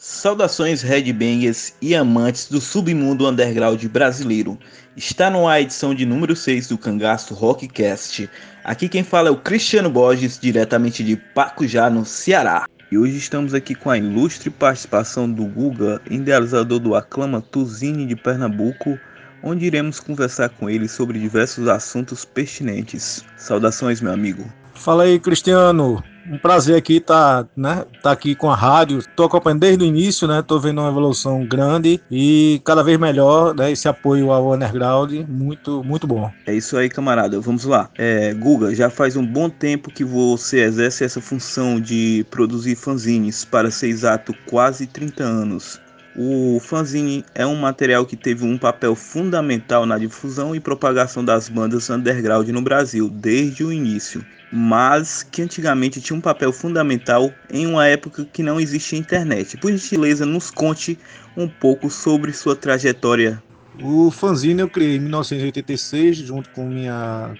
Saudações 0.00 0.80
Redbangers 0.80 1.74
e 1.82 1.92
amantes 1.92 2.48
do 2.48 2.60
submundo 2.60 3.28
underground 3.28 3.84
brasileiro. 3.86 4.56
Está 4.96 5.28
no 5.28 5.48
ar 5.48 5.54
a 5.54 5.60
edição 5.60 5.92
de 5.92 6.06
número 6.06 6.36
6 6.36 6.68
do 6.68 6.78
Cangaço 6.78 7.34
Rockcast. 7.34 8.30
Aqui 8.62 8.88
quem 8.88 9.02
fala 9.02 9.26
é 9.26 9.32
o 9.32 9.36
Cristiano 9.36 9.90
Borges, 9.90 10.38
diretamente 10.38 11.02
de 11.02 11.16
Pacujá, 11.16 11.90
no 11.90 12.04
Ceará. 12.04 12.68
E 12.92 12.96
hoje 12.96 13.16
estamos 13.16 13.54
aqui 13.54 13.74
com 13.74 13.90
a 13.90 13.98
ilustre 13.98 14.50
participação 14.50 15.28
do 15.28 15.44
Guga, 15.46 16.00
idealizador 16.08 16.78
do 16.78 16.94
Aclama 16.94 17.40
Tuzine 17.40 18.06
de 18.06 18.14
Pernambuco, 18.14 18.96
onde 19.42 19.66
iremos 19.66 19.98
conversar 19.98 20.48
com 20.48 20.70
ele 20.70 20.86
sobre 20.86 21.18
diversos 21.18 21.66
assuntos 21.66 22.24
pertinentes. 22.24 23.24
Saudações, 23.36 24.00
meu 24.00 24.12
amigo. 24.12 24.44
Fala 24.74 25.02
aí, 25.02 25.18
Cristiano 25.18 26.00
um 26.30 26.38
prazer 26.38 26.76
aqui 26.76 26.96
estar 26.96 27.44
tá, 27.44 27.50
né, 27.56 27.84
tá 28.02 28.12
aqui 28.12 28.34
com 28.34 28.50
a 28.50 28.54
rádio. 28.54 28.98
Estou 28.98 29.26
acompanhando 29.26 29.60
desde 29.60 29.84
o 29.84 29.86
início, 29.86 30.28
né? 30.28 30.42
Tô 30.42 30.58
vendo 30.58 30.80
uma 30.80 30.90
evolução 30.90 31.44
grande 31.44 32.00
e 32.10 32.60
cada 32.64 32.82
vez 32.82 32.98
melhor, 32.98 33.54
né? 33.54 33.72
Esse 33.72 33.88
apoio 33.88 34.30
ao 34.30 34.52
underground, 34.52 35.12
muito, 35.28 35.82
muito 35.82 36.06
bom. 36.06 36.30
É 36.46 36.54
isso 36.54 36.76
aí, 36.76 36.88
camarada. 36.88 37.40
Vamos 37.40 37.64
lá. 37.64 37.88
É, 37.96 38.34
Guga, 38.34 38.74
já 38.74 38.90
faz 38.90 39.16
um 39.16 39.24
bom 39.24 39.48
tempo 39.48 39.90
que 39.90 40.04
você 40.04 40.60
exerce 40.60 41.04
essa 41.04 41.20
função 41.20 41.80
de 41.80 42.26
produzir 42.30 42.76
fanzines, 42.76 43.44
para 43.44 43.70
ser 43.70 43.88
exato, 43.88 44.34
quase 44.48 44.86
30 44.86 45.22
anos. 45.24 45.80
O 46.16 46.58
fanzine 46.60 47.24
é 47.32 47.46
um 47.46 47.54
material 47.54 48.04
que 48.04 48.16
teve 48.16 48.44
um 48.44 48.58
papel 48.58 48.96
fundamental 48.96 49.86
na 49.86 49.96
difusão 49.96 50.54
e 50.54 50.58
propagação 50.58 51.24
das 51.24 51.48
bandas 51.48 51.88
underground 51.90 52.48
no 52.48 52.60
Brasil 52.60 53.08
desde 53.08 53.62
o 53.62 53.72
início 53.72 54.24
mas 54.50 55.22
que 55.22 55.42
antigamente 55.42 56.00
tinha 56.00 56.16
um 56.16 56.20
papel 56.20 56.52
fundamental 56.52 57.32
em 57.50 57.66
uma 57.66 57.86
época 57.86 58.24
que 58.24 58.42
não 58.42 58.58
existia 58.58 58.98
internet. 58.98 59.56
Por 59.56 59.70
gentileza, 59.70 60.24
nos 60.24 60.50
conte 60.50 60.98
um 61.36 61.48
pouco 61.48 61.90
sobre 61.90 62.32
sua 62.32 62.56
trajetória. 62.56 63.42
O 63.82 64.10
fanzine 64.10 64.60
eu 64.60 64.68
criei 64.68 64.96
em 64.96 65.00
1986 65.00 66.16
junto 66.18 66.50
com 66.50 66.66
minha 66.66 67.34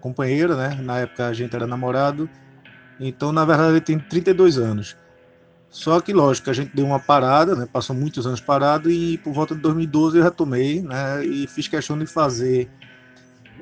companheira, 0.00 0.54
né? 0.54 0.78
Na 0.82 1.00
época 1.00 1.26
a 1.26 1.32
gente 1.32 1.54
era 1.56 1.66
namorado. 1.66 2.28
Então, 3.00 3.32
na 3.32 3.44
verdade, 3.44 3.72
ele 3.72 3.80
tem 3.80 3.98
32 3.98 4.58
anos. 4.58 4.96
Só 5.70 6.00
que, 6.00 6.12
lógico, 6.12 6.48
a 6.48 6.52
gente 6.52 6.74
deu 6.74 6.86
uma 6.86 6.98
parada, 6.98 7.54
né? 7.54 7.66
Passou 7.70 7.94
muitos 7.94 8.26
anos 8.26 8.40
parado 8.40 8.90
e 8.90 9.18
por 9.18 9.32
volta 9.32 9.54
de 9.54 9.60
2012 9.60 10.18
eu 10.18 10.24
retomei, 10.24 10.80
né? 10.80 11.24
E 11.24 11.46
fiz 11.46 11.68
questão 11.68 11.98
de 11.98 12.06
fazer 12.06 12.70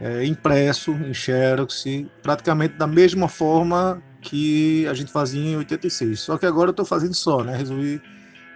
é, 0.00 0.24
impresso 0.24 0.92
em 0.92 1.14
Xerox, 1.14 1.84
praticamente 2.22 2.74
da 2.74 2.86
mesma 2.86 3.28
forma 3.28 4.02
que 4.20 4.86
a 4.88 4.94
gente 4.94 5.10
fazia 5.10 5.40
em 5.40 5.56
86. 5.56 6.20
Só 6.20 6.36
que 6.36 6.46
agora 6.46 6.68
eu 6.68 6.72
estou 6.72 6.84
fazendo 6.84 7.14
só, 7.14 7.42
né? 7.42 7.56
Resolvi, 7.56 8.00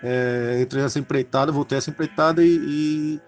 é, 0.02 0.58
entrei 0.60 0.82
nessa 0.82 0.98
empreitada, 0.98 1.52
voltei 1.52 1.78
essa 1.78 1.90
empreitada 1.90 2.44
e, 2.44 3.20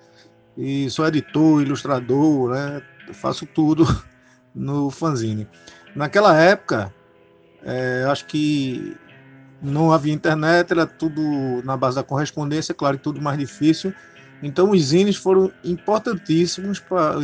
e, 0.57 0.85
e 0.85 0.91
sou 0.91 1.07
editor, 1.07 1.63
ilustrador, 1.63 2.51
né? 2.51 2.83
faço 3.13 3.47
tudo 3.47 3.85
no 4.55 4.91
fanzine. 4.91 5.49
Naquela 5.95 6.37
época, 6.37 6.93
é, 7.63 8.05
acho 8.09 8.27
que 8.27 8.97
não 9.63 9.93
havia 9.93 10.13
internet, 10.13 10.73
era 10.73 10.87
tudo 10.87 11.23
na 11.65 11.77
base 11.77 11.97
da 11.97 12.03
correspondência, 12.03 12.75
claro 12.75 12.97
que 12.97 13.05
tudo 13.05 13.21
mais 13.21 13.39
difícil, 13.39 13.95
então, 14.43 14.71
os 14.71 14.83
zines 14.87 15.17
foram 15.17 15.53
importantíssimos 15.63 16.81
para, 16.81 17.15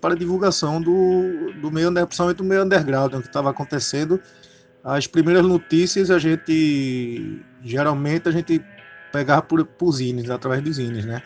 para 0.00 0.12
a 0.12 0.16
divulgação 0.16 0.80
do, 0.82 1.50
do 1.62 1.70
meio, 1.72 1.90
principalmente 1.92 2.36
do 2.36 2.44
meio 2.44 2.62
underground, 2.62 3.14
o 3.14 3.22
que 3.22 3.28
estava 3.28 3.48
acontecendo. 3.48 4.20
As 4.84 5.06
primeiras 5.06 5.44
notícias, 5.44 6.10
a 6.10 6.18
gente, 6.18 7.42
geralmente, 7.64 8.28
a 8.28 8.32
gente 8.32 8.62
pegava 9.10 9.40
por, 9.40 9.64
por 9.64 9.92
zines, 9.92 10.28
através 10.28 10.62
dos 10.62 10.76
zines, 10.76 11.06
né? 11.06 11.22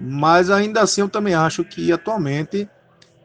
Mas, 0.00 0.50
ainda 0.50 0.82
assim, 0.82 1.02
eu 1.02 1.08
também 1.08 1.34
acho 1.34 1.64
que, 1.64 1.92
atualmente, 1.92 2.68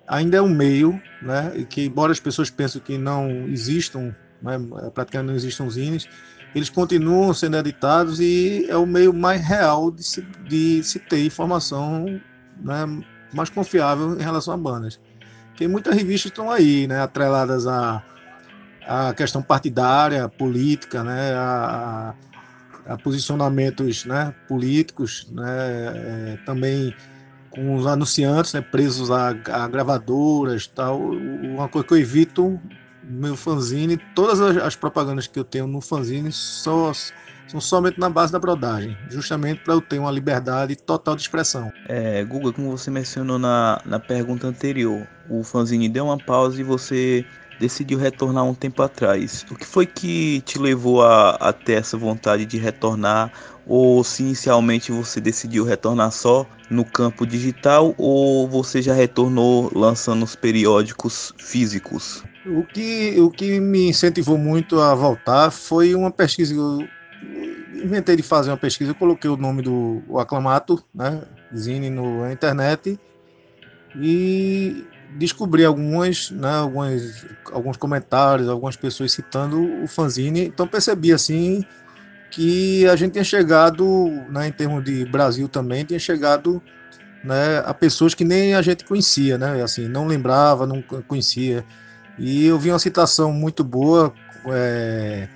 ainda 0.07 0.37
é 0.37 0.41
um 0.41 0.49
meio, 0.49 1.01
né? 1.19 1.51
E 1.55 1.65
que, 1.65 1.85
embora 1.85 2.11
as 2.11 2.19
pessoas 2.19 2.51
pensem 2.51 2.79
que 2.79 2.95
não 2.95 3.47
existam, 3.47 4.15
né, 4.39 4.59
praticamente 4.93 5.27
não 5.27 5.35
existam 5.35 5.67
zines, 5.67 6.07
eles 6.55 6.69
continuam 6.69 7.33
sendo 7.33 7.57
editados 7.57 8.19
e 8.19 8.65
é 8.69 8.75
o 8.75 8.85
meio 8.85 9.13
mais 9.13 9.41
real 9.41 9.91
de 9.91 10.03
se, 10.03 10.21
de 10.47 10.83
se 10.83 10.99
ter 10.99 11.25
informação 11.25 12.19
né, 12.57 12.85
mais 13.33 13.49
confiável 13.49 14.19
em 14.19 14.23
relação 14.23 14.53
a 14.53 14.57
bandas. 14.57 14.99
Porque 15.49 15.67
muitas 15.67 15.95
revistas 15.95 16.31
estão 16.31 16.49
aí, 16.49 16.87
né, 16.87 17.01
atreladas 17.01 17.67
à, 17.67 18.03
à 18.87 19.13
questão 19.13 19.41
partidária, 19.41 20.27
política, 20.27 21.03
né, 21.03 21.33
a, 21.35 22.15
a 22.87 22.97
posicionamentos 22.97 24.05
né, 24.05 24.33
políticos, 24.47 25.27
né, 25.31 25.45
é, 25.45 26.39
também 26.45 26.95
com 27.51 27.75
os 27.75 27.85
anunciantes 27.85 28.53
né, 28.53 28.61
presos 28.61 29.11
a, 29.11 29.29
a 29.29 29.67
gravadoras 29.67 30.65
tal. 30.65 30.99
Uma 30.99 31.67
coisa 31.67 31.87
que 31.87 31.93
eu 31.93 31.97
evito 31.97 32.59
meu 33.09 33.35
fanzine, 33.35 33.97
todas 34.13 34.39
as, 34.39 34.57
as, 34.57 34.75
propagandas 34.75 35.25
que 35.25 35.39
eu 35.39 35.43
tenho 35.43 35.65
no 35.65 35.81
fanzine 35.81 36.31
só, 36.31 36.93
são 37.47 37.59
somente 37.59 37.99
na 37.99 38.09
base 38.09 38.31
da 38.31 38.37
brodagem, 38.37 38.95
justamente 39.09 39.63
para 39.63 39.73
eu 39.73 39.81
ter 39.81 39.97
uma 39.97 40.11
liberdade 40.11 40.75
total 40.75 41.15
de 41.15 41.23
expressão. 41.23 41.71
É, 41.87 42.23
Google, 42.23 42.53
como 42.53 42.77
você 42.77 42.91
mencionou 42.91 43.39
na, 43.39 43.81
na 43.83 43.99
pergunta 43.99 44.47
anterior, 44.47 45.07
o 45.27 45.43
fanzine 45.43 45.89
deu 45.89 46.05
uma 46.05 46.17
pausa 46.17 46.61
e 46.61 46.63
você 46.63 47.25
decidiu 47.59 47.99
retornar 47.99 48.45
um 48.45 48.53
tempo 48.53 48.81
atrás. 48.81 49.45
O 49.51 49.55
que 49.55 49.65
foi 49.65 49.85
que 49.85 50.41
te 50.41 50.57
levou 50.57 51.03
a, 51.03 51.31
a 51.31 51.51
ter 51.51 51.73
essa 51.73 51.97
vontade 51.97 52.45
de 52.45 52.57
retornar? 52.57 53.31
Ou 53.67 54.03
se 54.03 54.23
inicialmente 54.23 54.91
você 54.91 55.19
decidiu 55.21 55.63
retornar 55.63 56.11
só 56.11 56.47
no 56.71 56.83
campo 56.83 57.25
digital 57.27 57.93
ou 57.97 58.47
você 58.47 58.81
já 58.81 58.93
retornou 58.93 59.69
lançando 59.75 60.23
os 60.23 60.35
periódicos 60.35 61.33
físicos? 61.37 62.23
O 62.45 62.63
que, 62.63 63.19
o 63.19 63.29
que 63.29 63.59
me 63.59 63.89
incentivou 63.89 64.37
muito 64.37 64.79
a 64.79 64.95
voltar 64.95 65.51
foi 65.51 65.93
uma 65.93 66.09
pesquisa. 66.09 66.53
Eu 66.53 66.87
inventei 67.83 68.15
de 68.15 68.23
fazer 68.23 68.49
uma 68.49 68.57
pesquisa, 68.57 68.91
eu 68.91 68.95
coloquei 68.95 69.29
o 69.29 69.37
nome 69.37 69.61
do 69.61 70.01
o 70.07 70.19
Aclamato, 70.19 70.83
né, 70.93 71.21
Zine, 71.55 71.89
no, 71.89 72.21
na 72.21 72.31
internet 72.31 72.99
e 73.95 74.85
descobri 75.17 75.65
algumas, 75.65 76.29
né, 76.31 76.51
algumas, 76.51 77.25
alguns 77.51 77.77
comentários, 77.77 78.47
algumas 78.47 78.75
pessoas 78.75 79.11
citando 79.11 79.83
o 79.83 79.87
fanzine. 79.87 80.45
Então 80.45 80.67
percebi 80.67 81.11
assim 81.11 81.65
que 82.31 82.87
a 82.87 82.95
gente 82.95 83.13
tinha 83.13 83.23
chegado, 83.23 84.07
né, 84.29 84.47
em 84.47 84.51
termos 84.51 84.83
de 84.83 85.05
Brasil 85.05 85.47
também, 85.47 85.83
tinha 85.83 85.99
chegado 85.99 86.61
né, 87.23 87.59
a 87.65 87.73
pessoas 87.73 88.13
que 88.13 88.23
nem 88.23 88.53
a 88.53 88.61
gente 88.61 88.85
conhecia, 88.85 89.37
né, 89.37 89.61
assim, 89.63 89.87
não 89.87 90.05
lembrava, 90.05 90.67
não 90.67 90.81
conhecia. 90.81 91.65
E 92.19 92.45
eu 92.45 92.59
vi 92.59 92.69
uma 92.69 92.79
citação 92.79 93.31
muito 93.31 93.63
boa 93.63 94.13
é, 94.47 95.27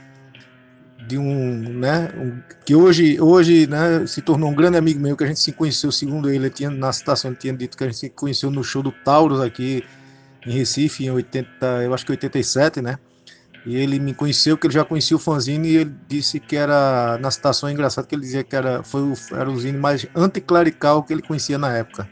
de 1.08 1.18
um, 1.18 1.80
né, 1.80 2.10
um, 2.18 2.42
que 2.66 2.76
hoje, 2.76 3.20
hoje 3.20 3.68
né, 3.68 4.06
se 4.06 4.22
tornou 4.22 4.50
um 4.50 4.56
grande 4.56 4.78
amigo 4.78 5.00
meu, 5.00 5.16
que 5.16 5.24
a 5.24 5.28
gente 5.28 5.40
se 5.40 5.52
conheceu, 5.52 5.92
segundo 5.92 6.30
ele, 6.30 6.46
ele 6.46 6.50
tinha, 6.50 6.70
na 6.70 6.92
citação 6.92 7.32
ele 7.32 7.38
tinha 7.38 7.54
dito 7.54 7.78
que 7.78 7.84
a 7.84 7.88
gente 7.88 7.98
se 7.98 8.10
conheceu 8.10 8.52
no 8.52 8.64
show 8.64 8.84
do 8.84 8.92
Taurus 8.92 9.40
aqui 9.40 9.84
em 10.46 10.52
Recife, 10.52 11.06
em 11.06 11.12
80, 11.12 11.66
eu 11.84 11.94
acho 11.94 12.06
que 12.06 12.12
87, 12.12 12.82
né? 12.82 12.98
E 13.66 13.78
ele 13.78 13.98
me 13.98 14.14
conheceu, 14.14 14.58
que 14.58 14.68
ele 14.68 14.74
já 14.74 14.84
conhecia 14.84 15.16
o 15.16 15.20
fanzine, 15.20 15.70
e 15.70 15.78
ele 15.78 15.96
disse 16.10 16.38
que 16.38 16.56
era, 16.56 17.18
na 17.20 17.32
citação 17.32 17.70
é 17.70 17.72
engraçado, 17.72 18.06
que 18.06 18.14
ele 18.14 18.24
dizia 18.24 18.44
que 18.44 18.56
era, 18.56 18.84
foi 18.84 19.02
o, 19.02 19.14
era 19.32 19.50
o 19.50 19.58
zine 19.58 19.78
mais 19.78 20.06
anticlerical 20.14 21.02
que 21.02 21.14
ele 21.14 21.22
conhecia 21.22 21.58
na 21.58 21.72
época. 21.72 22.10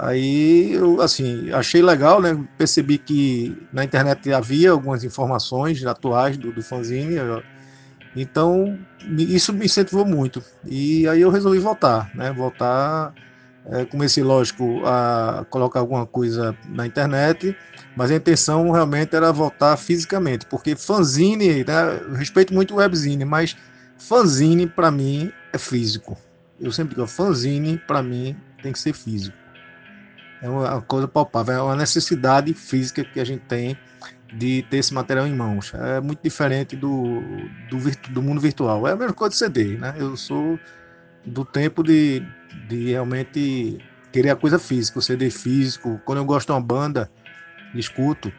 Aí 0.00 0.74
eu 0.74 1.00
assim 1.00 1.50
achei 1.50 1.82
legal, 1.82 2.22
né? 2.22 2.38
Percebi 2.56 2.98
que 2.98 3.52
na 3.72 3.82
internet 3.82 4.32
havia 4.32 4.70
algumas 4.70 5.02
informações 5.02 5.84
atuais 5.84 6.36
do, 6.36 6.52
do 6.52 6.62
fanzine, 6.62 7.16
então 8.14 8.78
isso 9.16 9.52
me 9.52 9.66
incentivou 9.66 10.06
muito. 10.06 10.40
E 10.64 11.06
aí 11.08 11.20
eu 11.20 11.30
resolvi 11.30 11.58
voltar, 11.58 12.08
né? 12.14 12.32
Voltar, 12.32 13.12
é, 13.66 13.84
comecei 13.86 14.22
lógico 14.22 14.82
a 14.86 15.44
colocar 15.50 15.80
alguma 15.80 16.06
coisa 16.06 16.56
na 16.68 16.86
internet, 16.86 17.56
mas 17.96 18.12
a 18.12 18.14
intenção 18.14 18.70
realmente 18.70 19.16
era 19.16 19.32
voltar 19.32 19.76
fisicamente, 19.76 20.46
porque 20.46 20.76
fanzine, 20.76 21.64
né? 21.64 22.00
Eu 22.02 22.14
respeito 22.14 22.54
muito 22.54 22.72
o 22.72 22.76
webzine, 22.76 23.24
mas 23.24 23.56
fanzine 23.98 24.64
para 24.64 24.92
mim 24.92 25.32
é 25.52 25.58
físico. 25.58 26.16
Eu 26.60 26.70
sempre 26.70 26.94
digo, 26.94 27.08
fanzine 27.08 27.78
para 27.84 28.00
mim 28.00 28.36
tem 28.62 28.72
que 28.72 28.78
ser 28.78 28.92
físico. 28.92 29.47
É 30.40 30.48
uma 30.48 30.80
coisa 30.82 31.08
palpável, 31.08 31.54
é 31.54 31.62
uma 31.62 31.76
necessidade 31.76 32.54
física 32.54 33.04
que 33.04 33.18
a 33.18 33.24
gente 33.24 33.42
tem 33.42 33.76
de 34.32 34.62
ter 34.70 34.78
esse 34.78 34.92
material 34.92 35.26
em 35.26 35.34
mãos. 35.34 35.72
É 35.74 36.00
muito 36.00 36.20
diferente 36.22 36.76
do, 36.76 37.20
do, 37.70 37.78
do 38.10 38.22
mundo 38.22 38.40
virtual. 38.40 38.86
É 38.86 38.92
a 38.92 38.96
mesma 38.96 39.14
coisa 39.14 39.30
de 39.30 39.36
CD, 39.36 39.78
né? 39.78 39.94
Eu 39.96 40.16
sou 40.16 40.58
do 41.24 41.44
tempo 41.44 41.82
de, 41.82 42.22
de 42.68 42.90
realmente 42.90 43.78
querer 44.12 44.30
a 44.30 44.36
coisa 44.36 44.58
física, 44.58 44.98
o 44.98 45.02
CD 45.02 45.30
físico. 45.30 46.00
Quando 46.04 46.18
eu 46.18 46.24
gosto 46.24 46.46
de 46.46 46.52
uma 46.52 46.60
banda, 46.60 47.10
escuto, 47.74 48.32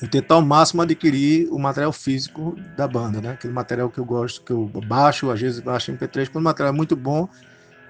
eu 0.00 0.08
tento 0.08 0.32
ao 0.32 0.42
máximo 0.42 0.82
adquirir 0.82 1.48
o 1.50 1.58
material 1.58 1.92
físico 1.92 2.56
da 2.76 2.88
banda, 2.88 3.20
né? 3.20 3.30
Aquele 3.32 3.52
material 3.52 3.90
que 3.90 3.98
eu 3.98 4.04
gosto, 4.04 4.42
que 4.42 4.52
eu 4.52 4.66
baixo, 4.86 5.30
às 5.30 5.40
vezes 5.40 5.60
baixo 5.60 5.92
MP3, 5.92 6.28
quando 6.28 6.42
o 6.42 6.44
material 6.44 6.72
é 6.72 6.76
muito 6.76 6.96
bom, 6.96 7.28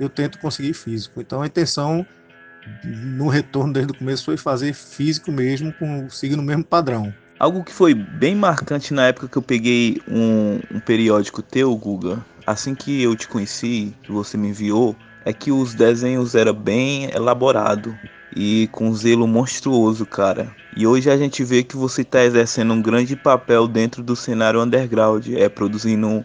eu 0.01 0.09
tento 0.09 0.39
conseguir 0.39 0.75
físico. 0.75 1.21
Então 1.21 1.43
a 1.43 1.47
intenção 1.47 2.07
no 2.85 3.29
retorno 3.29 3.73
desde 3.73 3.93
o 3.93 3.97
começo 3.97 4.25
foi 4.25 4.37
fazer 4.37 4.73
físico 4.73 5.31
mesmo, 5.31 5.73
com, 5.75 6.09
seguindo 6.09 6.41
o 6.41 6.43
mesmo 6.43 6.65
padrão. 6.65 7.13
Algo 7.39 7.65
que 7.65 7.73
foi 7.73 7.95
bem 7.95 8.37
marcante 8.37 8.95
na 8.95 9.07
época 9.09 9.29
que 9.29 9.37
eu 9.37 9.43
peguei 9.43 10.01
um, 10.09 10.61
um 10.71 10.81
periódico 10.81 11.43
teu, 11.43 11.75
Guga, 11.75 12.25
assim 12.47 12.75
que 12.75 13.03
eu 13.03 13.17
te 13.17 13.27
conheci, 13.27 13.95
que 14.03 14.13
você 14.13 14.37
me 14.37 14.49
enviou, 14.49 14.95
é 15.25 15.33
que 15.33 15.51
os 15.51 15.75
desenhos 15.75 16.35
eram 16.35 16.55
bem 16.55 17.11
elaborados 17.13 17.95
e 18.35 18.69
com 18.73 18.93
zelo 18.95 19.27
monstruoso, 19.27 20.07
cara. 20.07 20.55
E 20.77 20.87
hoje 20.87 21.11
a 21.11 21.17
gente 21.17 21.45
vê 21.45 21.63
que 21.63 21.77
você 21.77 22.03
está 22.03 22.25
exercendo 22.25 22.73
um 22.73 22.81
grande 22.81 23.15
papel 23.15 23.69
dentro 23.69 24.03
do 24.03 24.17
cenário 24.17 24.63
underground, 24.63 25.29
é 25.29 25.49
produzindo 25.49 26.25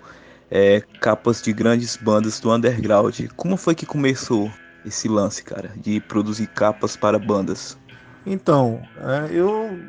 é, 0.50 0.82
capas 1.02 1.42
de 1.42 1.52
grandes 1.52 1.98
bandas 1.98 2.40
do 2.40 2.52
underground. 2.52 3.20
Como 3.36 3.58
foi 3.58 3.76
que 3.76 3.86
começou 3.86 4.52
esse 4.86 5.08
lance, 5.08 5.44
cara, 5.44 5.72
de 5.78 6.00
produzir 6.00 6.48
capas 6.48 6.96
para 6.96 7.20
bandas? 7.20 7.78
Então, 8.26 8.82
é, 8.98 9.34
eu 9.34 9.80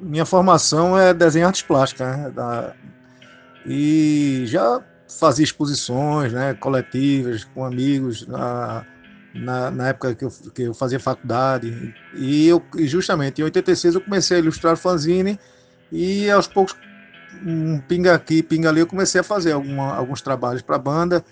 minha 0.00 0.26
formação 0.26 0.98
é 0.98 1.14
desenho 1.14 1.46
artes 1.46 1.62
plásticas, 1.62 2.16
né, 2.16 2.30
da, 2.30 2.74
e 3.64 4.44
já 4.46 4.82
fazia 5.08 5.44
exposições, 5.44 6.32
né, 6.32 6.54
coletivas 6.54 7.44
com 7.44 7.64
amigos 7.64 8.26
na, 8.26 8.84
na, 9.34 9.70
na 9.70 9.88
época 9.88 10.14
que 10.14 10.24
eu, 10.24 10.30
que 10.54 10.62
eu 10.62 10.74
fazia 10.74 11.00
faculdade. 11.00 11.94
E 12.14 12.48
eu 12.48 12.62
e 12.76 12.86
justamente 12.86 13.40
em 13.40 13.44
86 13.44 13.94
eu 13.94 14.00
comecei 14.00 14.36
a 14.36 14.40
ilustrar 14.40 14.76
fanzine 14.76 15.38
e 15.90 16.30
aos 16.30 16.46
poucos 16.46 16.76
um 17.44 17.78
pinga 17.80 18.14
aqui, 18.14 18.42
pinga 18.42 18.68
ali, 18.68 18.80
eu 18.80 18.86
comecei 18.86 19.20
a 19.20 19.24
fazer 19.24 19.52
alguma, 19.52 19.94
alguns 19.94 20.22
trabalhos 20.22 20.62
para 20.62 20.78
banda, 20.78 21.24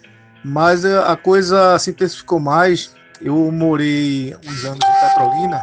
mas 0.45 0.85
a 0.85 1.17
coisa 1.17 1.79
se 1.79 1.91
intensificou 1.91 2.41
mais. 2.41 2.95
Eu 3.21 3.51
morei 3.53 4.35
uns 4.45 4.65
anos 4.65 4.81
em 4.85 5.09
Petrolina, 5.09 5.63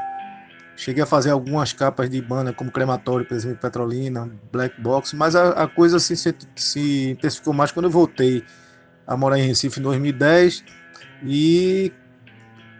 cheguei 0.77 1.03
a 1.03 1.05
fazer 1.05 1.31
algumas 1.31 1.73
capas 1.73 2.09
de 2.09 2.21
banda, 2.21 2.53
como 2.53 2.71
Crematório, 2.71 3.25
por 3.25 3.35
exemplo, 3.35 3.57
Petrolina, 3.57 4.31
Black 4.51 4.79
Box, 4.81 5.13
mas 5.13 5.35
a, 5.35 5.49
a 5.49 5.67
coisa 5.67 5.99
se, 5.99 6.15
se 6.15 7.09
intensificou 7.09 7.53
mais 7.53 7.71
quando 7.71 7.85
eu 7.85 7.91
voltei 7.91 8.43
a 9.05 9.17
morar 9.17 9.37
em 9.37 9.47
Recife 9.47 9.79
em 9.79 9.83
2010 9.83 10.63
e 11.23 11.91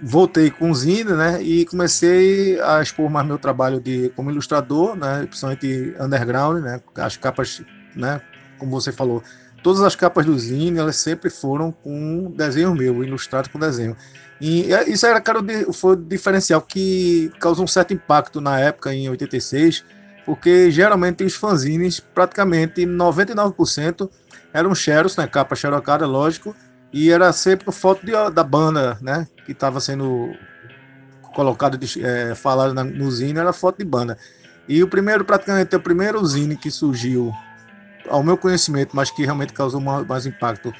voltei 0.01 0.49
com 0.49 0.71
o 0.71 0.75
Zine, 0.75 1.11
né, 1.11 1.41
e 1.41 1.65
comecei 1.65 2.59
a 2.61 2.81
expor 2.81 3.09
mais 3.09 3.27
meu 3.27 3.37
trabalho 3.37 3.81
de 3.81 4.09
como 4.15 4.31
ilustrador, 4.31 4.95
né, 4.95 5.25
principalmente 5.25 5.93
underground, 5.99 6.63
né, 6.63 6.81
as 6.95 7.17
capas, 7.17 7.61
né, 7.95 8.21
como 8.57 8.71
você 8.71 8.93
falou, 8.93 9.21
todas 9.63 9.81
as 9.81 9.95
capas 9.95 10.25
do 10.25 10.37
Zine, 10.37 10.79
elas 10.79 10.97
sempre 10.97 11.29
foram 11.29 11.71
com 11.71 12.31
desenho 12.35 12.73
meu, 12.73 13.03
ilustrado 13.03 13.49
com 13.49 13.59
desenho. 13.59 13.95
E 14.41 14.69
isso 14.87 15.05
era, 15.05 15.19
cara, 15.19 15.39
foi 15.73 15.93
o 15.93 15.95
diferencial 15.95 16.61
que 16.61 17.31
causou 17.39 17.65
um 17.65 17.67
certo 17.67 17.93
impacto 17.93 18.39
na 18.39 18.59
época, 18.59 18.93
em 18.93 19.09
86, 19.09 19.83
porque 20.25 20.71
geralmente 20.71 21.23
os 21.23 21.35
fanzines, 21.35 21.99
praticamente 21.99 22.85
99% 22.85 24.09
eram 24.53 24.73
xeros, 24.73 25.17
né, 25.17 25.27
capa 25.27 25.55
xerocada, 25.55 26.05
lógico, 26.07 26.55
e 26.91 27.11
era 27.11 27.31
sempre 27.33 27.71
foto 27.71 28.05
de, 28.05 28.11
da 28.31 28.43
banda, 28.43 28.97
né? 29.01 29.27
Que 29.45 29.51
estava 29.51 29.79
sendo 29.79 30.33
colocado, 31.35 31.77
de, 31.77 32.03
é, 32.03 32.33
falado 32.33 32.73
na, 32.73 32.83
no 32.83 33.11
Zine, 33.11 33.39
era 33.39 33.53
foto 33.53 33.77
de 33.77 33.85
banda. 33.85 34.17
E 34.67 34.81
o 34.83 34.87
primeiro, 34.87 35.23
praticamente, 35.23 35.75
o 35.75 35.79
primeiro 35.79 36.23
Zine 36.25 36.55
que 36.55 36.71
surgiu, 36.71 37.33
ao 38.09 38.23
meu 38.23 38.37
conhecimento, 38.37 38.95
mas 38.95 39.11
que 39.11 39.23
realmente 39.23 39.53
causou 39.53 39.79
mais, 39.79 40.25
impacto, 40.25 40.73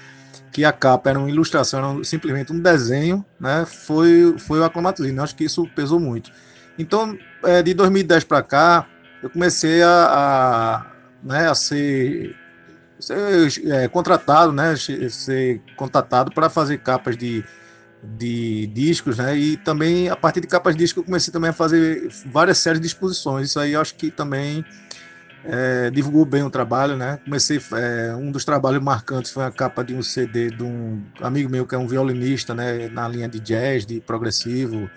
que 0.52 0.66
a 0.66 0.72
capa 0.72 1.12
era 1.12 1.20
uma 1.20 1.30
ilustração, 1.30 1.80
era 1.80 2.04
simplesmente 2.04 2.52
um 2.52 2.60
desenho, 2.60 3.26
né? 3.40 3.66
Foi, 3.66 4.36
foi 4.40 4.60
o 4.60 4.64
Aclamatzine. 4.64 5.20
Acho 5.20 5.36
que 5.36 5.44
isso 5.44 5.68
pesou 5.76 6.00
muito. 6.00 6.32
Então, 6.78 7.18
é, 7.44 7.62
de 7.62 7.74
2010 7.74 8.24
para 8.24 8.42
cá, 8.42 8.88
eu 9.22 9.30
comecei 9.30 9.82
a, 9.84 10.06
a, 10.10 10.86
né, 11.24 11.50
a 11.50 11.56
ser 11.56 12.36
ser 13.00 13.50
é, 13.68 13.88
contratado, 13.88 14.52
né, 14.52 14.76
ser 14.76 15.62
contatado 15.78 16.32
para 16.32 16.50
fazer 16.50 16.80
capas 16.80 17.16
de, 17.16 17.44
de 18.04 18.68
discos, 18.68 19.18
né, 19.18 19.38
e 19.38 19.58
também 19.58 20.10
a 20.10 20.16
partir 20.16 20.42
de 20.42 20.48
capas 20.48 20.76
de 20.76 20.84
disco 20.84 21.00
eu 21.00 21.04
comecei 21.04 21.32
também 21.32 21.50
a 21.50 21.54
fazer 21.54 22.10
várias 22.26 22.58
séries 22.58 22.82
de 22.82 22.88
exposições, 22.88 23.50
isso 23.50 23.60
aí 23.60 23.74
eu 23.74 23.82
acho 23.82 23.96
que 23.96 24.12
também 24.12 24.66
é, 25.44 25.90
divulgou 25.90 26.26
bem 26.26 26.44
o 26.44 26.50
trabalho, 26.50 26.96
né, 26.96 27.20
comecei, 27.24 27.62
é, 27.74 28.16
um 28.16 28.32
dos 28.32 28.44
trabalhos 28.44 28.82
marcantes 28.84 29.32
foi 29.32 29.44
a 29.46 29.52
capa 29.52 29.84
de 29.84 29.94
um 29.94 30.02
CD 30.02 30.50
de 30.50 30.64
um 30.64 31.02
amigo 31.22 31.50
meu 31.50 31.66
que 31.66 31.76
é 31.76 31.78
um 31.78 31.88
violinista, 31.88 32.54
né, 32.54 32.90
na 32.90 33.08
linha 33.08 33.28
de 33.28 33.40
jazz, 33.40 33.86
de 33.86 34.02
progressivo, 34.02 34.90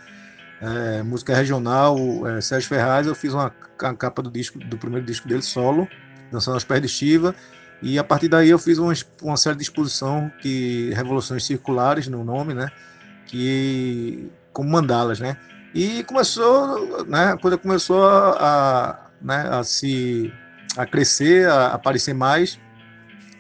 é, 0.60 1.02
música 1.02 1.34
regional, 1.34 1.96
é, 2.26 2.40
Sérgio 2.40 2.68
Ferraz, 2.68 3.06
eu 3.06 3.14
fiz 3.14 3.32
uma, 3.32 3.52
uma 3.80 3.94
capa 3.94 4.22
do 4.22 4.30
disco, 4.30 4.58
do 4.58 4.78
primeiro 4.78 5.04
disco 5.04 5.28
dele 5.28 5.42
solo, 5.42 5.88
dançando 6.30 6.54
aos 6.54 6.64
pés 6.64 6.80
de 6.80 6.88
Shiva, 6.88 7.34
e 7.82 7.98
a 7.98 8.04
partir 8.04 8.28
daí 8.28 8.48
eu 8.48 8.58
fiz 8.58 8.78
uma, 8.78 8.92
uma 9.20 9.36
série 9.36 9.56
de 9.56 9.62
exposição 9.64 10.30
que 10.40 10.92
Revoluções 10.94 11.44
Circulares 11.44 12.06
no 12.06 12.22
nome, 12.24 12.54
né? 12.54 12.68
Que 13.26 14.30
como 14.52 14.70
mandalas, 14.70 15.18
né? 15.18 15.36
E 15.74 16.04
começou, 16.04 17.04
né? 17.06 17.32
A 17.32 17.36
coisa 17.36 17.58
começou 17.58 18.06
a, 18.06 18.36
a, 18.38 19.10
né, 19.22 19.48
a 19.50 19.62
se 19.62 20.32
a 20.76 20.86
crescer, 20.86 21.48
a 21.48 21.69
aparecer 21.69 22.14
mais 22.14 22.58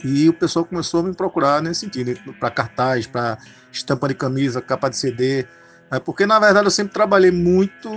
e 0.04 0.28
o 0.28 0.32
pessoal 0.32 0.64
começou 0.64 1.00
a 1.00 1.02
me 1.04 1.14
procurar 1.14 1.62
nesse 1.62 1.80
sentido, 1.80 2.18
para 2.34 2.50
cartaz, 2.50 3.06
para 3.06 3.38
estampa 3.70 4.08
de 4.08 4.14
camisa, 4.14 4.60
capa 4.60 4.88
de 4.88 4.96
CD, 4.96 5.46
né? 5.90 6.00
porque 6.00 6.26
na 6.26 6.38
verdade 6.38 6.66
eu 6.66 6.70
sempre 6.70 6.92
trabalhei 6.92 7.30
muito 7.30 7.88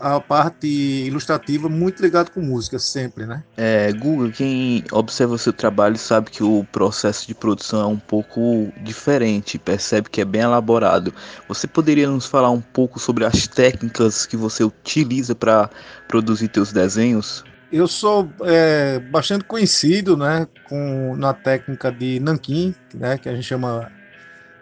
a 0.00 0.18
parte 0.18 0.66
ilustrativa 0.66 1.68
muito 1.68 2.02
ligado 2.02 2.30
com 2.30 2.40
música, 2.40 2.78
sempre, 2.78 3.26
né? 3.26 3.44
É, 3.56 3.92
Google, 3.92 4.30
quem 4.32 4.82
observa 4.90 5.34
o 5.34 5.38
seu 5.38 5.52
trabalho 5.52 5.98
sabe 5.98 6.30
que 6.30 6.42
o 6.42 6.64
processo 6.72 7.26
de 7.26 7.34
produção 7.34 7.82
é 7.82 7.86
um 7.86 7.98
pouco 7.98 8.72
diferente, 8.82 9.58
percebe 9.58 10.08
que 10.08 10.22
é 10.22 10.24
bem 10.24 10.40
elaborado. 10.40 11.12
Você 11.46 11.66
poderia 11.66 12.08
nos 12.08 12.24
falar 12.24 12.50
um 12.50 12.62
pouco 12.62 12.98
sobre 12.98 13.26
as 13.26 13.46
técnicas 13.46 14.24
que 14.24 14.36
você 14.36 14.64
utiliza 14.64 15.34
para 15.34 15.68
produzir 16.08 16.48
teus 16.48 16.72
desenhos? 16.72 17.44
Eu 17.70 17.86
sou 17.86 18.28
é, 18.42 18.98
bastante 18.98 19.44
conhecido, 19.44 20.16
né, 20.16 20.48
com, 20.68 21.14
na 21.14 21.34
técnica 21.34 21.92
de 21.92 22.18
nanquim, 22.18 22.74
né, 22.94 23.18
que 23.18 23.28
a 23.28 23.34
gente 23.34 23.44
chama 23.44 23.92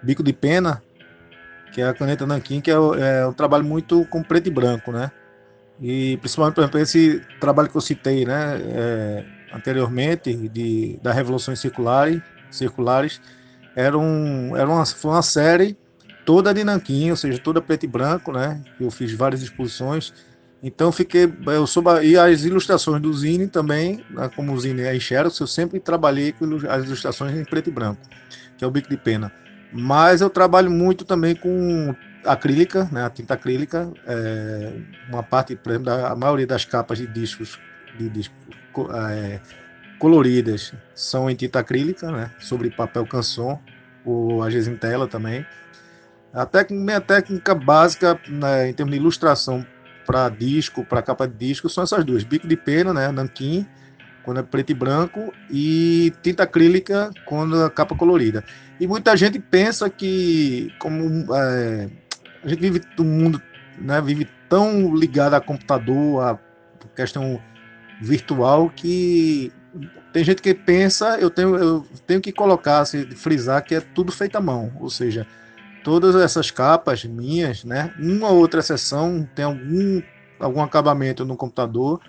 bico 0.02 0.22
de 0.22 0.32
pena, 0.32 0.82
que 1.72 1.80
é 1.80 1.88
a 1.88 1.94
caneta 1.94 2.26
nanquim, 2.26 2.60
que 2.60 2.70
é, 2.70 2.74
é 2.74 3.26
um 3.26 3.32
trabalho 3.32 3.64
muito 3.64 4.04
com 4.06 4.22
preto 4.22 4.48
e 4.48 4.50
branco, 4.50 4.90
né? 4.90 5.10
E 5.80 6.16
principalmente, 6.18 6.54
por 6.54 6.60
exemplo, 6.62 6.80
esse 6.80 7.22
trabalho 7.40 7.68
que 7.68 7.76
eu 7.76 7.80
citei 7.80 8.24
né, 8.24 8.60
é, 8.60 9.24
anteriormente, 9.54 10.34
de, 10.48 10.98
da 11.02 11.12
Revoluções 11.12 11.60
Circulares, 11.60 12.20
circulares 12.50 13.20
era, 13.76 13.96
um, 13.96 14.56
era 14.56 14.68
uma, 14.68 14.84
foi 14.84 15.12
uma 15.12 15.22
série 15.22 15.76
toda 16.24 16.52
de 16.52 16.64
nanquim, 16.64 17.10
ou 17.10 17.16
seja, 17.16 17.38
toda 17.38 17.60
preto 17.60 17.84
e 17.84 17.86
branco, 17.86 18.32
né? 18.32 18.60
Eu 18.80 18.90
fiz 18.90 19.12
várias 19.12 19.40
exposições. 19.40 20.12
Então 20.62 20.90
fiquei, 20.90 21.32
eu 21.46 21.66
sou 21.66 21.82
e 22.02 22.18
as 22.18 22.44
ilustrações 22.44 23.00
do 23.00 23.12
Zine 23.14 23.46
também, 23.46 24.04
né, 24.10 24.28
como 24.34 24.52
o 24.52 24.60
Zine 24.60 24.82
é 24.82 24.94
em 24.94 24.98
Xerox, 24.98 25.38
eu 25.38 25.46
sempre 25.46 25.78
trabalhei 25.78 26.32
com 26.32 26.44
as 26.68 26.84
ilustrações 26.84 27.36
em 27.36 27.44
preto 27.44 27.68
e 27.68 27.72
branco, 27.72 28.00
que 28.56 28.64
é 28.64 28.66
o 28.66 28.70
bico 28.70 28.88
de 28.88 28.96
pena. 28.96 29.32
Mas 29.72 30.20
eu 30.20 30.28
trabalho 30.28 30.70
muito 30.70 31.04
também 31.04 31.36
com 31.36 31.94
acrílica, 32.24 32.88
né, 32.90 33.04
a 33.04 33.10
tinta 33.10 33.34
acrílica, 33.34 33.90
é, 34.06 34.72
uma 35.08 35.22
parte, 35.22 35.56
por 35.56 35.70
exemplo, 35.70 35.86
da 35.86 36.12
a 36.12 36.16
maioria 36.16 36.46
das 36.46 36.64
capas 36.64 36.98
de 36.98 37.06
discos 37.06 37.58
de 37.98 38.08
disco, 38.08 38.34
é, 38.94 39.40
coloridas 39.98 40.72
são 40.94 41.28
em 41.28 41.34
tinta 41.34 41.58
acrílica, 41.58 42.10
né, 42.10 42.30
sobre 42.38 42.70
papel 42.70 43.06
canson, 43.06 43.60
ou 44.04 44.42
às 44.42 44.52
vezes 44.52 44.68
em 44.68 44.76
tela 44.76 45.06
também. 45.06 45.44
A 46.32 46.46
técnica, 46.46 46.84
minha 46.84 47.00
técnica 47.00 47.54
básica 47.54 48.20
né, 48.28 48.68
em 48.68 48.72
termos 48.72 48.92
de 48.92 49.00
ilustração 49.00 49.66
para 50.06 50.28
disco, 50.28 50.84
para 50.84 51.02
capa 51.02 51.26
de 51.26 51.34
disco, 51.34 51.68
são 51.68 51.84
essas 51.84 52.04
duas: 52.04 52.22
bico 52.24 52.46
de 52.46 52.56
pena, 52.56 52.92
né, 52.92 53.10
nanquim, 53.10 53.66
quando 54.22 54.40
é 54.40 54.42
preto 54.42 54.70
e 54.70 54.74
branco, 54.74 55.32
e 55.50 56.12
tinta 56.22 56.44
acrílica 56.44 57.10
quando 57.24 57.64
é 57.64 57.70
capa 57.70 57.96
colorida. 57.96 58.44
E 58.78 58.86
muita 58.86 59.16
gente 59.16 59.38
pensa 59.38 59.90
que, 59.90 60.72
como 60.78 61.26
é, 61.34 61.88
a 62.42 62.48
gente 62.48 62.60
vive 62.60 62.80
um 62.98 63.04
mundo, 63.04 63.42
né, 63.78 64.00
vive 64.00 64.28
tão 64.48 64.94
ligado 64.94 65.34
a 65.34 65.40
computador, 65.40 66.22
a 66.22 66.38
questão 66.94 67.40
virtual, 68.00 68.70
que 68.70 69.52
tem 70.12 70.24
gente 70.24 70.40
que 70.40 70.54
pensa, 70.54 71.18
eu 71.18 71.30
tenho, 71.30 71.56
eu 71.56 71.86
tenho 72.06 72.20
que 72.20 72.32
colocar, 72.32 72.80
assim, 72.80 73.10
frisar 73.10 73.62
que 73.62 73.74
é 73.74 73.80
tudo 73.80 74.10
feito 74.12 74.36
à 74.36 74.40
mão, 74.40 74.72
ou 74.80 74.88
seja, 74.88 75.26
todas 75.84 76.14
essas 76.16 76.50
capas 76.50 77.04
minhas, 77.04 77.64
né, 77.64 77.92
uma 77.98 78.30
outra 78.30 78.60
exceção 78.60 79.28
tem 79.34 79.44
algum, 79.44 80.02
algum 80.40 80.62
acabamento 80.62 81.24
no 81.24 81.36
computador, 81.36 82.00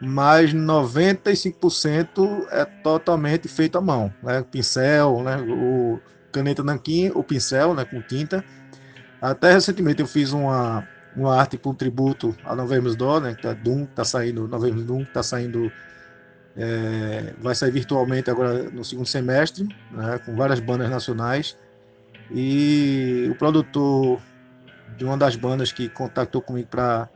mas 0.00 0.52
95% 0.52 2.46
é 2.50 2.64
totalmente 2.64 3.48
feito 3.48 3.78
à 3.78 3.80
mão, 3.80 4.12
né? 4.22 4.44
Pincel, 4.50 5.22
né? 5.22 5.36
O 5.38 6.00
caneta 6.32 6.62
nanquim, 6.62 7.10
o 7.14 7.22
pincel, 7.22 7.74
né? 7.74 7.84
Com 7.84 8.00
tinta. 8.02 8.44
Até 9.24 9.54
recentemente 9.54 10.02
eu 10.02 10.06
fiz 10.06 10.32
uma, 10.32 10.86
uma 11.16 11.34
arte 11.34 11.56
para 11.56 11.70
um 11.70 11.74
tributo 11.74 12.36
a 12.44 12.54
Novembers 12.54 12.94
Dó, 12.94 13.20
né? 13.20 13.34
Que 13.34 13.46
é 13.46 13.54
Doom, 13.54 13.86
tá 13.86 14.04
saindo, 14.04 14.46
Novembers 14.46 14.84
Doom, 14.84 15.02
tá 15.06 15.22
saindo, 15.22 15.72
é, 16.54 17.32
vai 17.38 17.54
sair 17.54 17.70
virtualmente 17.70 18.30
agora 18.30 18.70
no 18.70 18.84
segundo 18.84 19.06
semestre, 19.06 19.66
né? 19.90 20.20
Com 20.26 20.36
várias 20.36 20.60
bandas 20.60 20.90
nacionais. 20.90 21.56
E 22.30 23.26
o 23.30 23.34
produtor 23.36 24.20
de 24.98 25.06
uma 25.06 25.16
das 25.16 25.36
bandas 25.36 25.72
que 25.72 25.88
contactou 25.88 26.42
comigo 26.42 26.68
para 26.68 27.08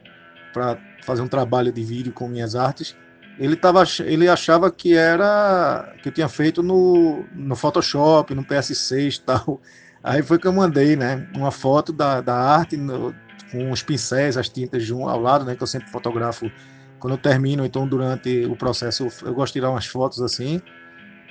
fazer 1.04 1.20
um 1.20 1.28
trabalho 1.28 1.70
de 1.70 1.84
vídeo 1.84 2.10
com 2.10 2.26
minhas 2.26 2.54
artes, 2.54 2.96
ele, 3.38 3.54
tava, 3.54 3.84
ele 4.00 4.28
achava 4.28 4.70
que 4.70 4.94
era 4.94 5.94
que 6.02 6.08
eu 6.08 6.12
tinha 6.12 6.28
feito 6.28 6.62
no, 6.62 7.26
no 7.34 7.54
Photoshop, 7.54 8.34
no 8.34 8.44
PS6 8.44 9.16
e 9.16 9.20
tal. 9.20 9.60
Aí 10.08 10.22
foi 10.22 10.38
que 10.38 10.46
eu 10.46 10.52
mandei, 10.54 10.96
né, 10.96 11.28
uma 11.36 11.50
foto 11.50 11.92
da, 11.92 12.22
da 12.22 12.34
arte 12.34 12.78
no, 12.78 13.14
com 13.52 13.70
os 13.70 13.82
pincéis, 13.82 14.38
as 14.38 14.48
tintas 14.48 14.86
de 14.86 14.94
um 14.94 15.06
ao 15.06 15.20
lado, 15.20 15.44
né, 15.44 15.54
que 15.54 15.62
eu 15.62 15.66
sempre 15.66 15.90
fotografo 15.90 16.50
quando 16.98 17.12
eu 17.12 17.18
termino, 17.18 17.62
então 17.62 17.86
durante 17.86 18.46
o 18.46 18.56
processo 18.56 19.06
eu 19.22 19.34
gosto 19.34 19.52
de 19.52 19.60
tirar 19.60 19.70
umas 19.70 19.84
fotos 19.84 20.22
assim. 20.22 20.62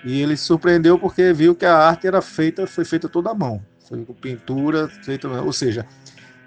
E 0.06 0.22
ele 0.22 0.38
se 0.38 0.44
surpreendeu 0.44 1.00
porque 1.00 1.34
viu 1.34 1.56
que 1.56 1.66
a 1.66 1.76
arte 1.76 2.06
era 2.06 2.22
feita, 2.22 2.68
foi 2.68 2.86
feita 2.86 3.10
toda 3.10 3.32
à 3.32 3.34
mão, 3.34 3.66
foi 3.90 4.06
com 4.06 4.14
pintura, 4.14 4.88
feita, 5.04 5.28
ou 5.28 5.52
seja, 5.52 5.84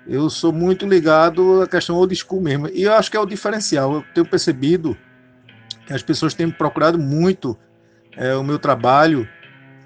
eu 0.06 0.30
sou 0.30 0.52
muito 0.52 0.86
ligado 0.86 1.62
à 1.62 1.66
questão 1.66 1.96
old 1.96 2.14
school 2.14 2.40
mesmo. 2.40 2.68
E 2.68 2.84
eu 2.84 2.94
acho 2.94 3.10
que 3.10 3.16
é 3.16 3.20
o 3.20 3.26
diferencial. 3.26 3.92
Eu 3.92 4.04
tenho 4.14 4.26
percebido 4.26 4.96
que 5.84 5.92
as 5.92 6.02
pessoas 6.02 6.32
têm 6.32 6.48
procurado 6.48 6.96
muito 6.96 7.58
é, 8.16 8.36
o 8.36 8.44
meu 8.44 8.58
trabalho, 8.58 9.28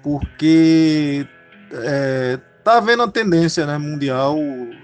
porque 0.03 1.27
é, 1.71 2.39
tá 2.63 2.77
havendo 2.77 3.03
a 3.03 3.07
tendência 3.07 3.65
né, 3.65 3.77
mundial, 3.77 4.37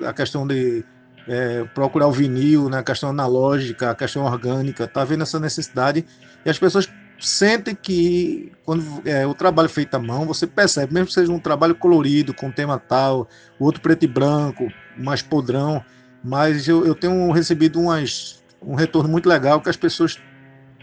a 0.06 0.14
questão 0.14 0.46
de 0.46 0.84
é, 1.28 1.64
procurar 1.74 2.08
o 2.08 2.12
vinil, 2.12 2.70
né, 2.70 2.80
a 2.80 2.84
questão 2.84 3.10
analógica, 3.10 3.92
a 3.92 3.96
questão 3.96 4.24
orgânica, 4.24 4.88
tá 4.88 5.02
havendo 5.02 5.24
essa 5.24 5.40
necessidade 5.40 6.06
e 6.46 6.50
as 6.50 6.58
pessoas 6.58 6.90
sentem 7.20 7.76
que 7.76 8.52
quando 8.66 8.84
é, 9.06 9.26
o 9.28 9.34
trabalho 9.34 9.70
feito 9.70 9.94
à 9.94 10.00
mão, 10.00 10.26
você 10.26 10.48
percebe, 10.48 10.94
mesmo 10.94 11.08
que 11.08 11.14
seja 11.14 11.32
um 11.32 11.40
trabalho 11.40 11.76
colorido, 11.76 12.34
com 12.34 12.52
tema 12.52 12.80
tal, 12.80 13.28
outro 13.60 13.82
preto 13.82 14.04
e 14.04 14.08
branco, 14.08 14.68
mais 14.98 15.22
podrão, 15.22 15.84
mas 16.24 16.68
eu, 16.68 16.86
eu 16.86 16.96
tenho 16.96 17.32
recebido 17.32 17.80
umas, 17.80 18.44
um 18.62 18.76
retorno 18.76 19.10
muito 19.10 19.30
legal 19.30 19.62
que 19.62 19.70
as 19.70 19.78
pessoas 19.78 20.20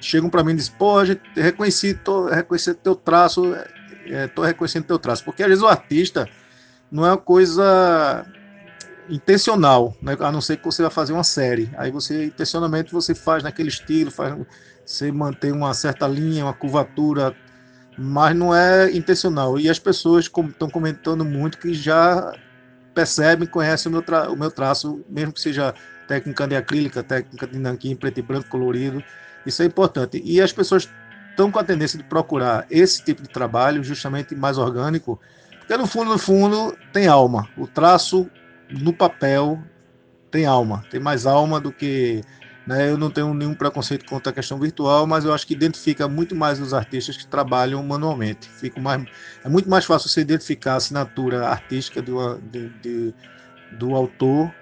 chegam 0.01 0.31
para 0.31 0.45
mim 0.45 0.53
e 0.53 0.57
dizem, 0.57 0.75
pô, 0.79 1.05
gente 1.05 1.21
reconheci, 1.35 1.95
tô 1.95 2.27
reconhecendo 2.27 2.77
teu 2.77 2.95
traço, 2.95 3.55
é, 4.11 4.27
tô 4.27 4.43
reconhecendo 4.43 4.85
teu 4.85 4.99
traço, 4.99 5.25
porque 5.25 5.43
às 5.43 5.49
vezes 5.49 5.63
o 5.63 5.69
artista 5.69 6.29
não 6.91 7.05
é 7.07 7.11
uma 7.11 7.17
coisa 7.17 8.27
intencional, 9.09 9.95
né? 10.03 10.17
a 10.21 10.33
não 10.33 10.41
ser 10.41 10.59
que 10.59 10.65
você 10.65 10.83
vai 10.83 10.91
fazer 10.91 11.13
uma 11.13 11.25
série, 11.25 11.71
aí 11.77 11.91
você 11.91 12.27
intencionalmente 12.27 12.93
você 12.93 13.15
faz 13.15 13.43
naquele 13.43 13.69
estilo, 13.69 14.11
faz, 14.11 14.37
você 14.85 15.11
mantém 15.11 15.53
uma 15.53 15.73
certa 15.73 16.07
linha, 16.07 16.45
uma 16.45 16.53
curvatura, 16.53 17.35
mas 17.97 18.37
não 18.37 18.55
é 18.55 18.91
intencional, 18.93 19.59
e 19.59 19.69
as 19.69 19.79
pessoas 19.79 20.27
estão 20.27 20.69
comentando 20.69 21.25
muito 21.25 21.59
que 21.59 21.73
já 21.75 22.35
percebem, 22.95 23.47
conhecem 23.47 23.91
o 23.91 23.93
meu, 23.93 24.03
tra 24.03 24.31
o 24.31 24.37
meu 24.37 24.51
traço, 24.51 25.05
mesmo 25.09 25.33
que 25.33 25.41
seja 25.41 25.75
técnica 26.09 26.47
de 26.49 26.57
acrílica, 26.57 27.03
técnica 27.03 27.47
de 27.47 27.59
nanquim, 27.59 27.95
preto 27.95 28.19
e 28.19 28.23
branco 28.23 28.49
colorido. 28.49 29.05
Isso 29.47 29.63
é 29.63 29.67
importante. 29.67 30.21
E 30.25 30.41
as 30.41 30.53
pessoas 30.53 30.89
estão 31.39 31.53
com 31.53 31.59
a 31.61 31.65
tendência 31.65 31.97
de 31.97 32.03
procurar 32.03 32.67
esse 32.69 33.05
tipo 33.05 33.23
de 33.23 33.29
trabalho, 33.29 33.85
justamente 33.85 34.35
mais 34.35 34.59
orgânico, 34.59 35.21
porque 35.61 35.77
no 35.77 35.87
fundo, 35.87 36.11
no 36.11 36.19
fundo, 36.19 36.77
tem 36.93 37.07
alma. 37.07 37.49
O 37.57 37.67
traço 37.67 38.29
no 38.69 38.93
papel 38.93 39.63
tem 40.33 40.47
alma, 40.47 40.85
tem 40.91 40.99
mais 40.99 41.27
alma 41.27 41.61
do 41.61 41.71
que 41.71 42.23
né? 42.67 42.91
Eu 42.91 42.99
não 42.99 43.11
tenho 43.11 43.33
nenhum 43.33 43.55
preconceito 43.55 44.05
contra 44.05 44.31
a 44.31 44.35
questão 44.35 44.59
virtual, 44.59 45.07
mas 45.07 45.25
eu 45.25 45.33
acho 45.33 45.47
que 45.47 45.55
identifica 45.55 46.07
muito 46.07 46.37
mais 46.37 46.61
os 46.61 46.75
artistas 46.75 47.17
que 47.17 47.27
trabalham 47.27 47.83
manualmente. 47.83 48.47
Fico 48.47 48.79
mais, 48.79 49.07
é 49.43 49.49
muito 49.49 49.71
mais 49.71 49.87
fácil 49.87 50.11
você 50.11 50.21
identificar 50.21 50.75
a 50.75 50.77
assinatura 50.77 51.49
artística 51.49 52.03
do, 52.03 52.37
de, 52.39 52.69
de, 52.81 53.15
do 53.73 53.95
autor 53.95 54.53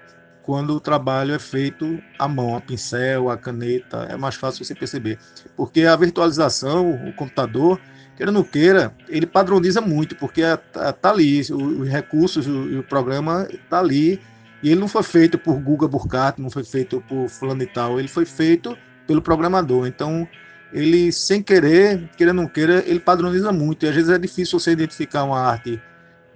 quando 0.47 0.69
o 0.69 0.79
trabalho 0.79 1.33
é 1.33 1.39
feito 1.39 2.01
à 2.17 2.25
mão, 2.25 2.55
a 2.55 2.61
pincel, 2.61 3.29
a 3.29 3.35
caneta, 3.35 4.07
é 4.09 4.15
mais 4.15 4.35
fácil 4.35 4.63
você 4.63 4.73
perceber. 4.73 5.19
Porque 5.57 5.81
a 5.81 5.93
virtualização, 5.93 6.89
o 7.05 7.11
computador, 7.11 7.77
queira 8.15 8.31
ou 8.31 8.33
não 8.33 8.45
queira, 8.45 8.95
ele 9.09 9.25
padroniza 9.25 9.81
muito, 9.81 10.15
porque 10.15 10.39
está 10.39 11.09
ali, 11.09 11.41
os 11.41 11.89
recursos, 11.89 12.47
o, 12.47 12.79
o 12.79 12.83
programa 12.83 13.45
está 13.51 13.79
ali 13.79 14.21
e 14.63 14.71
ele 14.71 14.79
não 14.79 14.87
foi 14.87 15.03
feito 15.03 15.37
por 15.37 15.59
Guga 15.59 15.85
Burkhardt, 15.85 16.41
não 16.41 16.49
foi 16.49 16.63
feito 16.63 17.03
por 17.09 17.27
fulano 17.27 17.63
e 17.63 17.67
tal, 17.67 17.99
ele 17.99 18.07
foi 18.07 18.25
feito 18.25 18.77
pelo 19.05 19.21
programador. 19.21 19.85
Então, 19.85 20.25
ele, 20.71 21.11
sem 21.11 21.43
querer, 21.43 22.09
queira 22.15 22.31
ou 22.31 22.35
não 22.37 22.47
queira, 22.47 22.81
ele 22.87 23.01
padroniza 23.01 23.51
muito. 23.51 23.85
E 23.85 23.89
às 23.89 23.95
vezes 23.95 24.09
é 24.09 24.17
difícil 24.17 24.57
você 24.57 24.71
identificar 24.71 25.25
uma 25.25 25.41
arte 25.41 25.77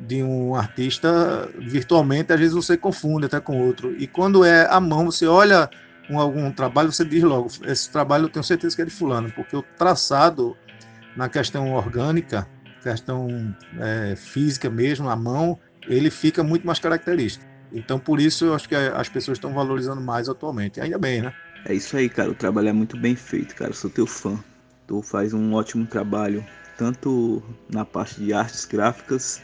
de 0.08 0.24
um 0.24 0.55
artista 0.55 1.50
virtualmente, 1.60 2.34
às 2.34 2.39
vezes 2.39 2.55
você 2.55 2.75
confunde 2.75 3.25
até 3.25 3.39
com 3.39 3.62
outro. 3.62 3.96
E 3.98 4.08
quando 4.08 4.43
é 4.43 4.67
à 4.70 4.79
mão, 4.79 5.05
você 5.05 5.27
olha 5.27 5.70
um, 6.10 6.20
algum 6.20 6.51
trabalho, 6.51 6.91
você 6.91 7.05
diz 7.05 7.24
logo, 7.24 7.50
esse 7.65 7.89
trabalho 7.89 8.25
eu 8.25 8.29
tenho 8.29 8.43
certeza 8.43 8.75
que 8.75 8.81
é 8.81 8.86
de 8.86 8.91
fulano, 8.91 9.31
porque 9.31 9.55
o 9.55 9.62
traçado 9.62 10.58
na 11.15 11.29
questão 11.29 11.74
orgânica, 11.74 12.48
questão 12.81 13.55
é, 13.79 14.15
física 14.15 14.70
mesmo, 14.70 15.10
à 15.10 15.15
mão, 15.15 15.60
ele 15.88 16.10
fica 16.10 16.43
muito 16.43 16.65
mais 16.65 16.79
característico. 16.79 17.46
Então, 17.72 18.00
por 18.00 18.20
isso, 18.20 18.46
eu 18.46 18.53
acho 18.53 18.67
que 18.67 18.75
as 18.75 19.08
pessoas 19.08 19.38
estão 19.38 19.53
valorizando 19.53 20.01
mais 20.01 20.27
atualmente. 20.27 20.81
Ainda 20.81 20.98
bem, 20.98 21.22
né? 21.22 21.34
É 21.65 21.74
isso 21.74 21.96
aí, 21.96 22.10
cara. 22.10 22.29
O 22.29 22.36
trabalho 22.36 22.70
é 22.70 22.74
muito 22.74 22.98
bem 22.98 23.15
feito, 23.15 23.55
cara. 23.55 23.72
Eu 23.72 23.75
sou 23.75 23.89
teu 23.89 24.05
fã. 24.05 24.38
Tu 24.88 25.01
faz 25.01 25.34
um 25.34 25.53
ótimo 25.53 25.86
trabalho, 25.86 26.46
tanto 26.77 27.41
na 27.70 27.86
parte 27.86 28.20
de 28.20 28.34
artes 28.34 28.65
gráficas 28.65 29.41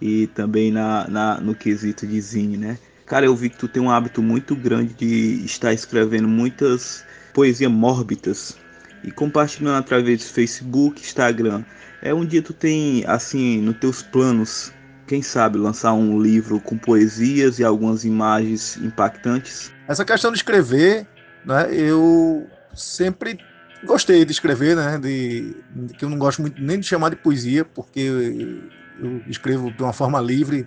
e 0.00 0.26
também 0.28 0.70
na, 0.70 1.06
na 1.08 1.40
no 1.40 1.54
quesito 1.54 2.06
de 2.06 2.20
zine, 2.20 2.56
né? 2.56 2.78
Cara, 3.06 3.26
eu 3.26 3.34
vi 3.34 3.48
que 3.48 3.56
tu 3.56 3.66
tem 3.66 3.82
um 3.82 3.90
hábito 3.90 4.22
muito 4.22 4.54
grande 4.54 4.92
de 4.94 5.44
estar 5.44 5.72
escrevendo 5.72 6.28
muitas 6.28 7.04
poesias 7.32 7.70
mórbidas 7.70 8.58
e 9.02 9.10
compartilhando 9.10 9.76
através 9.76 10.18
do 10.18 10.24
Facebook, 10.24 11.00
Instagram. 11.00 11.64
É 12.02 12.12
um 12.12 12.24
dia 12.24 12.42
tu 12.42 12.52
tem 12.52 13.04
assim 13.06 13.60
nos 13.62 13.78
teus 13.78 14.02
planos 14.02 14.72
quem 15.08 15.22
sabe 15.22 15.56
lançar 15.56 15.94
um 15.94 16.20
livro 16.20 16.60
com 16.60 16.76
poesias 16.76 17.58
e 17.58 17.64
algumas 17.64 18.04
imagens 18.04 18.76
impactantes? 18.76 19.72
Essa 19.88 20.04
questão 20.04 20.30
de 20.30 20.36
escrever, 20.36 21.06
né, 21.44 21.74
eu 21.74 22.46
sempre 22.74 23.38
gostei 23.84 24.24
de 24.24 24.32
escrever, 24.32 24.76
né, 24.76 24.98
de, 24.98 25.56
que 25.96 26.04
eu 26.04 26.10
não 26.10 26.18
gosto 26.18 26.42
muito 26.42 26.60
nem 26.60 26.78
de 26.78 26.86
chamar 26.86 27.08
de 27.08 27.16
poesia, 27.16 27.64
porque 27.64 28.60
eu 28.98 29.22
escrevo 29.26 29.70
de 29.70 29.82
uma 29.82 29.92
forma 29.92 30.20
livre, 30.20 30.66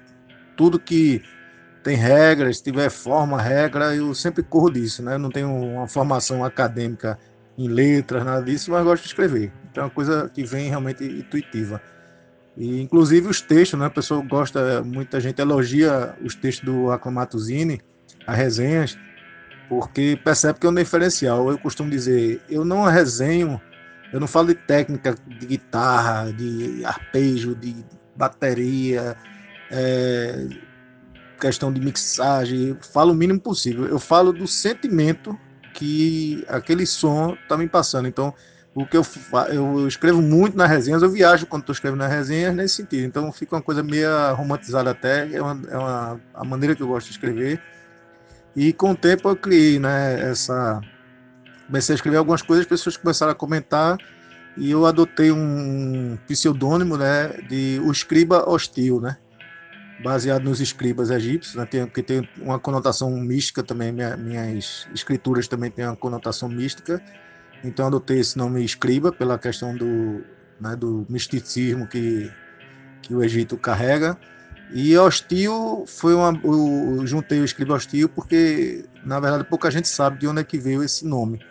tudo 0.56 0.80
que 0.80 1.22
tem 1.84 1.96
regras, 1.96 2.58
se 2.58 2.64
tiver 2.64 2.90
forma, 2.90 3.42
regra, 3.42 3.96
eu 3.96 4.14
sempre 4.14 4.44
corro 4.44 4.70
disso, 4.70 5.02
né? 5.04 5.16
Eu 5.16 5.20
não 5.20 5.30
tenho 5.30 5.50
uma 5.50 5.88
formação 5.88 6.44
acadêmica 6.44 7.18
em 7.58 7.68
letras, 7.68 8.24
nada 8.24 8.44
disso, 8.44 8.72
mas 8.72 8.84
gosto 8.84 9.04
de 9.04 9.10
escrever. 9.10 9.52
Então 9.70 9.84
é 9.84 9.86
uma 9.88 9.94
coisa 9.94 10.30
que 10.30 10.44
vem 10.44 10.70
realmente 10.70 11.04
intuitiva. 11.04 11.82
E, 12.56 12.82
inclusive 12.82 13.28
os 13.28 13.42
textos, 13.42 13.80
né? 13.80 13.86
A 13.86 13.90
pessoa 13.90 14.22
gosta, 14.24 14.84
muita 14.84 15.20
gente 15.20 15.42
elogia 15.42 16.16
os 16.24 16.36
textos 16.36 16.66
do 16.66 16.92
Aclamato 16.92 17.40
Zine, 17.40 17.82
as 18.28 18.38
resenhas, 18.38 18.98
porque 19.68 20.20
percebe 20.24 20.60
que 20.60 20.68
é 20.68 20.70
um 20.70 20.76
diferencial. 20.76 21.50
Eu 21.50 21.58
costumo 21.58 21.90
dizer, 21.90 22.42
eu 22.50 22.64
não 22.64 22.84
resenho, 22.84 23.60
eu 24.14 24.20
não 24.20 24.28
falo 24.28 24.50
de 24.50 24.56
técnica 24.56 25.16
de 25.40 25.46
guitarra, 25.46 26.32
de 26.32 26.84
arpejo, 26.86 27.56
de 27.56 27.76
bateria, 28.22 29.18
é, 29.72 30.48
questão 31.40 31.74
de 31.74 31.82
mixagem, 31.82 32.78
falo 32.94 33.12
o 33.12 33.16
mínimo 33.16 33.40
possível. 33.40 33.88
Eu 33.88 33.98
falo 33.98 34.32
do 34.32 34.48
sentimento 34.48 35.38
que 35.74 36.46
aquele 36.48 36.86
som 36.86 37.34
está 37.34 37.58
me 37.58 37.68
passando. 37.68 38.08
Então, 38.08 38.34
o 38.76 38.86
que 38.86 38.96
eu, 38.96 39.04
eu 39.52 39.88
escrevo 39.88 40.22
muito 40.22 40.56
nas 40.56 40.70
resenhas, 40.70 41.02
eu 41.02 41.10
viajo 41.10 41.48
quando 41.48 41.64
estou 41.64 41.74
escrevendo 41.74 42.00
nas 42.00 42.12
resenhas 42.12 42.56
nesse 42.56 42.76
sentido. 42.76 43.06
Então 43.06 43.32
fica 43.32 43.56
uma 43.56 43.62
coisa 43.62 43.82
meio 43.82 44.08
romantizada 44.36 44.92
até, 44.92 45.34
é, 45.34 45.42
uma, 45.42 45.60
é 45.70 45.78
uma, 45.78 46.22
a 46.34 46.46
maneira 46.46 46.76
que 46.76 46.84
eu 46.84 46.88
gosto 46.88 47.08
de 47.08 47.14
escrever. 47.14 47.60
E 48.56 48.72
com 48.72 48.92
o 48.92 48.96
tempo 48.96 49.28
eu 49.30 49.36
criei, 49.36 49.80
né, 49.80 50.30
essa... 50.30 50.80
Comecei 51.66 51.94
a 51.94 51.96
escrever 51.96 52.18
algumas 52.18 52.42
coisas, 52.42 52.66
as 52.66 52.70
pessoas 52.70 52.98
começaram 52.98 53.32
a 53.32 53.36
comentar 53.36 53.98
e 54.58 54.72
eu 54.72 54.86
adotei 54.86 55.32
um 55.32 56.18
pseudônimo, 56.28 56.98
né, 56.98 57.30
de 57.50 57.82
o 57.84 57.92
escriba 57.92 58.50
hostil, 58.50 59.00
né, 59.00 59.18
baseado 60.04 60.44
nos 60.44 60.60
escribas 60.60 61.10
egípcios, 61.10 61.56
né, 61.56 61.68
que 61.94 62.04
tem 62.04 62.28
uma 62.38 62.60
conotação 62.60 63.12
mística 63.12 63.64
também, 63.64 63.92
minha, 63.92 64.18
minhas 64.18 64.88
escrituras 64.94 65.48
também 65.48 65.72
têm 65.72 65.86
uma 65.86 65.96
conotação 65.96 66.50
mística, 66.50 67.02
então 67.64 67.88
adotei 67.88 68.20
esse 68.20 68.38
nome 68.38 68.64
escriba 68.64 69.12
pela 69.12 69.38
questão 69.38 69.76
do, 69.76 70.24
né, 70.60 70.76
do 70.76 71.06
misticismo 71.10 71.88
que, 71.88 72.32
que 73.02 73.14
o 73.14 73.24
Egito 73.24 73.58
carrega. 73.58 74.18
E 74.74 74.98
hostil 74.98 75.84
foi 75.86 76.14
uma. 76.14 76.32
Eu 76.44 77.06
juntei 77.06 77.42
o 77.42 77.46
escriba 77.46 77.74
hostil 77.74 78.08
porque, 78.08 78.86
na 79.06 79.20
verdade, 79.20 79.44
pouca 79.44 79.70
gente 79.70 79.88
sabe 79.88 80.20
de 80.20 80.28
onde 80.28 80.40
é 80.40 80.44
que 80.46 80.58
veio 80.58 80.82
esse 80.82 81.06
nome. 81.06 81.42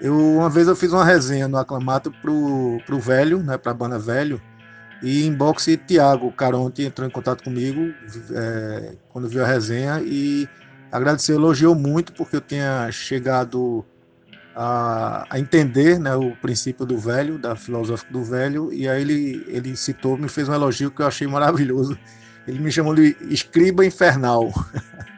Eu, 0.00 0.18
uma 0.18 0.50
vez 0.50 0.68
eu 0.68 0.76
fiz 0.76 0.92
uma 0.92 1.04
resenha 1.04 1.48
no 1.48 1.56
Aclamato 1.56 2.12
pro, 2.20 2.80
pro 2.84 2.98
Velho, 2.98 3.42
né, 3.42 3.56
pra 3.56 3.72
banda 3.72 3.98
Velho, 3.98 4.40
e 5.02 5.26
em 5.26 5.32
boxe 5.32 5.76
Tiago 5.76 6.32
Caronte 6.32 6.82
entrou 6.82 7.06
em 7.06 7.10
contato 7.10 7.44
comigo 7.44 7.92
é, 8.32 8.94
quando 9.10 9.28
viu 9.28 9.44
a 9.44 9.46
resenha 9.46 10.00
e 10.04 10.48
agradeceu, 10.90 11.36
elogiou 11.36 11.74
muito 11.74 12.12
porque 12.12 12.36
eu 12.36 12.40
tinha 12.40 12.90
chegado 12.90 13.84
a, 14.54 15.26
a, 15.28 15.38
entender 15.38 15.98
né, 15.98 16.14
o 16.14 16.36
princípio 16.36 16.86
do 16.86 16.96
velho, 16.96 17.38
da 17.38 17.56
filosófica 17.56 18.12
do 18.12 18.22
velho, 18.22 18.72
e 18.72 18.88
aí 18.88 19.02
ele, 19.02 19.44
ele 19.48 19.76
citou, 19.76 20.16
me 20.16 20.28
fez 20.28 20.48
um 20.48 20.54
elogio 20.54 20.90
que 20.90 21.02
eu 21.02 21.06
achei 21.06 21.26
maravilhoso. 21.26 21.98
Ele 22.46 22.58
me 22.58 22.70
chamou 22.70 22.94
de 22.94 23.16
escriba 23.22 23.84
infernal. 23.84 24.52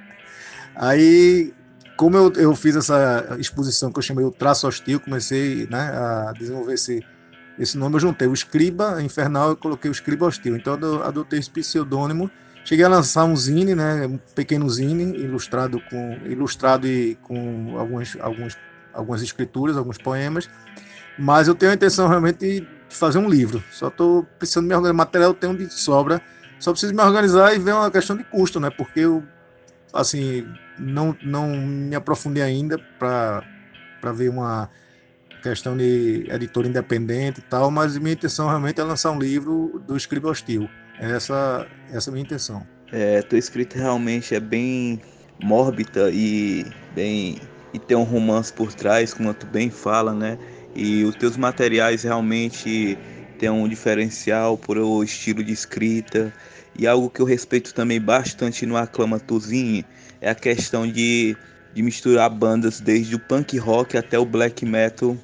aí, 0.75 1.53
como 1.97 2.17
eu, 2.17 2.33
eu 2.35 2.55
fiz 2.55 2.77
essa 2.77 3.37
exposição 3.39 3.91
que 3.93 3.99
eu 3.99 4.03
chamei 4.03 4.25
o 4.25 4.31
traço 4.31 4.67
hostil, 4.67 5.01
comecei 5.01 5.67
né, 5.71 5.79
a 5.79 6.33
desenvolver 6.39 6.75
esse, 6.75 7.05
esse 7.59 7.79
nome, 7.79 7.97
eu 7.97 8.01
juntei 8.01 8.29
o 8.29 8.35
escriba 8.35 9.03
infernal 9.03 9.53
e 9.53 9.57
coloquei 9.57 9.91
o 9.91 9.93
escriba 9.93 10.27
hostil. 10.27 10.57
Então, 10.57 10.79
eu 10.81 11.03
adotei 11.03 11.39
esse 11.39 11.51
pseudônimo. 11.51 12.31
Cheguei 12.65 12.85
a 12.85 12.89
lançar 12.89 13.25
um 13.25 13.37
zine, 13.37 13.75
né, 13.75 14.07
um 14.07 14.19
pequeno 14.35 14.69
zine, 14.69 15.17
ilustrado 15.17 15.81
com 15.89 16.19
ilustrado 16.27 16.87
e 16.87 17.15
com 17.23 17.79
alguns, 17.79 18.17
alguns 18.21 18.57
algumas 18.97 19.23
escrituras, 19.23 19.77
alguns 19.77 19.99
poemas, 19.99 20.49
mas 21.19 21.49
eu 21.49 21.55
tenho 21.55 21.73
a 21.73 21.75
intenção 21.75 22.09
realmente 22.09 22.39
de 22.39 22.67
fazer 22.89 23.19
um 23.19 23.29
livro. 23.29 23.63
Só 23.71 23.89
estou 23.89 24.25
precisando 24.39 24.67
me 24.67 24.75
organizar. 24.75 24.95
Material 24.95 25.31
eu 25.31 25.35
tenho 25.35 25.57
de 25.57 25.73
sobra, 25.73 26.21
só 26.59 26.73
preciso 26.73 26.95
me 26.95 27.03
organizar 27.03 27.55
e 27.55 27.59
ver 27.59 27.75
uma 27.75 27.91
questão 27.91 28.17
de 28.17 28.25
custo, 28.25 28.59
né? 28.59 28.71
Porque 28.71 29.01
eu, 29.01 29.23
assim, 29.93 30.47
não, 30.79 31.17
não 31.23 31.57
me 31.57 31.95
aprofundei 31.95 32.43
ainda 32.43 32.79
para 32.99 33.43
ver 34.13 34.29
uma 34.29 34.71
questão 35.43 35.77
de 35.77 36.27
editor 36.31 36.67
independente 36.67 37.41
e 37.41 37.43
tal, 37.43 37.71
mas 37.71 37.97
minha 37.99 38.15
intenção 38.15 38.49
realmente 38.49 38.81
é 38.81 38.85
lançar 38.85 39.13
um 39.13 39.19
livro 39.19 39.83
do 39.87 39.97
Escriba 39.97 40.29
Hostil. 40.29 40.69
Essa, 40.99 41.67
essa 41.93 42.09
é 42.09 42.11
a 42.11 42.13
minha 42.13 42.25
intenção. 42.25 42.67
É, 42.93 43.23
tua 43.23 43.39
escrita 43.39 43.79
realmente 43.79 44.35
é 44.35 44.41
bem 44.41 45.01
mórbida 45.43 46.11
e 46.11 46.67
bem 46.95 47.41
e 47.75 47.79
tem 47.79 47.97
um 47.97 48.05
romance 48.05 48.53
por 48.53 48.73
trás, 48.73 49.13
como 49.13 49.35
tu 49.35 49.47
bem 49.47 49.71
fala, 49.71 50.15
né? 50.15 50.39
E 50.75 51.05
os 51.05 51.15
teus 51.15 51.37
materiais 51.37 52.05
realmente 52.05 52.97
têm 53.39 53.51
um 53.51 53.69
diferencial 53.69 54.57
por 54.57 54.79
o 54.79 55.03
estilo 55.05 55.45
de 55.45 55.53
escrita. 55.53 56.33
E 56.79 56.87
algo 56.87 57.11
que 57.11 57.21
eu 57.21 57.27
respeito 57.27 57.75
também 57.75 58.01
bastante 58.01 58.65
no 58.65 58.77
Aclama 58.77 59.19
Tuzinho 59.19 59.85
é 60.27 60.31
a 60.31 60.35
questão 60.35 60.91
de, 60.91 61.37
de 61.73 61.83
misturar 61.83 62.29
bandas 62.29 62.81
desde 62.81 63.15
o 63.15 63.19
punk 63.19 63.57
rock 63.59 63.97
até 63.97 64.19
o 64.19 64.27
black 64.27 64.67
metal. 64.67 65.17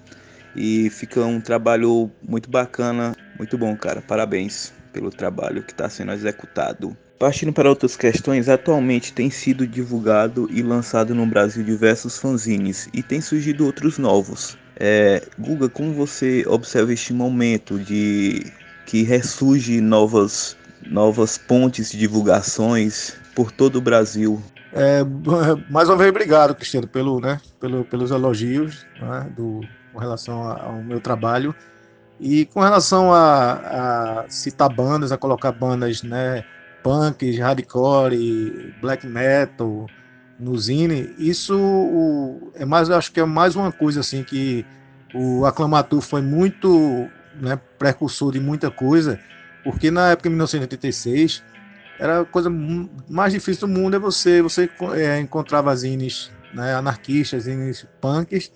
E 0.55 0.89
fica 0.91 1.25
um 1.25 1.41
trabalho 1.41 2.09
muito 2.23 2.49
bacana, 2.49 3.13
muito 3.37 3.59
bom, 3.59 3.77
cara. 3.77 4.01
Parabéns 4.01 4.73
pelo 4.93 5.11
trabalho 5.11 5.63
que 5.65 5.73
está 5.73 5.89
sendo 5.89 6.13
executado. 6.13 6.97
Partindo 7.19 7.53
para 7.53 7.69
outras 7.69 7.97
questões, 7.97 8.49
atualmente 8.49 9.13
tem 9.13 9.29
sido 9.29 9.67
divulgado 9.67 10.49
e 10.53 10.63
lançado 10.63 11.15
no 11.17 11.27
Brasil 11.27 11.65
diversos 11.65 12.19
fanzines 12.19 12.89
e 12.93 13.03
tem 13.03 13.21
surgido 13.21 13.67
outros 13.67 13.99
novos. 13.99 14.57
É, 14.77 15.23
Guga, 15.37 15.69
como 15.69 15.93
você 15.93 16.45
observa 16.47 16.93
este 16.93 17.13
momento 17.13 17.79
de 17.79 18.53
que 18.87 19.03
ressurge 19.03 19.81
novas, 19.81 20.57
novas 20.87 21.39
pontes 21.39 21.91
de 21.91 21.99
divulgações 21.99 23.15
por 23.35 23.51
todo 23.51 23.77
o 23.77 23.81
Brasil? 23.81 24.41
É, 24.73 25.05
mais 25.71 25.89
uma 25.89 25.97
vez, 25.97 26.11
obrigado, 26.11 26.55
Cristiano, 26.55 26.89
pelo, 26.89 27.21
né, 27.21 27.41
pelo, 27.61 27.85
pelos 27.85 28.11
elogios 28.11 28.87
né, 29.01 29.31
do, 29.37 29.61
com 29.93 29.99
relação 29.99 30.43
ao 30.43 30.83
meu 30.83 31.01
trabalho. 31.01 31.55
E 32.19 32.47
com 32.47 32.61
relação 32.61 33.13
a, 33.13 34.23
a 34.23 34.25
citar 34.29 34.73
bandas, 34.73 35.11
a 35.13 35.19
colocar 35.19 35.53
bandas 35.53 36.03
né, 36.03 36.45
punk, 36.83 37.37
hardcore, 37.39 38.75
black 38.81 39.07
metal 39.07 39.87
no 40.39 40.57
Zine, 40.59 41.15
isso 41.19 42.41
é 42.55 42.65
mais, 42.65 42.91
acho 42.91 43.13
que 43.13 43.21
é 43.21 43.25
mais 43.25 43.55
uma 43.55 43.71
coisa 43.71 44.01
assim 44.01 44.23
que 44.25 44.65
o 45.15 45.45
Aclamatur 45.45 46.01
foi 46.01 46.23
muito 46.23 47.09
né, 47.41 47.59
precursor 47.79 48.33
de 48.33 48.41
muita 48.41 48.71
coisa, 48.71 49.21
porque 49.63 49.91
na 49.91 50.11
época 50.11 50.29
de 50.29 50.35
1986 50.35 51.43
era 51.99 52.21
a 52.21 52.25
coisa 52.25 52.51
mais 53.09 53.33
difícil 53.33 53.67
do 53.67 53.73
mundo 53.73 53.97
é 53.97 53.99
você 53.99 54.43
você 54.43 54.69
é, 54.95 55.21
encontrava 55.21 55.75
zines 55.77 56.31
né, 56.55 56.75
anarquistas, 56.75 57.45
zines 57.45 57.87
punks 58.01 58.51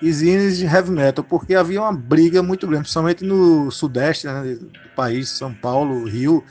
e 0.00 0.12
zines 0.12 0.58
de 0.58 0.66
heavy 0.66 0.90
metal, 0.90 1.24
porque 1.24 1.54
havia 1.54 1.80
uma 1.80 1.92
briga 1.92 2.42
muito 2.42 2.66
grande, 2.66 2.82
principalmente 2.82 3.24
no 3.24 3.70
sudeste 3.70 4.26
né, 4.26 4.54
do 4.54 4.70
país, 4.96 5.28
São 5.28 5.54
Paulo, 5.54 6.04
Rio, 6.04 6.44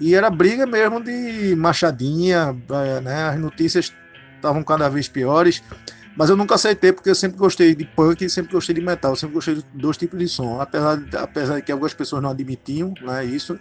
e 0.00 0.14
era 0.14 0.30
briga 0.30 0.66
mesmo 0.66 1.02
de 1.02 1.54
machadinha, 1.54 2.56
é, 2.70 3.00
né? 3.00 3.28
As 3.28 3.38
notícias 3.38 3.92
estavam 4.36 4.62
cada 4.62 4.88
vez 4.88 5.08
piores. 5.08 5.62
Mas 6.16 6.30
eu 6.30 6.36
nunca 6.36 6.54
aceitei, 6.54 6.92
porque 6.92 7.10
eu 7.10 7.14
sempre 7.14 7.36
gostei 7.36 7.74
de 7.74 7.84
punk 7.84 8.24
e 8.24 8.30
sempre 8.30 8.52
gostei 8.52 8.74
de 8.74 8.80
metal. 8.80 9.16
Sempre 9.16 9.34
gostei 9.34 9.56
de 9.56 9.64
dois 9.74 9.96
tipos 9.96 10.18
de 10.18 10.28
som. 10.28 10.60
Apesar 10.60 11.02
apesar 11.18 11.56
de 11.56 11.62
que 11.62 11.72
algumas 11.72 11.92
pessoas 11.92 12.22
não 12.22 12.30
admitiam 12.30 12.94
né, 13.02 13.24
isso, 13.24 13.58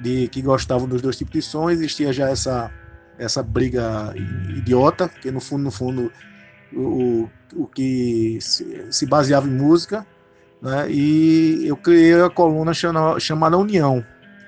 de 0.00 0.28
que 0.28 0.42
gostavam 0.42 0.88
dos 0.88 1.00
dois 1.00 1.16
tipos 1.16 1.32
de 1.32 1.42
som, 1.42 1.70
existia 1.70 2.12
já 2.12 2.28
essa, 2.28 2.70
essa 3.18 3.42
briga 3.42 4.12
idiota, 4.56 5.08
que 5.08 5.30
no 5.30 5.40
fundo, 5.40 5.64
no 5.64 5.70
fundo, 5.70 6.12
o, 6.72 7.28
o 7.54 7.66
que 7.66 8.38
se, 8.40 8.86
se 8.90 9.06
baseava 9.06 9.46
em 9.46 9.52
música. 9.52 10.06
Né, 10.60 10.90
e 10.90 11.66
eu 11.66 11.76
criei 11.76 12.18
a 12.22 12.30
coluna 12.30 12.72
chamada, 12.72 13.20
chamada 13.20 13.58
União, 13.58 14.02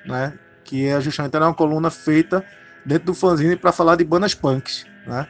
né, 0.06 0.32
que 0.64 0.86
é 0.86 0.98
justamente 0.98 1.36
era 1.36 1.46
uma 1.46 1.52
coluna 1.52 1.90
feita 1.90 2.42
dentro 2.86 3.06
do 3.06 3.14
fanzine 3.14 3.54
para 3.54 3.70
falar 3.70 3.96
de 3.96 4.04
bandas 4.04 4.34
punks, 4.34 4.86
né? 5.06 5.26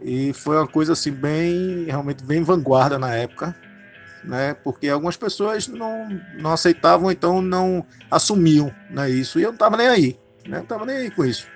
E 0.00 0.32
foi 0.32 0.56
uma 0.56 0.66
coisa 0.66 0.92
assim 0.92 1.10
bem, 1.10 1.86
realmente 1.86 2.22
bem 2.22 2.42
vanguarda 2.42 2.98
na 2.98 3.14
época, 3.14 3.54
né? 4.24 4.54
Porque 4.54 4.88
algumas 4.88 5.16
pessoas 5.16 5.68
não, 5.68 6.08
não 6.38 6.52
aceitavam, 6.52 7.10
então 7.10 7.40
não 7.40 7.84
assumiam, 8.10 8.74
né? 8.90 9.10
Isso 9.10 9.38
e 9.38 9.42
eu 9.42 9.50
não 9.50 9.58
tava 9.58 9.76
nem 9.76 9.86
aí, 9.86 10.18
né? 10.46 10.58
Não 10.58 10.66
tava 10.66 10.86
nem 10.86 10.96
aí 10.96 11.10
com 11.10 11.24
isso. 11.24 11.46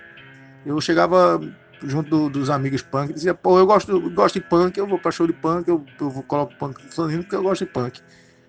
Eu 0.65 0.81
chegava 0.81 1.41
junto 1.83 2.09
do, 2.09 2.31
dos 2.31 2.51
amigos 2.51 2.83
punk 2.83 3.11
e 3.11 3.15
dizia, 3.15 3.35
pô, 3.35 3.59
eu 3.59 3.67
gosto, 3.67 3.93
eu 3.93 4.11
gosto 4.11 4.35
de 4.35 4.41
punk, 4.41 4.79
eu 4.79 4.87
vou 4.87 4.99
para 4.99 5.11
show 5.11 5.27
de 5.27 5.33
punk, 5.33 5.69
eu, 5.69 5.85
eu 6.01 6.11
vou 6.11 6.23
coloco 6.23 6.55
punk 6.59 6.81
fanzine 6.91 7.23
porque 7.23 7.37
eu 7.37 7.43
gosto 7.43 7.65
de 7.65 7.71
punk 7.71 8.01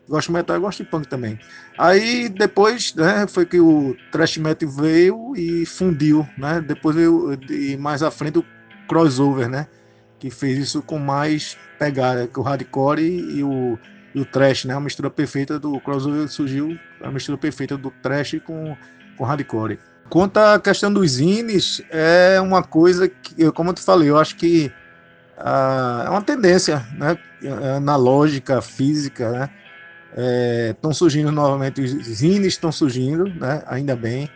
gosto 0.08 0.28
de 0.28 0.34
metal 0.34 0.58
e 0.58 0.60
gosto 0.60 0.84
de 0.84 0.90
punk 0.90 1.08
também. 1.08 1.40
Aí 1.78 2.30
depois, 2.30 2.94
né, 2.96 3.26
foi 3.28 3.46
que 3.46 3.60
o 3.60 3.96
thrash 4.12 4.38
metal 4.38 4.70
veio 4.70 5.34
e 5.36 5.66
fundiu, 5.66 6.28
né? 6.38 6.62
Depois 6.62 6.96
veio 6.96 7.38
e 7.50 7.76
mais 7.78 8.04
à 8.04 8.12
frente 8.12 8.40
o 8.40 8.46
crossover, 8.88 9.50
né? 9.50 9.68
Que 10.20 10.30
fez 10.30 10.58
isso 10.58 10.82
com 10.82 10.98
mais 10.98 11.58
pegada, 11.78 12.28
que 12.28 12.40
o 12.40 12.44
hardcore 12.44 13.02
e, 13.02 13.44
o, 13.44 13.78
e 14.16 14.22
o 14.22 14.26
thrash, 14.26 14.66
né? 14.66 14.74
A 14.74 14.80
mistura 14.80 15.12
perfeita 15.12 15.60
do 15.60 15.80
crossover 15.80 16.28
surgiu, 16.30 16.80
a 17.02 17.12
mistura 17.12 17.38
perfeita 17.38 17.78
do 17.78 17.92
thrash 18.02 18.40
com 18.44 18.76
com 19.18 19.24
hardcore. 19.24 19.80
Quanto 20.10 20.38
à 20.38 20.60
questão 20.60 20.92
dos 20.94 21.12
zines, 21.12 21.82
é 21.90 22.40
uma 22.40 22.62
coisa 22.64 23.08
que, 23.08 23.52
como 23.52 23.70
eu 23.70 23.74
te 23.74 23.82
falei, 23.82 24.10
eu 24.10 24.18
acho 24.18 24.36
que 24.36 24.72
ah, 25.38 26.04
é 26.06 26.10
uma 26.10 26.22
tendência, 26.22 26.86
né? 26.98 27.18
Analógica, 27.76 28.62
física, 28.62 29.32
né? 29.32 29.50
Estão 30.72 30.92
é, 30.92 30.94
surgindo 30.94 31.32
novamente, 31.32 31.82
os 31.82 32.06
zines 32.06 32.54
estão 32.54 32.72
surgindo, 32.72 33.26
né? 33.26 33.64
ainda 33.68 33.96
bem. 33.96 34.30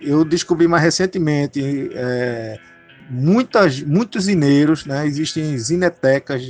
Eu 0.00 0.24
descobri 0.24 0.66
mais 0.66 0.82
recentemente 0.82 1.90
é, 1.92 2.58
muitas, 3.08 3.82
muitos 3.82 4.24
zineiros, 4.24 4.84
né? 4.84 5.06
existem 5.06 5.56
zinetecas, 5.58 6.42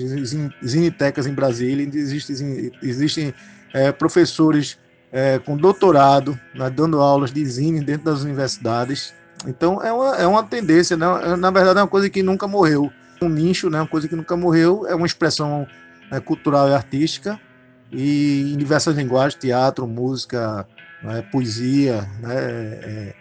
zinetecas 0.64 1.26
em 1.26 1.32
Brasília, 1.32 1.88
existem, 1.92 2.72
existem 2.82 3.34
é, 3.72 3.92
professores 3.92 4.78
é, 5.12 5.38
com 5.38 5.56
doutorado, 5.56 6.38
né? 6.54 6.68
dando 6.70 7.00
aulas 7.00 7.32
de 7.32 7.44
zine 7.44 7.80
dentro 7.80 8.04
das 8.04 8.22
universidades. 8.22 9.14
Então 9.46 9.82
é 9.82 9.92
uma, 9.92 10.16
é 10.16 10.26
uma 10.26 10.42
tendência, 10.42 10.96
né? 10.96 11.06
É, 11.24 11.36
na 11.36 11.50
verdade 11.50 11.78
é 11.78 11.82
uma 11.82 11.88
coisa 11.88 12.10
que 12.10 12.22
nunca 12.22 12.48
morreu. 12.48 12.90
Um 13.22 13.28
nicho, 13.28 13.70
né? 13.70 13.80
uma 13.80 13.86
coisa 13.86 14.08
que 14.08 14.16
nunca 14.16 14.36
morreu, 14.36 14.86
é 14.86 14.94
uma 14.94 15.06
expressão 15.06 15.66
né, 16.10 16.20
cultural 16.20 16.68
e 16.68 16.74
artística 16.74 17.38
e 17.90 18.52
em 18.52 18.56
diversas 18.56 18.96
linguagens, 18.96 19.40
teatro, 19.40 19.86
música, 19.86 20.66
né, 21.02 21.22
poesia, 21.32 22.02
né, 22.20 22.34
é, 22.34 23.14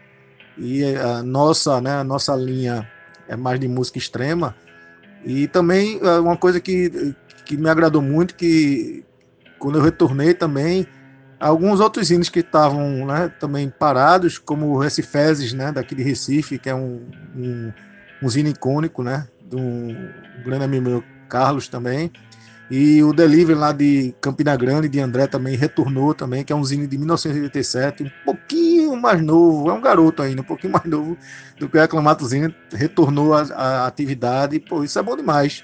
e 0.58 0.84
a 0.96 1.24
nossa, 1.24 1.80
né, 1.80 2.00
a 2.00 2.04
nossa 2.04 2.36
linha 2.36 2.88
é 3.28 3.36
mais 3.36 3.60
de 3.60 3.68
música 3.68 3.98
extrema, 3.98 4.56
e 5.26 5.48
também 5.48 6.00
é, 6.02 6.20
uma 6.20 6.38
coisa 6.38 6.60
que, 6.60 7.16
que 7.46 7.58
me 7.58 7.70
agradou 7.70 8.02
muito, 8.02 8.36
que 8.36 9.04
quando 9.60 9.78
eu 9.78 9.84
retornei 9.84 10.34
também, 10.34 10.88
alguns 11.40 11.80
outros 11.80 12.08
zines 12.08 12.30
que 12.30 12.40
estavam 12.40 13.06
né, 13.06 13.32
também 13.40 13.70
parados, 13.70 14.38
como 14.38 14.68
o 14.68 14.80
Recifezes, 14.80 15.54
né, 15.54 15.72
daqui 15.72 15.96
de 15.96 16.04
Recife, 16.04 16.58
que 16.58 16.70
é 16.70 16.76
um, 16.76 17.02
um, 17.36 17.74
um 18.22 18.30
zine 18.30 18.52
icônico, 18.52 19.04
né, 19.04 19.28
do 19.42 19.58
grande 20.44 20.66
amigo 20.66 20.90
meu, 20.90 21.04
Carlos 21.30 21.68
também, 21.68 22.12
e 22.70 23.02
o 23.02 23.14
Delivery 23.14 23.58
lá 23.58 23.72
de 23.72 24.14
Campina 24.20 24.56
Grande, 24.56 24.90
de 24.90 25.00
André, 25.00 25.26
também 25.28 25.56
retornou 25.56 26.14
também, 26.14 26.44
que 26.44 26.52
é 26.52 26.56
um 26.56 26.64
zine 26.64 26.86
de 26.86 26.98
1987, 26.98 28.04
um 28.04 28.12
pouquinho 28.26 28.96
mais 28.98 29.22
novo, 29.22 29.70
é 29.70 29.74
um 29.74 29.82
garoto 29.82 30.22
ainda, 30.22 30.42
um 30.42 30.46
pouquinho 30.46 30.74
mais 30.74 30.86
novo 30.86 31.18
do 31.58 31.70
que 31.70 31.78
o 31.78 31.82
Reclamatozinho, 31.82 32.54
retornou 32.74 33.34
a 33.34 33.88
atividade, 33.88 34.60
pô, 34.60 34.84
isso 34.84 35.00
é 35.00 35.04
bom 35.04 35.16
demais. 35.16 35.64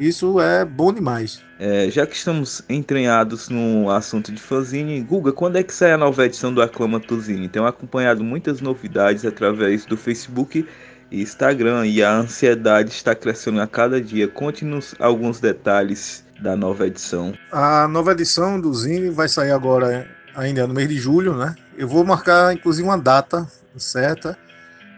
Isso 0.00 0.40
é 0.40 0.64
bom 0.64 0.94
demais. 0.94 1.44
É, 1.58 1.90
já 1.90 2.06
que 2.06 2.16
estamos 2.16 2.62
entranhados 2.70 3.50
no 3.50 3.90
assunto 3.90 4.32
de 4.32 4.40
fanzine, 4.40 4.98
Guga, 5.02 5.30
quando 5.30 5.56
é 5.56 5.62
que 5.62 5.74
sai 5.74 5.92
a 5.92 5.98
nova 5.98 6.24
edição 6.24 6.54
do 6.54 6.62
Aclama 6.62 6.98
Tuzine? 6.98 7.50
Tenho 7.50 7.66
acompanhado 7.66 8.24
muitas 8.24 8.62
novidades 8.62 9.26
através 9.26 9.84
do 9.84 9.98
Facebook 9.98 10.66
e 11.10 11.20
Instagram 11.20 11.86
e 11.86 12.02
a 12.02 12.14
ansiedade 12.14 12.88
está 12.88 13.14
crescendo 13.14 13.60
a 13.60 13.66
cada 13.66 14.00
dia. 14.00 14.26
Conte-nos 14.26 14.94
alguns 14.98 15.38
detalhes 15.38 16.24
da 16.40 16.56
nova 16.56 16.86
edição. 16.86 17.34
A 17.52 17.86
nova 17.86 18.12
edição 18.12 18.60
do 18.60 18.72
Zine 18.72 19.10
vai 19.10 19.28
sair 19.28 19.52
agora 19.52 20.08
ainda 20.34 20.66
no 20.66 20.74
mês 20.74 20.88
de 20.88 20.96
julho, 20.96 21.36
né? 21.36 21.54
Eu 21.76 21.86
vou 21.86 22.04
marcar 22.04 22.52
inclusive 22.52 22.86
uma 22.86 22.98
data 22.98 23.46
certa 23.76 24.36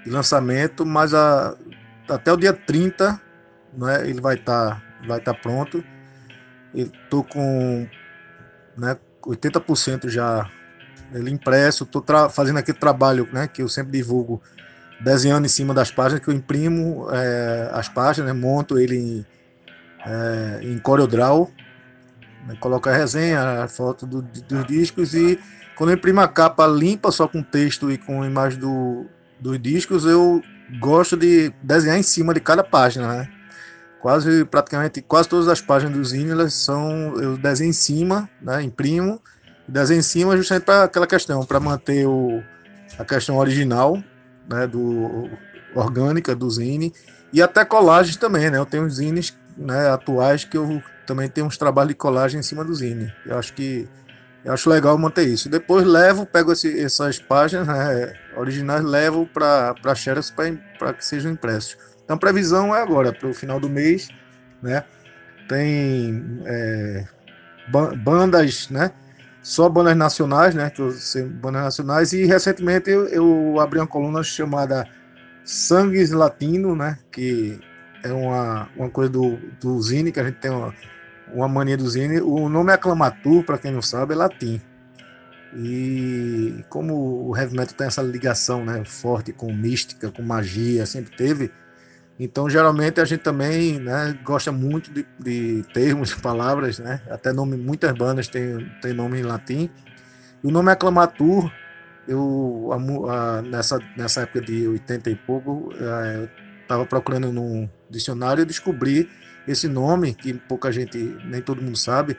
de 0.04 0.10
lançamento, 0.10 0.84
mas 0.86 1.12
a, 1.14 1.56
até 2.08 2.32
o 2.32 2.36
dia 2.36 2.52
30 2.52 3.20
né, 3.74 4.08
ele 4.08 4.20
vai 4.20 4.36
estar 4.36 4.76
tá 4.76 4.82
vai 5.06 5.20
tá 5.20 5.34
pronto. 5.34 5.82
Estou 6.74 7.24
com 7.24 7.86
né, 8.76 8.96
80% 9.22 10.08
já 10.08 10.48
ele 11.12 11.30
impresso. 11.30 11.84
Estou 11.84 12.04
fazendo 12.30 12.58
aquele 12.58 12.78
trabalho 12.78 13.28
né, 13.32 13.46
que 13.46 13.62
eu 13.62 13.68
sempre 13.68 13.92
divulgo, 13.92 14.40
desenhando 15.00 15.44
em 15.44 15.48
cima 15.48 15.74
das 15.74 15.90
páginas, 15.90 16.24
que 16.24 16.28
eu 16.28 16.34
imprimo 16.34 17.08
é, 17.10 17.70
as 17.72 17.88
páginas, 17.88 18.32
né, 18.32 18.40
monto 18.40 18.78
ele 18.78 18.96
em, 18.96 19.26
é, 20.06 20.60
em 20.62 20.78
CorelDRAW, 20.78 21.50
né, 22.46 22.56
coloco 22.60 22.88
a 22.88 22.92
resenha, 22.92 23.62
a 23.62 23.68
foto 23.68 24.06
do, 24.06 24.22
dos 24.22 24.66
discos 24.66 25.14
e 25.14 25.38
quando 25.76 25.90
eu 25.90 25.96
imprimo 25.96 26.20
a 26.20 26.28
capa 26.28 26.66
limpa, 26.66 27.10
só 27.10 27.26
com 27.26 27.42
texto 27.42 27.90
e 27.90 27.98
com 27.98 28.24
imagem 28.24 28.58
do, 28.58 29.06
dos 29.40 29.60
discos, 29.60 30.04
eu 30.04 30.42
gosto 30.80 31.16
de 31.16 31.52
desenhar 31.62 31.98
em 31.98 32.02
cima 32.02 32.34
de 32.34 32.40
cada 32.40 32.62
página, 32.62 33.08
né? 33.08 33.28
quase 34.02 34.44
praticamente 34.44 35.00
quase 35.00 35.28
todas 35.28 35.46
as 35.46 35.60
páginas 35.60 35.96
do 35.96 36.04
Zine 36.04 36.32
elas 36.32 36.52
são 36.54 37.16
eu 37.20 37.38
desenho 37.38 37.70
em 37.70 37.72
cima, 37.72 38.28
né, 38.40 38.60
imprimo, 38.60 39.22
desenho 39.68 40.00
em 40.00 40.02
cima 40.02 40.36
justamente 40.36 40.64
para 40.64 40.84
aquela 40.84 41.06
questão, 41.06 41.44
para 41.44 41.60
manter 41.60 42.06
o, 42.06 42.42
a 42.98 43.04
questão 43.04 43.36
original, 43.36 44.02
né, 44.48 44.66
do 44.66 45.30
orgânica 45.74 46.34
do 46.34 46.50
Zine 46.50 46.92
e 47.32 47.40
até 47.40 47.64
colagens 47.64 48.16
também, 48.16 48.50
né? 48.50 48.58
Eu 48.58 48.66
tenho 48.66 48.88
zines 48.90 49.34
né, 49.56 49.88
atuais 49.88 50.44
que 50.44 50.56
eu 50.56 50.82
também 51.06 51.28
tenho 51.28 51.46
uns 51.46 51.56
trabalhos 51.56 51.90
de 51.90 51.94
colagem 51.96 52.40
em 52.40 52.42
cima 52.42 52.64
do 52.64 52.74
Zine. 52.74 53.12
Eu 53.26 53.38
acho 53.38 53.52
que 53.52 53.88
eu 54.44 54.52
acho 54.52 54.68
legal 54.68 54.98
manter 54.98 55.28
isso. 55.28 55.48
Depois 55.48 55.86
levo, 55.86 56.26
pego 56.26 56.52
esse, 56.52 56.80
essas 56.80 57.18
páginas 57.18 57.66
né, 57.68 58.12
originais, 58.36 58.82
levo 58.84 59.26
para 59.26 59.74
para 59.74 59.94
Xerox 59.94 60.30
para 60.30 60.92
que 60.94 61.04
sejam 61.04 61.30
impressos. 61.30 61.76
Então, 62.04 62.18
previsão 62.18 62.74
é 62.74 62.82
agora, 62.82 63.12
para 63.12 63.28
o 63.28 63.34
final 63.34 63.60
do 63.60 63.70
mês, 63.70 64.08
né? 64.60 64.84
Tem 65.48 66.40
é, 66.44 67.04
bandas, 68.02 68.68
né? 68.68 68.90
Só 69.42 69.68
bandas 69.68 69.96
nacionais, 69.96 70.54
né? 70.54 70.70
Que 70.70 70.82
eu 70.82 70.90
sei, 70.90 71.24
bandas 71.24 71.62
nacionais. 71.62 72.12
E 72.12 72.24
recentemente 72.24 72.90
eu, 72.90 73.06
eu 73.06 73.60
abri 73.60 73.78
uma 73.78 73.86
coluna 73.86 74.22
chamada 74.22 74.86
Sangues 75.44 76.10
Latino, 76.10 76.74
né? 76.74 76.98
Que 77.10 77.60
é 78.02 78.12
uma, 78.12 78.68
uma 78.76 78.90
coisa 78.90 79.10
do, 79.10 79.36
do 79.60 79.80
Zine, 79.80 80.12
que 80.12 80.20
a 80.20 80.24
gente 80.24 80.38
tem 80.38 80.50
uma, 80.50 80.74
uma 81.32 81.48
mania 81.48 81.76
do 81.76 81.88
Zine. 81.88 82.20
O 82.20 82.48
nome 82.48 82.70
é 82.70 82.74
Aclamatur, 82.74 83.44
para 83.44 83.58
quem 83.58 83.70
não 83.70 83.82
sabe, 83.82 84.14
é 84.14 84.16
latim. 84.16 84.60
E 85.54 86.64
como 86.68 87.28
o 87.28 87.36
heavy 87.36 87.56
metal 87.56 87.74
tem 87.74 87.86
essa 87.86 88.02
ligação 88.02 88.64
né, 88.64 88.84
forte 88.84 89.32
com 89.32 89.52
mística, 89.52 90.10
com 90.10 90.22
magia, 90.22 90.86
sempre 90.86 91.14
teve, 91.14 91.52
então, 92.18 92.48
geralmente, 92.48 93.00
a 93.00 93.04
gente 93.04 93.22
também 93.22 93.80
né, 93.80 94.16
gosta 94.24 94.52
muito 94.52 94.92
de, 94.92 95.04
de 95.18 95.64
termos, 95.72 96.10
de 96.10 96.20
palavras, 96.20 96.78
né? 96.78 97.02
até 97.10 97.32
nome, 97.32 97.56
muitas 97.56 97.92
bandas 97.92 98.28
têm, 98.28 98.70
têm 98.80 98.92
nome 98.92 99.18
em 99.18 99.22
latim. 99.22 99.70
E 100.42 100.46
o 100.46 100.50
nome 100.50 100.70
Aclamatur, 100.70 101.50
eu, 102.06 102.70
a, 102.70 103.12
a, 103.12 103.42
nessa, 103.42 103.78
nessa 103.96 104.22
época 104.22 104.40
de 104.42 104.68
80 104.68 105.10
e 105.10 105.16
pouco, 105.16 105.70
é, 105.74 106.28
estava 106.62 106.86
procurando 106.86 107.32
no 107.32 107.68
dicionário 107.92 108.42
e 108.42 108.46
descobri 108.46 109.08
esse 109.46 109.68
nome, 109.68 110.14
que 110.14 110.32
pouca 110.34 110.72
gente, 110.72 110.98
nem 111.24 111.40
todo 111.40 111.62
mundo 111.62 111.76
sabe, 111.76 112.16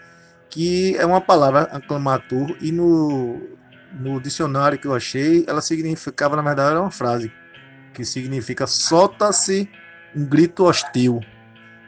que 0.49 0.95
é 0.97 1.05
uma 1.05 1.19
palavra 1.19 1.63
aclamatur, 1.63 2.55
e 2.61 2.71
no, 2.71 3.41
no 3.99 4.21
dicionário 4.21 4.77
que 4.77 4.87
eu 4.87 4.93
achei, 4.93 5.43
ela 5.47 5.61
significava, 5.61 6.35
na 6.35 6.41
verdade, 6.41 6.71
era 6.71 6.81
uma 6.81 6.91
frase, 6.91 7.31
que 7.93 8.05
significa 8.05 8.67
solta-se 8.67 9.69
um 10.15 10.25
grito 10.25 10.65
hostil. 10.65 11.19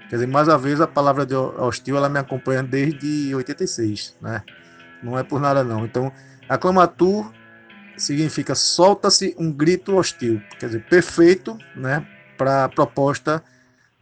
Quer 0.10 0.18
dizer, 0.18 0.28
mais 0.28 0.48
uma 0.48 0.58
vez 0.58 0.82
a 0.82 0.88
palavra 0.88 1.26
de 1.26 1.36
hostil 1.36 1.98
ela 1.98 2.10
me 2.10 2.20
acompanha 2.20 2.64
desde 2.64 3.34
86, 3.36 4.18
né? 4.22 4.42
Não 5.04 5.18
é 5.18 5.24
por 5.24 5.40
nada 5.40 5.64
não. 5.64 5.84
Então, 5.86 6.12
aclamatur 6.48 7.32
significa 7.98 8.56
solta-se 8.56 9.36
um 9.38 9.52
grito 9.52 9.96
hostil, 9.96 10.42
quer 10.60 10.68
dizer, 10.68 10.86
perfeito, 10.86 11.58
né, 11.76 12.06
para 12.38 12.66
a 12.66 12.70
proposta 12.70 13.44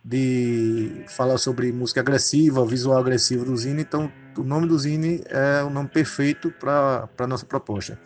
de 0.04 1.06
falar 1.08 1.38
sobre 1.38 1.72
música 1.72 2.02
agressiva, 2.02 2.66
visual 2.66 2.98
agressivo 2.98 3.46
do 3.46 3.56
Zine. 3.56 3.82
Então, 3.82 4.12
o 4.38 4.44
nome 4.44 4.68
do 4.68 4.78
Zine 4.78 5.24
é 5.30 5.64
o 5.64 5.70
nome 5.70 5.88
perfeito 5.88 6.52
para 6.52 7.08
a 7.18 7.28
nossa 7.28 7.46
proposta. 7.46 7.98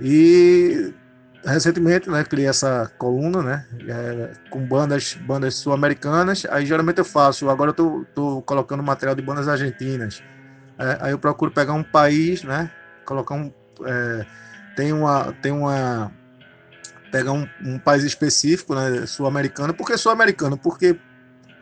E 0.00 0.94
recentemente, 1.44 2.08
né, 2.08 2.22
criei 2.22 2.46
essa 2.46 2.90
coluna, 2.98 3.42
né, 3.42 3.66
é, 3.88 4.32
com 4.48 4.64
bandas, 4.64 5.14
bandas 5.14 5.56
sul-americanas. 5.56 6.46
Aí 6.48 6.64
geralmente 6.64 6.98
eu 6.98 7.04
faço, 7.04 7.50
agora 7.50 7.70
eu 7.70 7.74
tô, 7.74 8.06
tô 8.14 8.42
colocando 8.42 8.82
material 8.82 9.14
de 9.14 9.22
bandas 9.22 9.48
argentinas. 9.48 10.22
É, 10.78 10.98
aí 11.00 11.12
eu 11.12 11.18
procuro 11.18 11.50
pegar 11.50 11.72
um 11.72 11.82
país, 11.82 12.44
né, 12.44 12.70
colocar 13.04 13.34
um, 13.34 13.52
é, 13.84 14.26
tem 14.76 14.92
uma, 14.92 15.32
tem 15.42 15.52
uma, 15.52 16.12
pegar 17.12 17.32
um, 17.32 17.46
um 17.64 17.78
país 17.78 18.02
específico, 18.02 18.74
né, 18.74 19.06
sul-americano. 19.06 19.72
Por 19.72 19.86
que 19.86 19.96
sul-americano? 19.96 20.56
Porque 20.56 20.98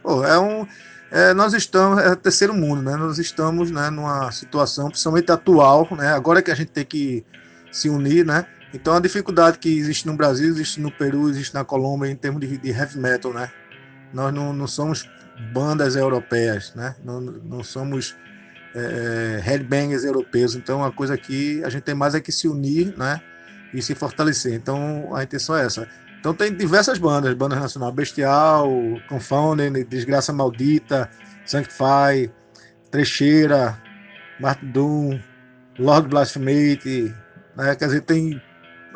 pô, 0.02 0.24
é 0.24 0.38
um, 0.38 0.66
é, 1.10 1.34
nós 1.34 1.52
estamos, 1.52 2.02
é 2.02 2.14
terceiro 2.14 2.54
mundo, 2.54 2.80
né, 2.80 2.96
nós 2.96 3.18
estamos, 3.18 3.70
né, 3.70 3.90
numa 3.90 4.30
situação, 4.32 4.88
principalmente 4.88 5.30
atual, 5.30 5.86
né, 5.90 6.08
agora 6.14 6.40
que 6.40 6.50
a 6.50 6.54
gente 6.54 6.70
tem 6.70 6.84
que 6.84 7.26
se 7.70 7.90
unir, 7.90 8.24
né, 8.24 8.46
então 8.72 8.94
a 8.94 9.00
dificuldade 9.00 9.58
que 9.58 9.78
existe 9.78 10.06
no 10.06 10.16
Brasil, 10.16 10.48
existe 10.48 10.80
no 10.80 10.90
Peru, 10.90 11.28
existe 11.28 11.54
na 11.54 11.64
Colômbia 11.64 12.08
em 12.08 12.16
termos 12.16 12.40
de, 12.40 12.56
de 12.56 12.70
heavy 12.70 12.98
metal, 12.98 13.32
né? 13.32 13.50
Nós 14.12 14.32
não, 14.32 14.52
não 14.52 14.66
somos 14.66 15.08
bandas 15.52 15.96
europeias, 15.96 16.72
né? 16.74 16.94
Não, 17.04 17.20
não 17.20 17.64
somos 17.64 18.16
é, 18.74 19.38
é 19.38 19.40
headbangers 19.40 20.04
europeus. 20.04 20.54
Então 20.54 20.84
a 20.84 20.92
coisa 20.92 21.14
aqui 21.14 21.62
a 21.64 21.68
gente 21.68 21.82
tem 21.82 21.94
mais 21.94 22.14
é 22.14 22.20
que 22.20 22.30
se 22.30 22.46
unir, 22.46 22.94
né? 22.96 23.20
E 23.72 23.80
se 23.80 23.94
fortalecer. 23.94 24.54
Então 24.54 25.14
a 25.14 25.22
intenção 25.22 25.56
é 25.56 25.64
essa. 25.64 25.88
Então 26.18 26.34
tem 26.34 26.54
diversas 26.54 26.98
bandas, 26.98 27.32
bandas 27.34 27.58
nacional 27.58 27.92
Bestial, 27.92 28.68
Confounded, 29.08 29.84
Desgraça 29.84 30.32
Maldita, 30.32 31.08
Sanctify, 31.46 32.30
Trecheira, 32.90 33.80
Martin 34.38 34.66
Doom, 34.66 35.20
Lord 35.78 36.08
Blasphemate, 36.08 37.14
né? 37.56 37.74
Quer 37.74 37.86
dizer, 37.86 38.00
tem 38.02 38.40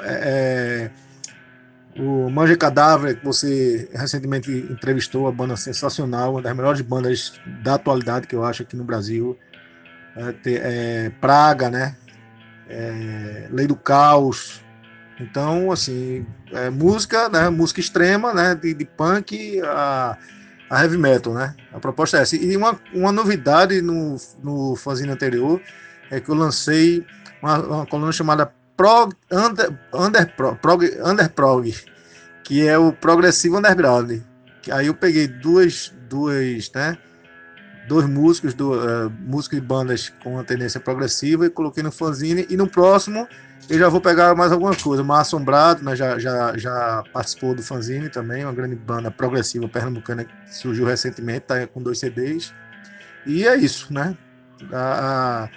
é, 0.02 0.90
é, 1.96 2.00
o 2.00 2.28
Manja 2.28 2.56
Cadáver, 2.56 3.16
que 3.16 3.24
você 3.24 3.88
recentemente 3.92 4.50
entrevistou, 4.50 5.28
a 5.28 5.32
banda 5.32 5.56
sensacional, 5.56 6.32
uma 6.32 6.42
das 6.42 6.56
melhores 6.56 6.80
bandas 6.80 7.40
da 7.62 7.74
atualidade 7.74 8.26
que 8.26 8.34
eu 8.34 8.44
acho 8.44 8.62
aqui 8.62 8.76
no 8.76 8.84
Brasil. 8.84 9.38
É, 10.16 10.34
é, 10.46 11.10
Praga, 11.20 11.70
né? 11.70 11.96
É, 12.68 13.48
Lei 13.50 13.66
do 13.66 13.76
Caos. 13.76 14.63
Então, 15.20 15.70
assim, 15.70 16.26
é, 16.52 16.70
música, 16.70 17.28
né? 17.28 17.48
Música 17.48 17.80
extrema, 17.80 18.34
né? 18.34 18.54
De, 18.54 18.74
de 18.74 18.84
punk 18.84 19.60
a, 19.62 20.18
a, 20.68 20.82
heavy 20.82 20.98
metal, 20.98 21.34
né? 21.34 21.54
A 21.72 21.78
proposta 21.78 22.18
é 22.18 22.22
essa. 22.22 22.36
E 22.36 22.56
uma, 22.56 22.78
uma 22.92 23.12
novidade 23.12 23.80
no, 23.80 24.16
no 24.42 24.76
fanzine 24.76 25.10
anterior 25.10 25.60
é 26.10 26.20
que 26.20 26.28
eu 26.28 26.34
lancei 26.34 27.06
uma, 27.40 27.58
uma 27.58 27.86
coluna 27.86 28.12
chamada 28.12 28.52
prog, 28.76 29.14
under, 29.30 30.34
prog, 30.60 30.84
under 31.04 31.30
prog, 31.30 31.74
que 32.42 32.66
é 32.66 32.76
o 32.76 32.92
progressivo 32.92 33.58
underground. 33.58 34.20
Aí 34.70 34.86
eu 34.86 34.94
peguei 34.94 35.28
duas, 35.28 35.94
duas, 36.08 36.70
né? 36.74 36.98
dois 37.86 38.06
músicos, 38.08 38.54
do, 38.54 38.72
uh, 38.72 39.10
músicos 39.20 39.60
de 39.60 39.66
bandas 39.66 40.12
com 40.22 40.34
uma 40.34 40.44
tendência 40.44 40.80
progressiva 40.80 41.46
e 41.46 41.50
coloquei 41.50 41.82
no 41.82 41.92
fanzine. 41.92 42.46
E 42.48 42.56
no 42.56 42.66
próximo 42.66 43.28
eu 43.68 43.78
já 43.78 43.88
vou 43.88 44.00
pegar 44.00 44.34
mais 44.34 44.52
alguma 44.52 44.74
coisa. 44.74 45.02
Mar 45.02 45.20
Assombrado, 45.20 45.82
né, 45.82 45.96
já, 45.96 46.18
já, 46.18 46.56
já 46.56 47.02
participou 47.12 47.54
do 47.54 47.62
fanzine 47.62 48.08
também, 48.08 48.44
uma 48.44 48.52
grande 48.52 48.76
banda 48.76 49.10
progressiva 49.10 49.68
pernambucana 49.68 50.24
que 50.24 50.32
surgiu 50.54 50.84
recentemente, 50.84 51.46
tá 51.46 51.66
com 51.66 51.82
dois 51.82 51.98
CDs. 51.98 52.52
E 53.26 53.46
é 53.46 53.56
isso, 53.56 53.92
né? 53.92 54.16
A, 54.72 55.44
a, 55.44 55.48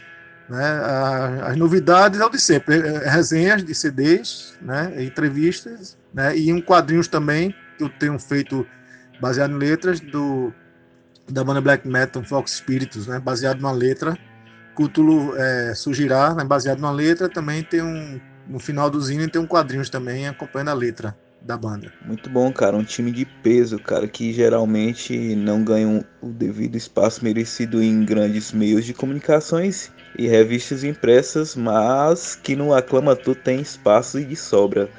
né, 0.50 0.66
a, 0.66 1.48
as 1.48 1.58
novidades 1.58 2.20
é 2.20 2.26
o 2.26 2.30
de 2.30 2.40
sempre, 2.40 2.76
é, 2.76 2.96
é, 2.96 3.10
resenhas 3.10 3.64
de 3.64 3.76
CDs, 3.76 4.58
né, 4.62 5.04
entrevistas, 5.04 5.98
né, 6.14 6.38
e 6.38 6.52
um 6.52 6.62
quadrinhos 6.62 7.08
também 7.08 7.54
que 7.78 7.84
eu 7.84 7.90
tenho 7.90 8.18
feito 8.18 8.66
baseado 9.22 9.52
em 9.52 9.58
letras 9.58 10.00
do 10.00 10.54
da 11.30 11.44
banda 11.44 11.60
black 11.60 11.86
metal 11.86 12.24
Fox 12.24 12.52
Spiritus, 12.52 13.08
né, 13.08 13.20
baseado 13.20 13.60
numa 13.60 13.72
letra 13.72 14.18
Cthulhu 14.78 15.36
é, 15.36 15.74
surgirá, 15.74 16.36
né, 16.36 16.44
baseado 16.44 16.80
numa 16.80 16.92
letra, 16.92 17.28
também 17.28 17.64
tem 17.64 17.82
um. 17.82 18.20
No 18.48 18.60
final 18.60 18.90
do 18.90 19.02
Zine 19.02 19.28
tem 19.28 19.42
um 19.42 19.48
quadrinhos 19.48 19.90
também 19.90 20.28
acompanhando 20.28 20.70
a 20.70 20.74
letra 20.74 21.18
da 21.42 21.58
banda. 21.58 21.92
Muito 22.06 22.30
bom, 22.30 22.52
cara. 22.52 22.78
Um 22.78 22.84
time 22.84 23.12
de 23.12 23.26
peso, 23.26 23.80
cara, 23.80 24.08
que 24.08 24.32
geralmente 24.32 25.36
não 25.36 25.64
ganham 25.64 26.04
o 26.22 26.30
devido 26.30 26.76
espaço 26.78 27.24
merecido 27.24 27.82
em 27.82 28.06
grandes 28.06 28.52
meios 28.52 28.86
de 28.86 28.94
comunicações 28.94 29.92
e 30.18 30.28
revistas 30.28 30.84
impressas, 30.84 31.56
mas 31.56 32.36
que 32.36 32.56
no 32.56 32.74
Aclama 32.74 33.16
Tu 33.16 33.36
tem 33.36 33.60
espaço 33.60 34.20
e 34.20 34.26
de 34.26 34.36
sobra. 34.36 34.90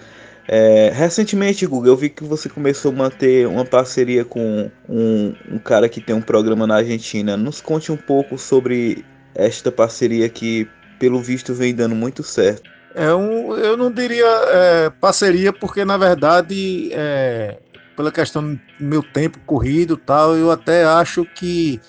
É, 0.47 0.91
recentemente, 0.95 1.67
Google, 1.67 1.93
eu 1.93 1.97
vi 1.97 2.09
que 2.09 2.25
você 2.25 2.49
começou 2.49 2.91
a 2.91 2.95
manter 2.95 3.47
uma 3.47 3.67
parceria 3.67 4.25
com 4.25 4.71
um, 4.89 5.35
um 5.51 5.59
cara 5.59 5.89
que 5.89 6.01
tem 6.01 6.17
um 6.17 6.23
programa 6.23 6.67
na 6.67 6.77
Argentina. 6.77 7.37
Nos 7.37 7.61
conte 7.61 7.93
um 7.93 7.97
pouco 7.97 8.39
sobre 8.39 9.05
esta 9.39 9.71
parceria 9.71 10.29
que, 10.29 10.69
pelo 10.99 11.23
visto, 11.23 11.55
vem 11.55 11.75
dando 11.75 11.95
muito 11.95 12.23
certo. 12.23 12.69
É 12.95 13.15
um, 13.15 13.55
eu 13.55 13.77
não 13.77 13.91
diria 13.93 14.27
é, 14.27 14.91
parceria, 14.91 15.53
porque 15.53 15.85
na 15.85 15.97
verdade, 15.97 16.91
é, 16.93 17.59
pela 17.97 18.11
questão 18.11 18.55
do 18.55 18.61
meu 18.81 19.03
tempo 19.03 19.39
corrido 19.47 19.97
tal, 19.97 20.37
eu 20.37 20.51
até 20.51 20.85
acho 20.85 21.25
que 21.25 21.81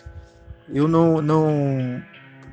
eu 0.72 0.88
não, 0.88 1.20
não 1.20 2.02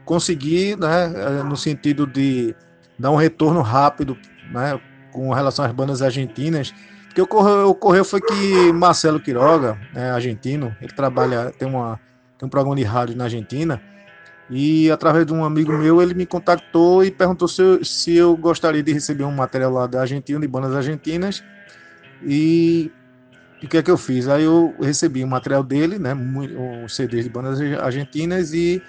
consegui, 0.07 0.75
né, 0.77 1.13
é, 1.15 1.43
no 1.43 1.57
sentido 1.57 2.07
de 2.07 2.55
dar 2.99 3.11
um 3.11 3.17
retorno 3.17 3.61
rápido, 3.61 4.17
né, 4.51 4.81
com 5.13 5.31
relação 5.33 5.65
às 5.65 5.73
bandas 5.73 6.01
argentinas. 6.01 6.73
Porque 7.07 7.21
ocorreu, 7.21 7.69
ocorreu 7.69 8.05
foi 8.05 8.21
que 8.23 8.73
Marcelo 8.73 9.21
Quiroga, 9.21 9.77
né, 9.93 10.11
argentino, 10.13 10.75
ele 10.81 10.93
trabalha, 10.93 11.53
tem, 11.59 11.69
uma, 11.69 12.01
tem 12.39 12.47
um 12.47 12.51
programa 12.51 12.77
de 12.77 12.85
rádio 12.85 13.17
na 13.17 13.25
Argentina, 13.25 13.83
e 14.49 14.91
através 14.91 15.27
de 15.27 15.33
um 15.33 15.45
amigo 15.45 15.73
meu, 15.73 16.01
ele 16.01 16.15
me 16.15 16.25
contactou 16.25 17.05
e 17.05 17.11
perguntou 17.11 17.49
se 17.49 17.61
eu, 17.61 17.85
se 17.85 18.15
eu 18.15 18.37
gostaria 18.37 18.83
de 18.83 18.93
receber 18.93 19.25
um 19.25 19.33
material 19.33 19.73
lá 19.73 19.87
da 19.87 20.01
Argentina, 20.03 20.39
de 20.39 20.47
bandas 20.47 20.75
argentinas. 20.75 21.43
E 22.23 22.93
o 23.63 23.67
que 23.67 23.77
é 23.77 23.83
que 23.83 23.91
eu 23.91 23.97
fiz? 23.97 24.29
Aí 24.29 24.45
eu 24.45 24.75
recebi 24.81 25.25
o 25.25 25.27
material 25.27 25.65
dele, 25.65 25.99
né, 25.99 26.15
um 26.15 26.89
CD 26.89 27.23
de 27.23 27.29
bandas 27.29 27.61
argentinas 27.81 28.53
e, 28.53 28.81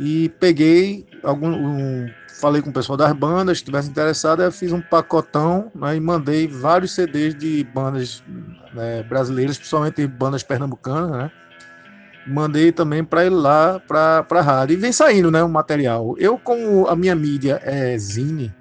e 0.00 0.28
peguei 0.40 1.06
algum, 1.22 1.50
um, 1.50 2.10
falei 2.40 2.60
com 2.60 2.70
o 2.70 2.72
pessoal 2.72 2.96
das 2.96 3.12
bandas, 3.12 3.58
se 3.58 3.62
estivesse 3.62 3.88
interessado, 3.88 4.42
eu 4.42 4.50
fiz 4.50 4.72
um 4.72 4.80
pacotão 4.80 5.70
né, 5.72 5.96
e 5.96 6.00
mandei 6.00 6.48
vários 6.48 6.92
CDs 6.92 7.34
de 7.36 7.62
bandas 7.72 8.24
né, 8.72 9.04
brasileiras, 9.04 9.56
principalmente 9.56 10.04
bandas 10.06 10.42
pernambucanas, 10.42 11.10
né? 11.10 11.30
Mandei 12.26 12.72
também 12.72 13.04
para 13.04 13.24
ele 13.24 13.34
lá 13.34 13.80
para 13.80 14.26
a 14.28 14.40
rádio. 14.40 14.74
E 14.74 14.76
vem 14.76 14.92
saindo 14.92 15.30
né, 15.30 15.42
o 15.42 15.48
material. 15.48 16.14
Eu, 16.18 16.38
como 16.38 16.86
a 16.86 16.96
minha 16.96 17.14
mídia 17.14 17.60
é 17.64 17.96
Zine, 17.98 18.54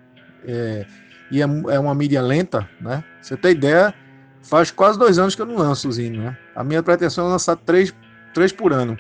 é, 0.46 0.86
e 1.32 1.42
é, 1.42 1.46
é, 1.46 1.80
uma 1.80 1.96
mídia 1.96 2.22
lenta, 2.22 2.70
né? 2.80 3.04
Você 3.22 3.36
tem 3.36 3.52
ideia, 3.52 3.94
faz 4.42 4.70
quase 4.70 5.00
dois 5.00 5.18
anos 5.18 5.36
que 5.36 5.42
eu 5.42 5.46
não 5.46 5.56
lanço 5.56 5.88
o 5.88 5.92
Zine, 5.92 6.18
né? 6.18 6.38
A 6.56 6.64
minha 6.64 6.84
pretensão 6.84 7.26
é 7.28 7.30
lançar 7.30 7.56
três, 7.56 7.94
três 8.34 8.52
por 8.52 8.74
ano. 8.74 8.98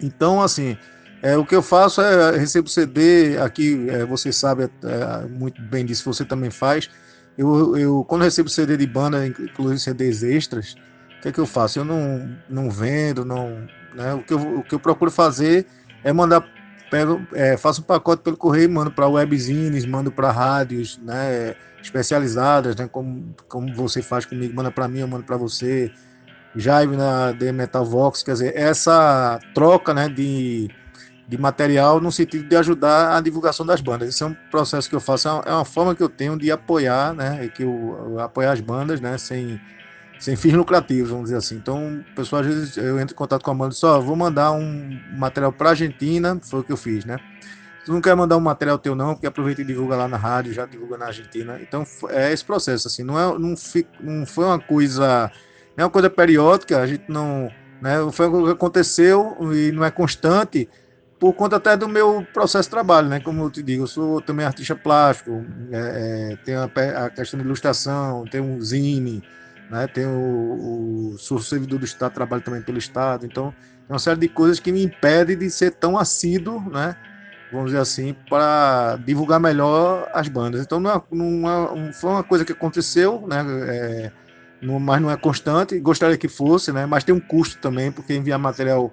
Então, 0.00 0.40
assim, 0.40 0.76
é, 1.22 1.36
o 1.36 1.44
que 1.44 1.54
eu 1.54 1.62
faço 1.62 2.00
é 2.00 2.36
recebo 2.36 2.68
CD, 2.68 3.38
aqui 3.38 3.88
é, 3.88 4.04
você 4.04 4.32
sabe 4.32 4.64
é, 4.64 5.26
muito 5.28 5.60
bem 5.62 5.84
disso, 5.84 6.04
você 6.04 6.24
também 6.24 6.50
faz. 6.50 6.90
Eu, 7.38 7.76
eu 7.76 8.04
quando 8.04 8.22
recebo 8.22 8.48
CD 8.48 8.76
de 8.76 8.86
banda, 8.86 9.26
inclusive 9.26 9.80
CDs 9.80 10.22
extras, 10.22 10.74
que 11.22 11.28
é 11.28 11.32
que 11.32 11.38
eu 11.38 11.46
faço? 11.46 11.78
Eu 11.78 11.84
não, 11.84 12.36
não 12.50 12.68
vendo, 12.68 13.24
não, 13.24 13.68
né? 13.94 14.12
o, 14.12 14.22
que 14.22 14.34
eu, 14.34 14.58
o 14.58 14.62
que 14.64 14.74
eu 14.74 14.80
procuro 14.80 15.10
fazer 15.10 15.64
é 16.02 16.12
mandar, 16.12 16.44
pego, 16.90 17.24
é, 17.32 17.56
faço 17.56 17.80
um 17.80 17.84
pacote 17.84 18.22
pelo 18.22 18.36
correio, 18.36 18.68
mando 18.68 18.90
para 18.90 19.06
webzines, 19.06 19.86
mando 19.86 20.10
para 20.10 20.32
rádios 20.32 20.98
né, 20.98 21.54
especializadas, 21.80 22.74
né, 22.74 22.88
como, 22.90 23.34
como 23.48 23.72
você 23.72 24.02
faz 24.02 24.26
comigo, 24.26 24.52
manda 24.52 24.72
para 24.72 24.88
mim, 24.88 24.98
eu 24.98 25.08
mando 25.08 25.22
para 25.22 25.36
você. 25.36 25.92
Jaive 26.54 26.96
na 26.96 27.32
The 27.32 27.52
Metal 27.52 27.84
Vox, 27.84 28.22
quer 28.22 28.32
dizer, 28.32 28.54
essa 28.56 29.38
troca 29.54 29.94
né, 29.94 30.08
de, 30.08 30.68
de 31.26 31.38
material 31.38 32.00
no 32.00 32.10
sentido 32.10 32.46
de 32.48 32.56
ajudar 32.56 33.16
a 33.16 33.20
divulgação 33.20 33.64
das 33.64 33.80
bandas. 33.80 34.08
Esse 34.08 34.22
é 34.24 34.26
um 34.26 34.36
processo 34.50 34.86
que 34.88 34.94
eu 34.94 35.00
faço, 35.00 35.28
é 35.28 35.32
uma, 35.32 35.42
é 35.46 35.52
uma 35.52 35.64
forma 35.64 35.94
que 35.94 36.02
eu 36.02 36.08
tenho 36.08 36.36
de 36.36 36.50
apoiar, 36.50 37.14
né, 37.14 37.48
que 37.48 37.62
eu, 37.62 38.10
eu 38.10 38.18
apoiar 38.18 38.52
as 38.52 38.60
bandas, 38.60 39.00
né, 39.00 39.16
sem 39.16 39.58
sem 40.22 40.36
fins 40.36 40.52
lucrativos, 40.52 41.10
vamos 41.10 41.24
dizer 41.24 41.38
assim. 41.38 41.56
Então, 41.56 41.98
o 41.98 42.14
pessoal, 42.14 42.42
às 42.42 42.46
vezes, 42.46 42.76
eu 42.76 43.00
entro 43.00 43.12
em 43.12 43.16
contato 43.16 43.42
com 43.42 43.50
a 43.50 43.54
banda 43.54 43.74
e 43.74 43.76
só, 43.76 44.00
vou 44.00 44.14
mandar 44.14 44.52
um 44.52 44.96
material 45.18 45.52
para 45.52 45.70
Argentina, 45.70 46.38
foi 46.40 46.60
o 46.60 46.62
que 46.62 46.70
eu 46.70 46.76
fiz, 46.76 47.04
né? 47.04 47.18
Tu 47.84 47.92
não 47.92 48.00
quer 48.00 48.14
mandar 48.14 48.36
um 48.36 48.40
material 48.40 48.78
teu 48.78 48.94
não, 48.94 49.14
porque 49.14 49.26
aproveita 49.26 49.62
e 49.62 49.64
divulga 49.64 49.96
lá 49.96 50.06
na 50.06 50.16
rádio, 50.16 50.52
já 50.52 50.64
divulga 50.64 50.96
na 50.96 51.06
Argentina. 51.06 51.58
Então, 51.60 51.84
é 52.08 52.32
esse 52.32 52.44
processo, 52.44 52.86
assim, 52.86 53.02
não, 53.02 53.18
é, 53.18 53.36
não, 53.36 53.54
não 54.00 54.24
foi 54.24 54.44
uma 54.44 54.60
coisa, 54.60 55.28
é 55.76 55.82
uma 55.82 55.90
coisa 55.90 56.08
periódica, 56.08 56.78
a 56.78 56.86
gente 56.86 57.02
não, 57.08 57.50
né, 57.80 57.96
foi 58.12 58.28
o 58.28 58.44
que 58.44 58.50
aconteceu 58.52 59.36
e 59.52 59.72
não 59.72 59.84
é 59.84 59.90
constante, 59.90 60.68
por 61.18 61.32
conta 61.32 61.56
até 61.56 61.76
do 61.76 61.88
meu 61.88 62.24
processo 62.32 62.68
de 62.68 62.70
trabalho, 62.70 63.08
né? 63.08 63.18
Como 63.18 63.42
eu 63.42 63.50
te 63.50 63.60
digo, 63.60 63.82
eu 63.82 63.88
sou 63.88 64.20
também 64.20 64.46
artista 64.46 64.76
plástico, 64.76 65.44
é, 65.72 66.32
é, 66.32 66.36
tenho 66.44 66.60
a, 66.60 67.06
a, 67.06 67.10
questão 67.10 67.40
de 67.40 67.44
ilustração, 67.44 68.24
tenho 68.30 68.44
um 68.44 68.60
zine, 68.60 69.20
né? 69.72 69.86
Tem 69.86 70.04
o, 70.04 71.14
o 71.14 71.18
sou 71.18 71.38
servidor 71.40 71.78
do 71.78 71.86
Estado, 71.86 72.12
trabalho 72.12 72.42
também 72.42 72.60
pelo 72.60 72.76
Estado, 72.76 73.24
então 73.24 73.54
tem 73.86 73.88
uma 73.88 73.98
série 73.98 74.20
de 74.20 74.28
coisas 74.28 74.60
que 74.60 74.70
me 74.70 74.84
impedem 74.84 75.36
de 75.36 75.50
ser 75.50 75.70
tão 75.72 75.96
assíduo, 75.96 76.60
né? 76.70 76.94
Vamos 77.50 77.70
dizer 77.70 77.80
assim, 77.80 78.14
para 78.28 78.98
divulgar 79.04 79.40
melhor 79.40 80.10
as 80.12 80.28
bandas. 80.28 80.60
Então 80.60 80.78
não, 80.78 80.90
é, 80.90 81.02
não, 81.10 81.88
é, 81.88 81.92
foi 81.94 82.10
uma 82.10 82.22
coisa 82.22 82.44
que 82.44 82.52
aconteceu, 82.52 83.26
né? 83.26 83.42
É, 83.66 84.12
não, 84.60 84.78
mas 84.78 85.00
não 85.00 85.10
é 85.10 85.16
constante. 85.16 85.80
Gostaria 85.80 86.18
que 86.18 86.28
fosse, 86.28 86.70
né? 86.70 86.84
Mas 86.84 87.02
tem 87.02 87.14
um 87.14 87.20
custo 87.20 87.58
também, 87.58 87.90
porque 87.90 88.14
enviar 88.14 88.38
material, 88.38 88.92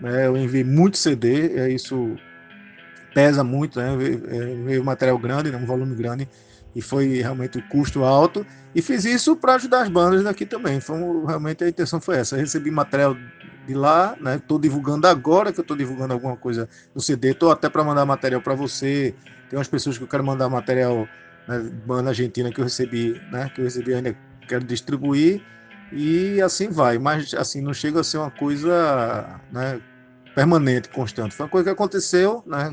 né? 0.00 0.26
eu 0.26 0.36
enviei 0.36 0.64
muito 0.64 0.98
CD, 0.98 1.56
é 1.56 1.70
isso 1.70 2.16
pesa 3.14 3.44
muito, 3.44 3.78
né? 3.78 3.92
Enviei 3.92 4.80
material 4.80 5.18
grande, 5.18 5.52
né? 5.52 5.56
um 5.56 5.66
volume 5.66 5.94
grande 5.94 6.28
e 6.74 6.80
foi 6.80 7.20
realmente 7.20 7.58
o 7.58 7.68
custo 7.68 8.04
alto. 8.04 8.46
E 8.74 8.80
fiz 8.80 9.04
isso 9.04 9.34
para 9.34 9.54
ajudar 9.54 9.82
as 9.82 9.88
bandas 9.88 10.22
daqui 10.22 10.46
também. 10.46 10.80
Foi, 10.80 10.98
realmente 11.26 11.64
a 11.64 11.68
intenção 11.68 12.00
foi 12.00 12.16
essa. 12.16 12.36
Eu 12.36 12.40
recebi 12.40 12.70
material 12.70 13.16
de 13.66 13.74
lá, 13.74 14.16
né? 14.20 14.36
Estou 14.36 14.58
divulgando 14.58 15.06
agora 15.06 15.52
que 15.52 15.60
eu 15.60 15.62
estou 15.62 15.76
divulgando 15.76 16.12
alguma 16.12 16.36
coisa 16.36 16.68
no 16.94 17.00
CD. 17.00 17.30
Estou 17.30 17.50
até 17.50 17.68
para 17.68 17.82
mandar 17.82 18.04
material 18.04 18.40
para 18.40 18.54
você. 18.54 19.14
Tem 19.48 19.58
umas 19.58 19.68
pessoas 19.68 19.98
que 19.98 20.04
eu 20.04 20.08
quero 20.08 20.24
mandar 20.24 20.48
material, 20.48 21.08
né, 21.48 21.58
banda 21.84 22.10
argentina 22.10 22.52
que 22.52 22.60
eu 22.60 22.64
recebi, 22.64 23.20
né? 23.32 23.50
Que 23.54 23.60
eu 23.60 23.64
recebi 23.64 23.94
ainda 23.94 24.16
quero 24.46 24.64
distribuir 24.64 25.42
e 25.92 26.40
assim 26.40 26.68
vai. 26.68 26.98
Mas 26.98 27.34
assim 27.34 27.60
não 27.60 27.74
chega 27.74 28.00
a 28.00 28.04
ser 28.04 28.18
uma 28.18 28.30
coisa, 28.30 29.40
né? 29.52 29.80
Permanente, 30.34 30.88
constante. 30.88 31.34
Foi 31.34 31.46
uma 31.46 31.50
coisa 31.50 31.64
que 31.64 31.70
aconteceu, 31.70 32.42
né? 32.46 32.72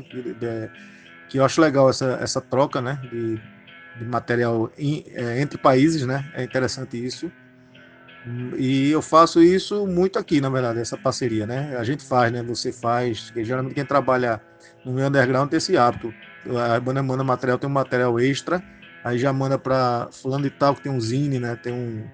Que 1.28 1.38
eu 1.38 1.44
acho 1.44 1.60
legal 1.60 1.90
essa, 1.90 2.18
essa 2.22 2.40
troca, 2.40 2.80
né? 2.80 3.00
De, 3.10 3.40
de 3.98 4.04
material 4.04 4.70
in, 4.78 5.04
é, 5.08 5.40
entre 5.40 5.58
países, 5.58 6.06
né? 6.06 6.24
É 6.34 6.42
interessante 6.44 7.02
isso. 7.02 7.30
E 8.56 8.90
eu 8.90 9.00
faço 9.00 9.42
isso 9.42 9.86
muito 9.86 10.18
aqui, 10.18 10.40
na 10.40 10.50
verdade, 10.50 10.80
essa 10.80 10.96
parceria, 10.96 11.46
né? 11.46 11.76
A 11.76 11.84
gente 11.84 12.04
faz, 12.04 12.30
né? 12.30 12.42
Você 12.42 12.72
faz, 12.72 13.30
que 13.30 13.42
geralmente 13.44 13.74
quem 13.74 13.84
trabalha 13.84 14.40
no 14.84 14.92
meio 14.92 15.08
underground 15.08 15.48
tem 15.48 15.56
esse 15.56 15.76
hábito. 15.76 16.12
A 16.56 16.78
banda 16.78 17.02
manda 17.02 17.24
material, 17.24 17.58
tem 17.58 17.68
um 17.68 17.72
material 17.72 18.18
extra, 18.20 18.62
aí 19.02 19.18
já 19.18 19.32
manda 19.32 19.58
para 19.58 20.08
fulano 20.12 20.46
e 20.46 20.50
tal, 20.50 20.74
que 20.74 20.82
tem 20.82 20.92
um 20.92 21.00
zine, 21.00 21.38
né? 21.38 21.56
Tem 21.56 21.72
um, 21.72 22.04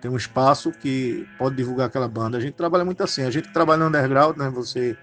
tem 0.00 0.10
um 0.10 0.16
espaço 0.16 0.72
que 0.72 1.26
pode 1.38 1.54
divulgar 1.56 1.86
aquela 1.86 2.08
banda. 2.08 2.36
A 2.36 2.40
gente 2.40 2.54
trabalha 2.54 2.84
muito 2.84 3.02
assim. 3.02 3.22
A 3.22 3.30
gente 3.30 3.46
que 3.48 3.54
trabalha 3.54 3.80
no 3.80 3.88
underground, 3.88 4.36
né? 4.36 4.50
Você, 4.50 4.96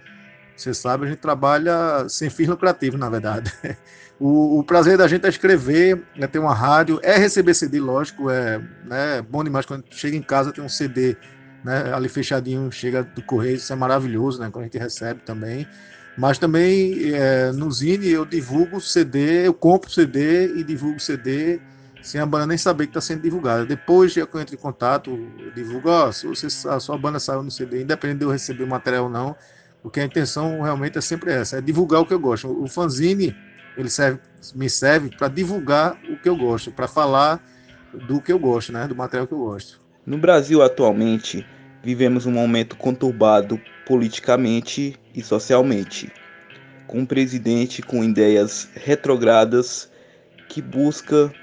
você 0.62 0.74
sabe, 0.74 1.06
a 1.06 1.10
gente 1.10 1.20
trabalha 1.20 2.08
sem 2.10 2.30
fins 2.30 2.48
lucrativos, 2.48 3.00
na 3.00 3.10
verdade. 3.10 3.52
O, 4.24 4.60
o, 4.60 4.64
prazer 4.64 5.00
da 5.00 5.08
gente 5.08 5.26
é 5.26 5.30
escrever, 5.30 6.00
é 6.16 6.28
ter 6.28 6.38
uma 6.38 6.54
rádio, 6.54 7.00
é 7.02 7.18
receber 7.18 7.56
CD, 7.56 7.80
lógico, 7.80 8.30
é 8.30 8.62
né, 8.86 9.20
bom 9.28 9.44
demais 9.44 9.66
quando 9.66 9.84
chega 9.90 10.16
em 10.16 10.22
casa 10.22 10.52
tem 10.52 10.64
um 10.64 10.70
CD 10.70 11.18
né? 11.64 11.94
Ali 11.94 12.10
fechadinho, 12.10 12.72
chega 12.72 13.04
do 13.04 13.22
correio, 13.22 13.56
isso 13.56 13.72
é 13.72 13.76
maravilhoso, 13.76 14.40
né? 14.40 14.50
Quando 14.52 14.64
a 14.64 14.68
gente 14.68 14.78
recebe 14.78 15.22
também. 15.22 15.68
Mas 16.18 16.38
também 16.38 17.14
é, 17.14 17.52
no 17.52 17.72
Zine 17.72 18.10
eu 18.10 18.26
divulgo 18.26 18.82
CD, 18.82 19.48
eu 19.48 19.54
compro 19.54 19.90
CD 19.90 20.54
e 20.56 20.64
divulgo 20.64 21.00
CD 21.00 21.62
sem 22.02 22.20
a 22.20 22.26
banda 22.26 22.48
nem 22.48 22.58
saber 22.58 22.86
que 22.86 22.90
está 22.90 23.02
sendo 23.02 23.22
divulgada. 23.22 23.66
Depois 23.66 24.16
eu 24.18 24.28
entro 24.36 24.56
em 24.56 24.58
contato, 24.58 25.12
eu 25.40 25.52
divulgo, 25.52 25.90
ó, 25.90 26.12
se 26.12 26.28
você, 26.28 26.48
a 26.68 26.80
sua 26.80 26.98
banda 26.98 27.20
saiu 27.20 27.44
no 27.44 27.52
CD, 27.52 27.84
independente 27.84 28.20
de 28.20 28.26
eu 28.26 28.32
receber 28.32 28.64
o 28.64 28.68
material 28.68 29.06
ou 29.06 29.10
não, 29.10 29.36
porque 29.82 30.00
a 30.00 30.06
intenção 30.06 30.62
realmente 30.62 30.98
é 30.98 31.02
sempre 31.02 31.32
essa, 31.32 31.58
é 31.58 31.62
divulgar 31.62 32.02
o 32.02 32.06
que 32.06 32.14
eu 32.14 32.20
gosto. 32.20 32.48
O 32.48 32.68
fanzine, 32.68 33.36
ele 33.78 33.90
serve, 33.90 34.20
me 34.56 34.70
serve 34.70 35.10
para 35.16 35.28
divulgar 35.28 35.98
o 36.10 36.18
que 36.18 36.30
eu 36.30 36.36
gosto, 36.36 36.72
para 36.72 36.88
falar 36.88 37.44
do 38.08 38.22
que 38.22 38.32
eu 38.32 38.40
gosto, 38.40 38.72
né, 38.72 38.88
do 38.88 38.96
material 38.96 39.28
que 39.28 39.34
eu 39.34 39.40
gosto. 39.40 39.82
No 40.06 40.18
Brasil 40.18 40.62
atualmente, 40.62 41.46
vivemos 41.84 42.26
um 42.26 42.32
momento 42.32 42.76
conturbado 42.76 43.60
politicamente 43.86 44.98
e 45.14 45.24
socialmente, 45.24 46.12
com 46.88 47.00
um 47.00 47.06
presidente 47.06 47.82
com 47.82 48.04
ideias 48.04 48.70
retrogradas 48.76 49.92
que 50.48 50.62
busca 50.62 51.34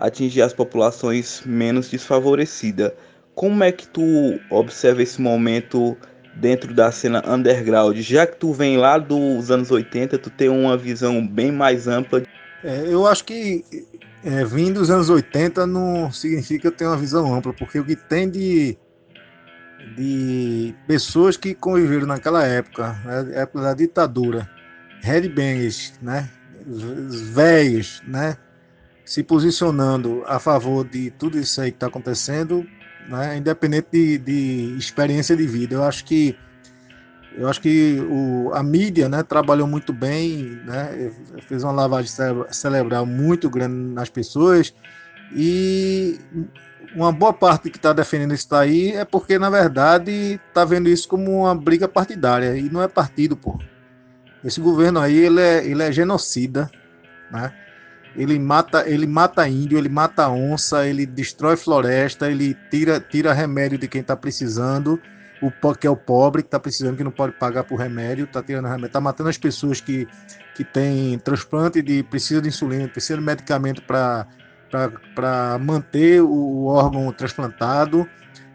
atingir 0.00 0.42
as 0.42 0.52
populações 0.52 1.42
menos 1.44 1.88
desfavorecidas. 1.88 2.92
Como 3.34 3.62
é 3.62 3.70
que 3.70 3.86
tu 3.86 4.38
observa 4.50 5.02
esse 5.02 5.20
momento 5.20 5.96
dentro 6.36 6.72
da 6.72 6.90
cena 6.92 7.22
underground? 7.26 7.96
Já 7.98 8.26
que 8.26 8.36
tu 8.36 8.52
vem 8.52 8.76
lá 8.76 8.98
dos 8.98 9.50
anos 9.50 9.70
80, 9.70 10.18
tu 10.18 10.30
tem 10.30 10.48
uma 10.48 10.76
visão 10.76 11.26
bem 11.26 11.50
mais 11.50 11.88
ampla. 11.88 12.22
É, 12.62 12.84
eu 12.86 13.06
acho 13.06 13.24
que 13.24 13.64
é, 14.24 14.44
vim 14.44 14.72
dos 14.72 14.90
anos 14.90 15.08
80 15.08 15.66
não 15.66 16.10
significa 16.10 16.70
ter 16.70 16.86
uma 16.86 16.96
visão 16.96 17.32
ampla, 17.32 17.52
porque 17.52 17.78
o 17.78 17.84
que 17.84 17.94
tem 17.94 18.28
de, 18.28 18.76
de 19.96 20.74
pessoas 20.86 21.36
que 21.36 21.54
conviveram 21.54 22.06
naquela 22.06 22.44
época, 22.44 22.92
né, 23.04 23.40
época 23.40 23.62
da 23.62 23.74
ditadura, 23.74 24.50
headbangers, 25.02 25.94
né, 26.02 26.28
velhos, 27.32 28.02
né, 28.06 28.36
se 29.04 29.22
posicionando 29.22 30.24
a 30.26 30.40
favor 30.40 30.84
de 30.84 31.12
tudo 31.12 31.38
isso 31.38 31.60
aí 31.60 31.70
que 31.70 31.76
está 31.76 31.86
acontecendo, 31.86 32.66
né, 33.08 33.36
independente 33.36 33.88
de, 33.92 34.18
de, 34.18 34.76
experiência 34.78 35.36
de 35.36 35.46
vida. 35.46 35.74
Eu 35.74 35.84
acho 35.84 36.04
que 36.04 36.36
eu 37.36 37.48
acho 37.48 37.60
que 37.60 38.00
o, 38.08 38.50
a 38.54 38.62
mídia 38.62 39.10
né, 39.10 39.22
trabalhou 39.22 39.66
muito 39.66 39.92
bem, 39.92 40.58
né, 40.64 41.12
fez 41.46 41.62
uma 41.62 41.72
lavagem 41.72 42.10
cerebral 42.50 43.04
muito 43.04 43.50
grande 43.50 43.92
nas 43.92 44.08
pessoas 44.08 44.72
e 45.34 46.18
uma 46.94 47.12
boa 47.12 47.34
parte 47.34 47.68
que 47.68 47.76
está 47.76 47.92
defendendo 47.92 48.32
isso 48.32 48.48
daí 48.48 48.92
é 48.92 49.04
porque, 49.04 49.38
na 49.38 49.50
verdade, 49.50 50.40
está 50.48 50.64
vendo 50.64 50.88
isso 50.88 51.06
como 51.06 51.40
uma 51.40 51.54
briga 51.54 51.86
partidária 51.86 52.56
e 52.56 52.70
não 52.70 52.82
é 52.82 52.88
partido, 52.88 53.36
pô. 53.36 53.58
Esse 54.42 54.60
governo 54.60 55.00
aí, 55.00 55.16
ele 55.16 55.40
é, 55.40 55.66
ele 55.66 55.82
é 55.82 55.92
genocida, 55.92 56.70
né? 57.30 57.52
Ele 58.16 58.38
mata, 58.38 58.88
ele 58.88 59.06
mata 59.06 59.46
índio, 59.46 59.76
ele 59.76 59.88
mata 59.88 60.28
onça, 60.28 60.86
ele 60.86 61.04
destrói 61.04 61.56
floresta, 61.56 62.30
ele 62.30 62.56
tira, 62.70 62.98
tira 62.98 63.32
remédio 63.32 63.76
de 63.76 63.86
quem 63.86 64.00
está 64.00 64.16
precisando, 64.16 65.00
o 65.42 65.74
que 65.74 65.86
é 65.86 65.90
o 65.90 65.96
pobre 65.96 66.42
que 66.42 66.48
está 66.48 66.58
precisando, 66.58 66.96
que 66.96 67.04
não 67.04 67.10
pode 67.10 67.34
pagar 67.34 67.64
por 67.64 67.78
remédio, 67.78 68.24
está 68.24 68.42
tirando 68.42 68.64
remédio, 68.64 68.86
está 68.86 69.00
matando 69.00 69.28
as 69.28 69.36
pessoas 69.36 69.82
que, 69.82 70.08
que 70.54 70.64
têm 70.64 71.18
transplante 71.18 71.82
de 71.82 72.02
precisa 72.04 72.40
de 72.40 72.48
insulina, 72.48 72.88
precisa 72.88 73.18
de 73.18 73.24
medicamento 73.24 73.82
para 73.82 75.58
manter 75.60 76.22
o 76.22 76.64
órgão 76.64 77.12
transplantado. 77.12 78.08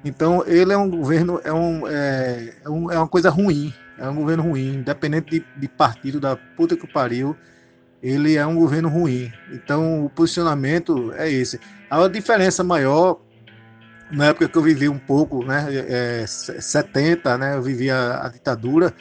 Então 0.03 0.43
ele 0.47 0.73
é 0.73 0.77
um 0.77 0.89
governo, 0.89 1.39
é, 1.43 1.53
um, 1.53 1.87
é, 1.87 1.91
é, 1.91 2.63
é 2.65 2.69
uma 2.69 3.07
coisa 3.07 3.29
ruim, 3.29 3.71
é 3.99 4.09
um 4.09 4.15
governo 4.15 4.41
ruim, 4.41 4.77
independente 4.77 5.29
de, 5.29 5.45
de 5.55 5.67
partido 5.67 6.19
da 6.19 6.35
puta 6.35 6.75
que 6.75 6.91
pariu 6.91 7.37
ele 8.01 8.35
é 8.35 8.45
um 8.45 8.55
governo 8.55 8.89
ruim. 8.89 9.31
Então, 9.51 10.05
o 10.05 10.09
posicionamento 10.09 11.13
é 11.15 11.29
esse. 11.29 11.59
A 11.89 12.07
diferença 12.07 12.63
maior, 12.63 13.19
na 14.11 14.27
época 14.27 14.47
que 14.47 14.57
eu 14.57 14.61
vivi 14.61 14.89
um 14.89 14.97
pouco, 14.97 15.45
né, 15.45 15.67
é, 15.69 16.25
70, 16.27 17.37
né, 17.37 17.55
eu 17.55 17.61
vivi 17.61 17.91
a, 17.91 18.25
a, 18.25 18.29
ditadura, 18.29 18.93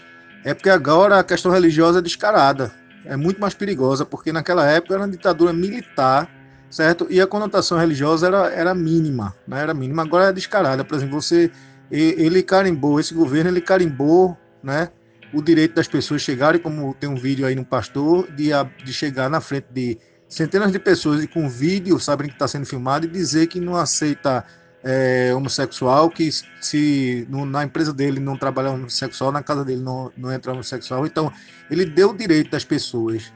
é 0.45 0.53
porque 0.53 0.71
agora 0.71 1.19
a 1.19 1.25
questão 1.25 1.51
religiosa 1.51 2.01
é 2.01 2.03
descarada. 2.03 2.73
É 3.05 3.17
muito 3.17 3.41
mais 3.41 3.55
perigosa, 3.55 4.05
porque 4.05 4.33
naquela 4.33 4.67
época 4.67 4.95
era 4.95 5.03
uma 5.03 5.09
ditadura 5.09 5.53
militar, 5.53 6.29
certo? 6.69 7.07
E 7.09 7.21
a 7.21 7.27
conotação 7.27 7.79
religiosa 7.79 8.27
era, 8.27 8.51
era 8.51 8.75
mínima, 8.75 9.35
né, 9.49 9.63
era 9.63 9.73
mínima. 9.73 10.03
Agora 10.03 10.29
é 10.29 10.33
descarada. 10.33 10.85
Por 10.85 10.97
exemplo, 10.97 11.21
você, 11.21 11.51
ele 11.91 12.43
carimbou, 12.43 13.01
esse 13.01 13.15
governo, 13.15 13.51
ele 13.51 13.63
carimbou, 13.63 14.37
né, 14.63 14.91
o 15.33 15.43
direito 15.43 15.75
das 15.75 15.89
pessoas 15.89 16.23
chegarem, 16.23 16.61
como 16.61 16.95
tem 16.95 17.09
um 17.09 17.15
vídeo 17.15 17.47
aí 17.47 17.55
no 17.55 17.65
pastor, 17.65 18.31
de, 18.33 18.51
de 18.85 18.93
chegar 18.93 19.29
na 19.29 19.41
frente 19.41 19.67
de 19.73 19.99
centenas 20.29 20.73
de 20.73 20.79
pessoas 20.79 21.23
e 21.23 21.27
com 21.27 21.49
vídeo, 21.49 21.99
sabem 21.99 22.29
que 22.29 22.35
está 22.35 22.47
sendo 22.47 22.67
filmado, 22.67 23.07
e 23.07 23.09
dizer 23.09 23.47
que 23.47 23.61
não 23.61 23.77
aceita 23.77 24.45
é, 24.83 25.33
homossexual, 25.35 26.11
que 26.11 26.31
se 26.61 27.27
no, 27.29 27.45
na 27.45 27.65
empresa 27.65 27.93
dele 27.93 28.21
não 28.21 28.37
trabalha 28.37 28.71
homossexual, 28.71 29.33
na 29.33 29.43
casa 29.43 29.65
dele 29.65 29.83
não, 29.83 30.13
não 30.17 30.33
entra 30.33 30.53
homossexual. 30.53 31.07
Então, 31.07 31.33
ele 31.71 31.85
deu 31.85 32.11
o 32.11 32.17
direito 32.17 32.51
das 32.51 32.65
pessoas 32.65 33.33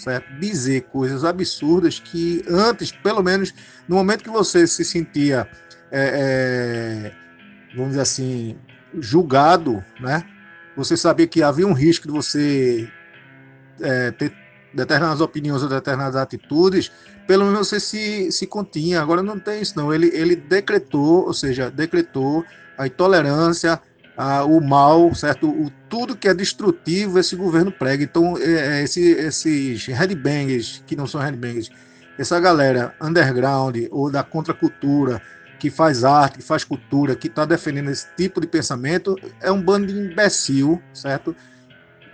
certo? 0.00 0.32
dizer 0.40 0.82
coisas 0.84 1.24
absurdas 1.24 1.98
que 1.98 2.42
antes, 2.48 2.90
pelo 2.90 3.22
menos 3.22 3.54
no 3.86 3.96
momento 3.96 4.24
que 4.24 4.30
você 4.30 4.66
se 4.66 4.84
sentia, 4.84 5.46
é, 5.90 7.12
é, 7.12 7.12
vamos 7.74 7.90
dizer 7.90 8.02
assim, 8.02 8.56
julgado, 8.98 9.84
né? 10.00 10.24
Você 10.76 10.96
sabia 10.96 11.26
que 11.26 11.42
havia 11.42 11.66
um 11.66 11.72
risco 11.72 12.06
de 12.06 12.12
você 12.12 12.88
é, 13.80 14.10
ter 14.12 14.32
determinadas 14.72 15.20
opiniões 15.20 15.62
ou 15.62 15.68
determinadas 15.68 16.16
atitudes, 16.16 16.92
pelo 17.26 17.44
menos 17.44 17.68
você 17.68 17.80
se, 17.80 18.30
se 18.32 18.46
continha. 18.46 19.00
Agora 19.00 19.22
não 19.22 19.38
tem 19.38 19.60
isso, 19.60 19.76
não. 19.76 19.92
Ele, 19.92 20.08
ele 20.14 20.36
decretou, 20.36 21.26
ou 21.26 21.34
seja, 21.34 21.70
decretou 21.70 22.44
a 22.78 22.86
intolerância, 22.86 23.80
a, 24.16 24.44
o 24.44 24.60
mal, 24.60 25.14
certo? 25.14 25.48
O, 25.48 25.70
tudo 25.88 26.16
que 26.16 26.28
é 26.28 26.34
destrutivo 26.34 27.18
esse 27.18 27.34
governo 27.34 27.72
prega. 27.72 28.04
Então, 28.04 28.36
é, 28.38 28.80
é 28.80 28.82
esse, 28.82 29.00
esses 29.12 29.86
headbangers, 29.86 30.82
que 30.86 30.94
não 30.94 31.06
são 31.06 31.20
headbangers, 31.20 31.70
essa 32.18 32.38
galera 32.38 32.94
underground 33.00 33.76
ou 33.90 34.10
da 34.10 34.22
contracultura, 34.22 35.22
que 35.60 35.70
faz 35.70 36.04
arte, 36.04 36.38
que 36.38 36.42
faz 36.44 36.64
cultura, 36.64 37.14
que 37.14 37.28
está 37.28 37.44
defendendo 37.44 37.90
esse 37.90 38.06
tipo 38.16 38.40
de 38.40 38.46
pensamento, 38.46 39.14
é 39.42 39.52
um 39.52 39.62
bando 39.62 39.86
de 39.86 39.92
imbecil, 39.92 40.82
certo? 40.94 41.36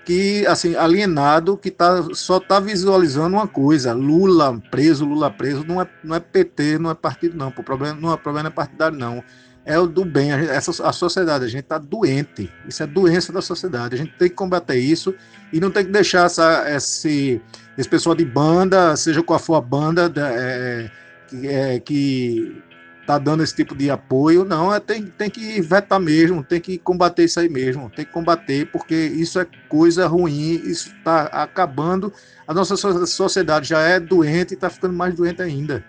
Que, 0.04 0.44
assim, 0.46 0.74
alienado, 0.74 1.56
que 1.56 1.70
tá, 1.70 2.02
só 2.12 2.38
está 2.38 2.58
visualizando 2.58 3.36
uma 3.36 3.46
coisa: 3.46 3.92
Lula 3.92 4.60
preso, 4.70 5.04
Lula 5.04 5.30
preso, 5.30 5.64
não 5.64 5.80
é, 5.80 5.88
não 6.02 6.16
é 6.16 6.20
PT, 6.20 6.78
não 6.78 6.90
é 6.90 6.94
partido, 6.94 7.36
não. 7.36 7.48
O 7.48 7.62
problema 7.62 7.98
não 7.98 8.12
é 8.12 8.16
problema 8.16 8.48
é 8.48 8.52
partidário, 8.52 8.98
não. 8.98 9.22
É 9.64 9.78
o 9.78 9.86
do 9.86 10.04
bem, 10.04 10.32
a, 10.32 10.38
essa, 10.38 10.86
a 10.86 10.92
sociedade, 10.92 11.44
a 11.44 11.48
gente 11.48 11.64
está 11.64 11.78
doente. 11.78 12.52
Isso 12.68 12.82
é 12.82 12.86
doença 12.86 13.32
da 13.32 13.42
sociedade. 13.42 13.94
A 13.94 13.98
gente 13.98 14.12
tem 14.16 14.28
que 14.28 14.34
combater 14.34 14.76
isso 14.76 15.14
e 15.52 15.58
não 15.58 15.70
tem 15.70 15.84
que 15.84 15.90
deixar 15.90 16.26
essa, 16.26 16.64
esse, 16.70 17.40
esse 17.76 17.88
pessoal 17.88 18.14
de 18.14 18.24
banda, 18.24 18.94
seja 18.96 19.22
qual 19.22 19.40
for 19.40 19.56
a 19.56 19.60
banda, 19.60 20.12
é, 20.16 20.90
é, 21.32 21.80
que 21.80 22.62
tá 23.06 23.18
dando 23.18 23.42
esse 23.42 23.54
tipo 23.54 23.74
de 23.74 23.88
apoio, 23.88 24.44
não, 24.44 24.74
é, 24.74 24.80
tem, 24.80 25.04
tem 25.04 25.30
que 25.30 25.60
vetar 25.60 26.00
mesmo, 26.00 26.42
tem 26.42 26.60
que 26.60 26.76
combater 26.76 27.24
isso 27.24 27.38
aí 27.38 27.48
mesmo, 27.48 27.88
tem 27.88 28.04
que 28.04 28.10
combater, 28.10 28.66
porque 28.66 28.94
isso 28.94 29.38
é 29.38 29.46
coisa 29.68 30.06
ruim, 30.08 30.60
isso 30.64 30.88
está 30.88 31.22
acabando. 31.26 32.12
A 32.48 32.52
nossa 32.52 32.76
sociedade 33.06 33.68
já 33.68 33.80
é 33.80 34.00
doente 34.00 34.52
e 34.52 34.54
está 34.54 34.68
ficando 34.68 34.94
mais 34.94 35.14
doente 35.14 35.40
ainda. 35.40 35.84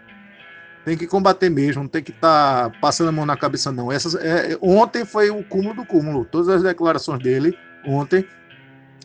Tem 0.85 0.95
que 0.95 1.07
combater 1.07 1.49
mesmo, 1.49 1.83
não 1.83 1.89
tem 1.89 2.03
que 2.03 2.11
estar 2.11 2.69
tá 2.69 2.77
passando 2.79 3.09
a 3.09 3.11
mão 3.11 3.25
na 3.25 3.35
cabeça, 3.35 3.71
não. 3.71 3.91
Essas, 3.91 4.15
é, 4.15 4.57
ontem 4.61 5.03
foi 5.03 5.29
o 5.29 5.43
cúmulo 5.43 5.73
do 5.73 5.85
cúmulo. 5.85 6.23
Todas 6.23 6.47
as 6.47 6.63
declarações 6.63 7.21
dele, 7.21 7.57
ontem, 7.85 8.25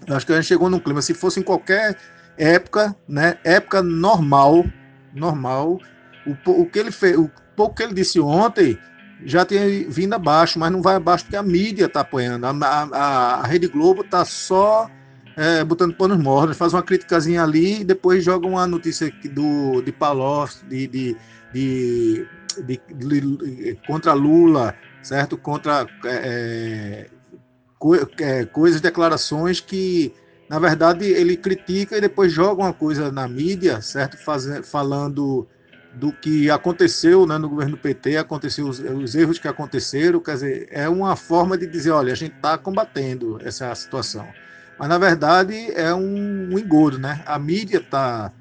acho 0.08 0.26
que 0.26 0.32
a 0.32 0.36
gente 0.36 0.46
chegou 0.46 0.70
num 0.70 0.78
clima. 0.78 1.02
Se 1.02 1.14
fosse 1.14 1.40
em 1.40 1.42
qualquer 1.42 1.96
época, 2.36 2.94
né? 3.08 3.38
Época 3.42 3.82
normal, 3.82 4.64
normal, 5.12 5.80
o, 6.26 6.50
o 6.50 6.66
que 6.66 6.78
ele 6.78 6.92
fez, 6.92 7.16
o 7.18 7.28
pouco 7.62 7.76
que 7.76 7.82
ele 7.84 7.94
disse 7.94 8.18
ontem 8.18 8.76
já 9.24 9.44
tinha 9.44 9.62
vindo 9.88 10.14
abaixo, 10.14 10.58
mas 10.58 10.72
não 10.72 10.82
vai 10.82 10.96
abaixo 10.96 11.24
porque 11.24 11.36
a 11.36 11.42
mídia 11.44 11.86
está 11.86 12.00
apoiando. 12.00 12.44
A, 12.44 12.50
a, 12.50 13.34
a, 13.40 13.46
Rede 13.46 13.68
Globo 13.68 14.00
está 14.00 14.24
só 14.24 14.90
é, 15.36 15.62
botando 15.62 15.94
panos 15.94 16.18
mornos, 16.18 16.56
faz 16.56 16.74
uma 16.74 16.82
criticazinha 16.82 17.44
ali 17.44 17.82
e 17.82 17.84
depois 17.84 18.24
joga 18.24 18.48
uma 18.48 18.66
notícia 18.66 19.12
do, 19.32 19.80
de 19.80 19.92
Palocci, 19.92 20.64
de, 20.64 20.88
de, 20.88 21.16
de, 21.52 22.80
de, 22.96 23.78
contra 23.86 24.12
Lula, 24.12 24.74
certo? 25.00 25.38
Contra 25.38 25.86
é, 26.04 27.08
co, 27.78 27.94
é, 27.94 28.44
coisas, 28.46 28.80
declarações 28.80 29.60
que, 29.60 30.12
na 30.50 30.58
verdade, 30.58 31.04
ele 31.04 31.36
critica 31.36 31.96
e 31.96 32.00
depois 32.00 32.32
joga 32.32 32.60
uma 32.60 32.72
coisa 32.72 33.12
na 33.12 33.28
mídia, 33.28 33.80
certo? 33.80 34.16
Faz, 34.18 34.48
falando 34.68 35.46
do 35.94 36.12
que 36.12 36.50
aconteceu 36.50 37.26
né, 37.26 37.36
no 37.38 37.48
governo 37.48 37.76
do 37.76 37.78
PT, 37.80 38.16
aconteceu 38.16 38.66
os, 38.66 38.78
os, 38.78 39.14
erros 39.14 39.38
que 39.38 39.46
aconteceram, 39.46 40.20
quer 40.20 40.34
dizer, 40.34 40.68
é 40.70 40.88
uma 40.88 41.16
forma 41.16 41.56
de 41.58 41.66
dizer, 41.66 41.90
olha, 41.90 42.12
a 42.12 42.16
gente 42.16 42.34
está 42.34 42.56
combatendo 42.56 43.38
essa 43.44 43.74
situação. 43.74 44.26
Mas, 44.78 44.88
na 44.88 44.98
verdade, 44.98 45.54
é 45.74 45.94
um, 45.94 46.48
um 46.52 46.58
engodo, 46.58 46.98
né? 46.98 47.22
A 47.26 47.38
mídia 47.38 47.78
está 47.78 48.32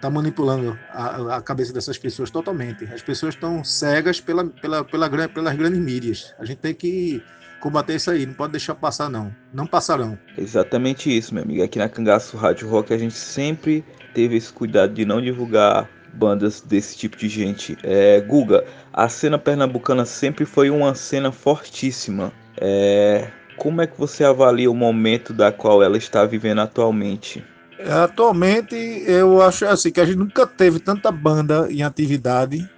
tá 0.00 0.08
manipulando 0.08 0.78
a, 0.90 1.36
a, 1.36 1.42
cabeça 1.42 1.72
dessas 1.72 1.98
pessoas 1.98 2.30
totalmente. 2.30 2.84
As 2.84 3.02
pessoas 3.02 3.34
estão 3.34 3.62
cegas 3.62 4.20
pela, 4.20 4.46
pela, 4.46 4.84
pela, 4.84 5.28
pelas 5.28 5.56
grandes 5.56 5.78
mídias. 5.78 6.34
A 6.38 6.44
gente 6.44 6.58
tem 6.58 6.74
que 6.74 7.22
combater 7.60 7.96
isso 7.96 8.10
aí, 8.10 8.24
não 8.24 8.32
pode 8.32 8.52
deixar 8.52 8.74
passar, 8.74 9.10
não. 9.10 9.34
Não 9.52 9.66
passarão. 9.66 10.18
Exatamente 10.38 11.14
isso, 11.14 11.34
meu 11.34 11.42
amigo. 11.42 11.62
Aqui 11.62 11.78
na 11.78 11.88
Cangaço 11.88 12.36
Rádio 12.36 12.68
Rock 12.68 12.94
a 12.94 12.98
gente 12.98 13.14
sempre 13.14 13.84
teve 14.14 14.36
esse 14.36 14.52
cuidado 14.52 14.94
de 14.94 15.04
não 15.04 15.20
divulgar 15.20 15.88
bandas 16.12 16.60
desse 16.60 16.96
tipo 16.96 17.16
de 17.16 17.28
gente. 17.28 17.76
É, 17.82 18.20
Guga, 18.20 18.64
a 18.92 19.08
cena 19.08 19.38
pernambucana 19.38 20.04
sempre 20.04 20.44
foi 20.44 20.70
uma 20.70 20.94
cena 20.94 21.32
fortíssima. 21.32 22.32
É, 22.56 23.28
como 23.56 23.80
é 23.80 23.86
que 23.86 23.98
você 23.98 24.24
avalia 24.24 24.70
o 24.70 24.74
momento 24.74 25.32
da 25.32 25.52
qual 25.52 25.82
ela 25.82 25.96
está 25.96 26.24
vivendo 26.24 26.60
atualmente? 26.60 27.44
Atualmente, 27.88 28.74
eu 29.06 29.40
acho 29.40 29.66
assim 29.66 29.90
que 29.90 30.00
a 30.00 30.04
gente 30.04 30.18
nunca 30.18 30.46
teve 30.46 30.78
tanta 30.78 31.10
banda 31.10 31.66
em 31.70 31.82
atividade 31.82 32.68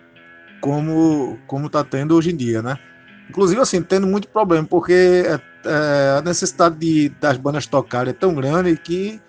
como 0.61 1.39
como 1.47 1.67
está 1.67 1.83
tendo 1.83 2.17
hoje 2.17 2.31
em 2.31 2.37
dia, 2.37 2.63
né? 2.63 2.79
Inclusive, 3.29 3.61
assim, 3.61 3.83
tendo 3.83 4.07
muito 4.07 4.29
problema, 4.29 4.67
porque 4.69 5.25
é, 5.27 5.41
é, 5.65 6.19
a 6.19 6.23
necessidade 6.23 6.77
de, 6.77 7.09
das 7.21 7.37
bandas 7.37 7.67
tocarem 7.67 8.11
é 8.11 8.13
tão 8.13 8.35
grande 8.35 8.77
que 8.77 9.21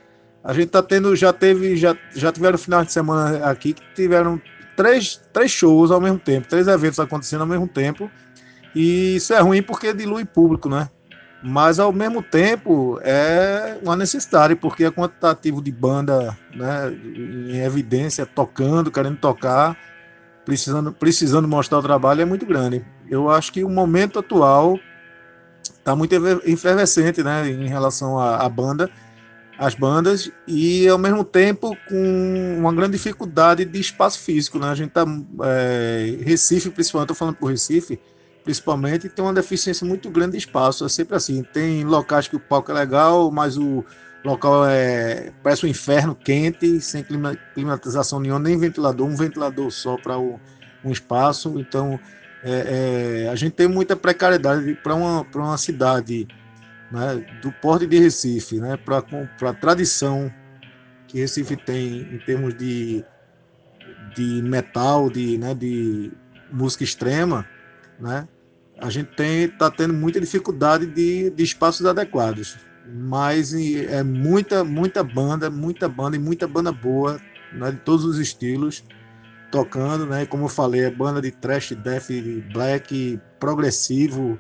a 0.44 0.54
gente 0.54 0.68
tá 0.68 0.84
tendo, 0.84 1.16
já 1.16 1.32
teve, 1.32 1.78
já, 1.78 1.96
já 2.14 2.32
tiveram 2.32 2.58
final 2.58 2.84
de 2.84 2.92
semana 2.92 3.46
aqui 3.46 3.74
que 3.74 3.82
tiveram 3.96 4.42
três, 4.76 5.22
três 5.32 5.52
shows 5.52 5.90
ao 5.90 6.02
mesmo 6.02 6.20
tempo, 6.20 6.48
três 6.48 6.68
eventos 6.68 7.00
acontecendo 7.00 7.42
ao 7.42 7.48
mesmo 7.48 7.68
tempo. 7.68 8.12
E 8.76 9.16
isso 9.16 9.34
é 9.34 9.40
ruim 9.40 9.62
porque 9.62 9.94
dilui 9.94 10.26
público, 10.26 10.68
né? 10.68 10.90
Mas 11.42 11.80
ao 11.80 11.92
mesmo 11.92 12.22
tempo 12.22 13.00
é 13.04 13.78
uma 13.84 13.96
necessidade, 13.96 14.56
porque 14.56 14.86
a 14.86 14.92
quantitativo 14.92 15.62
de 15.62 15.72
banda 15.72 16.38
né, 16.56 16.90
em 16.92 17.58
evidência, 17.60 18.26
tocando, 18.26 18.90
querendo 18.90 19.18
tocar, 19.18 19.78
precisando, 20.46 20.92
precisando 20.94 21.48
mostrar 21.48 21.80
o 21.80 21.84
trabalho 21.84 22.22
é 22.22 22.26
muito 22.26 22.46
grande. 22.46 22.86
Eu 23.10 23.30
acho 23.30 23.52
que 23.52 23.64
o 23.64 23.70
momento 23.70 24.20
atual 24.20 24.80
está 25.62 25.96
muito 25.96 26.14
efervescente 26.46 27.22
né, 27.22 27.48
em 27.50 27.68
relação 27.68 28.18
à, 28.18 28.38
à 28.38 28.50
banda 28.50 28.90
as 29.58 29.76
bandas 29.76 30.32
e 30.48 30.88
ao 30.88 30.98
mesmo 30.98 31.24
tempo 31.24 31.78
com 31.88 32.58
uma 32.58 32.74
grande 32.74 32.94
dificuldade 32.94 33.66
de 33.66 33.80
espaço 33.80 34.20
físico, 34.20 34.58
né? 34.58 34.68
A 34.68 34.76
gente 34.76 34.92
tá 34.92 35.06
é, 35.44 36.18
Recife, 36.22 36.70
principalmente, 36.70 37.12
estou 37.12 37.16
falando 37.16 37.36
por 37.36 37.52
Recife, 37.52 38.00
principalmente 38.44 39.10
tem 39.10 39.24
uma 39.24 39.34
deficiência 39.34 39.86
muito 39.86 40.10
grande 40.10 40.32
de 40.32 40.38
espaço. 40.40 40.86
É 40.86 40.90
sempre 40.90 41.16
assim, 41.16 41.44
tem 41.44 41.84
locais 41.84 42.28
que 42.28 42.36
o 42.36 42.40
palco 42.40 42.72
é 42.72 42.74
legal, 42.74 43.32
mas 43.32 43.58
o 43.58 43.86
local 44.24 44.66
é 44.66 45.32
parece 45.44 45.66
um 45.66 45.70
inferno 45.70 46.16
quente, 46.16 46.82
sem 46.82 47.04
clima, 47.04 47.38
climatização 47.54 48.20
nenhuma, 48.20 48.40
nem 48.40 48.58
ventilador, 48.58 49.08
um 49.08 49.16
ventilador 49.16 49.70
só 49.72 49.98
para 49.98 50.18
um 50.18 50.40
espaço. 50.86 51.60
Então 51.60 52.00
é, 52.44 53.26
é, 53.26 53.30
a 53.30 53.36
gente 53.36 53.54
tem 53.54 53.68
muita 53.68 53.96
precariedade 53.96 54.74
para 54.84 54.96
uma, 54.96 55.26
uma 55.34 55.58
cidade 55.58 56.28
né, 56.94 57.26
do 57.42 57.52
porte 57.54 57.88
de 57.88 57.98
Recife, 57.98 58.60
né, 58.60 58.78
para 58.78 59.04
a 59.50 59.54
tradição 59.54 60.32
que 61.08 61.20
Recife 61.20 61.58
tem 61.58 62.02
em 62.14 62.20
termos 62.20 62.56
de, 62.56 63.04
de 64.16 64.44
metal, 64.44 65.10
de, 65.10 65.40
né, 65.40 65.56
de 65.56 66.12
música 66.52 66.84
extrema, 66.84 67.48
né, 68.00 68.28
a 68.78 68.92
gente 68.92 69.10
está 69.20 69.72
tendo 69.72 69.94
muita 69.94 70.22
dificuldade 70.22 70.86
de, 70.86 71.32
de 71.32 71.44
espaços 71.44 71.84
adequados. 71.86 72.58
Mas 72.86 73.54
é 73.54 74.04
muita, 74.04 74.64
muita 74.64 75.04
banda, 75.04 75.50
muita 75.50 75.90
banda 75.90 76.16
e 76.16 76.20
muita 76.20 76.48
banda 76.48 76.72
boa, 76.72 77.20
né, 77.54 77.72
de 77.72 77.78
todos 77.78 78.06
os 78.06 78.20
estilos, 78.20 78.84
tocando, 79.50 80.06
né? 80.06 80.26
Como 80.26 80.46
eu 80.46 80.50
falei, 80.50 80.82
é 80.82 80.92
banda 80.92 81.22
de 81.22 81.32
trash, 81.32 81.72
death, 81.72 82.10
black, 82.52 83.20
progressivo, 83.40 84.38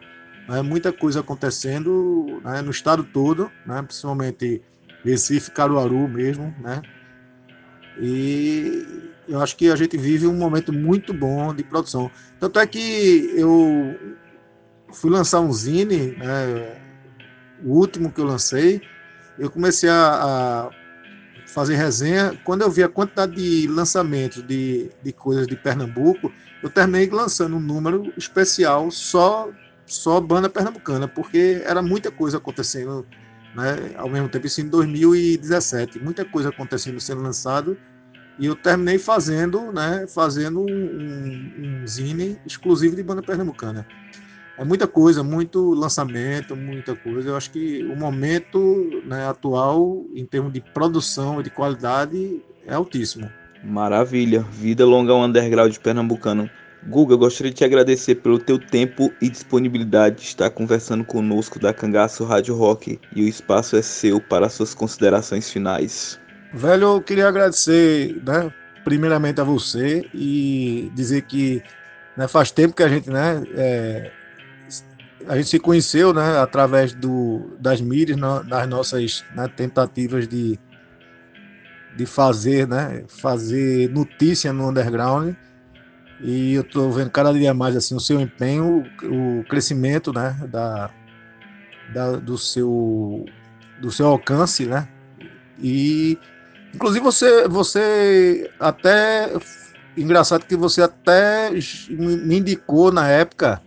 né, 0.47 0.61
muita 0.61 0.91
coisa 0.91 1.21
acontecendo 1.21 2.41
né, 2.43 2.61
no 2.61 2.71
estado 2.71 3.03
todo, 3.03 3.51
né, 3.65 3.81
principalmente 3.81 4.61
Recife, 5.03 5.51
Caruaru 5.51 6.07
mesmo, 6.07 6.53
né? 6.59 6.81
E 7.99 9.11
eu 9.27 9.41
acho 9.41 9.55
que 9.55 9.69
a 9.69 9.75
gente 9.75 9.97
vive 9.97 10.25
um 10.25 10.35
momento 10.35 10.73
muito 10.73 11.13
bom 11.13 11.53
de 11.53 11.63
produção. 11.63 12.09
Tanto 12.39 12.59
é 12.59 12.65
que 12.65 13.31
eu 13.35 13.95
fui 14.91 15.11
lançar 15.11 15.41
um 15.41 15.51
zine, 15.51 16.11
né, 16.17 16.77
o 17.63 17.73
último 17.77 18.11
que 18.11 18.19
eu 18.19 18.25
lancei, 18.25 18.81
eu 19.37 19.49
comecei 19.49 19.89
a, 19.89 19.95
a, 19.95 20.69
fazer 21.47 21.75
resenha. 21.75 22.37
Quando 22.43 22.61
eu 22.61 22.71
vi 22.71 22.83
a 22.83 22.89
quantidade 22.89 23.35
de 23.35 23.67
lançamentos 23.67 24.41
de, 24.43 24.89
de 25.01 25.11
coisas 25.11 25.47
de 25.47 25.55
Pernambuco, 25.55 26.31
eu 26.61 26.69
terminei 26.69 27.09
lançando 27.09 27.55
um 27.57 27.59
número 27.59 28.13
especial 28.17 28.89
só 28.91 29.49
só 29.93 30.19
banda 30.19 30.49
pernambucana, 30.49 31.07
porque 31.07 31.61
era 31.65 31.81
muita 31.81 32.09
coisa 32.09 32.37
acontecendo 32.37 33.05
né, 33.55 33.91
ao 33.95 34.09
mesmo 34.09 34.27
tempo, 34.27 34.47
isso 34.47 34.59
em 34.61 34.67
2017, 34.67 35.99
muita 35.99 36.25
coisa 36.25 36.49
acontecendo 36.49 36.99
sendo 36.99 37.21
lançado, 37.21 37.77
e 38.39 38.47
eu 38.47 38.55
terminei 38.55 38.97
fazendo, 38.97 39.71
né, 39.71 40.07
fazendo 40.07 40.61
um, 40.61 41.81
um, 41.83 41.87
zine 41.87 42.39
exclusivo 42.45 42.95
de 42.95 43.03
banda 43.03 43.21
pernambucana. 43.21 43.85
É 44.57 44.65
muita 44.65 44.87
coisa, 44.87 45.23
muito 45.23 45.73
lançamento, 45.73 46.55
muita 46.55 46.95
coisa. 46.95 47.29
Eu 47.29 47.37
acho 47.37 47.51
que 47.51 47.83
o 47.83 47.95
momento 47.95 49.01
né, 49.05 49.27
atual, 49.27 50.03
em 50.15 50.25
termos 50.25 50.51
de 50.51 50.61
produção 50.61 51.39
e 51.39 51.43
de 51.43 51.49
qualidade, 51.51 52.41
é 52.65 52.73
altíssimo. 52.73 53.29
Maravilha. 53.63 54.41
Vida 54.51 54.85
longa 54.85 55.11
ao 55.11 55.21
underground 55.21 55.75
pernambucano. 55.77 56.49
Guga, 56.87 57.15
gostaria 57.15 57.51
de 57.51 57.57
te 57.57 57.63
agradecer 57.63 58.15
pelo 58.15 58.37
teu 58.37 58.59
tempo 58.59 59.11
e 59.21 59.29
disponibilidade 59.29 60.17
de 60.17 60.23
estar 60.23 60.49
conversando 60.49 61.05
conosco 61.05 61.57
da 61.57 61.73
Cangaço 61.73 62.25
Rádio 62.25 62.55
Rock 62.55 62.99
e 63.15 63.23
o 63.23 63.27
espaço 63.27 63.77
é 63.77 63.81
seu 63.81 64.19
para 64.19 64.49
suas 64.49 64.73
considerações 64.73 65.49
finais. 65.49 66.19
Velho, 66.53 66.95
eu 66.95 67.01
queria 67.01 67.27
agradecer, 67.27 68.21
né, 68.25 68.51
primeiramente 68.83 69.39
a 69.39 69.45
você 69.45 70.05
e 70.13 70.91
dizer 70.93 71.21
que 71.21 71.63
né, 72.17 72.27
faz 72.27 72.51
tempo 72.51 72.75
que 72.75 72.83
a 72.83 72.89
gente, 72.89 73.09
né, 73.09 73.41
é, 73.55 74.11
a 75.27 75.37
gente 75.37 75.47
se 75.47 75.59
conheceu, 75.59 76.13
né, 76.13 76.37
através 76.37 76.93
do, 76.93 77.55
das 77.59 77.79
mídias, 77.79 78.19
das 78.45 78.67
nossas 78.67 79.23
né, 79.33 79.47
tentativas 79.47 80.27
de, 80.27 80.59
de 81.95 82.05
fazer, 82.05 82.67
né, 82.67 83.05
fazer 83.07 83.89
notícia 83.89 84.51
no 84.51 84.67
underground 84.69 85.33
e 86.23 86.53
eu 86.53 86.61
estou 86.61 86.89
vendo 86.89 87.09
cada 87.11 87.33
dia 87.33 87.53
mais 87.53 87.75
assim 87.75 87.95
o 87.95 87.99
seu 87.99 88.19
empenho, 88.19 88.85
o 89.03 89.43
crescimento, 89.49 90.13
né, 90.13 90.35
da, 90.49 90.89
da, 91.93 92.11
do 92.13 92.37
seu 92.37 93.25
do 93.81 93.91
seu 93.91 94.07
alcance, 94.07 94.65
né? 94.65 94.87
E 95.59 96.17
inclusive 96.73 97.03
você 97.03 97.45
você 97.49 98.49
até 98.57 99.33
engraçado 99.97 100.45
que 100.45 100.55
você 100.55 100.81
até 100.81 101.51
me 101.89 102.37
indicou 102.37 102.89
na 102.89 103.09
época, 103.09 103.61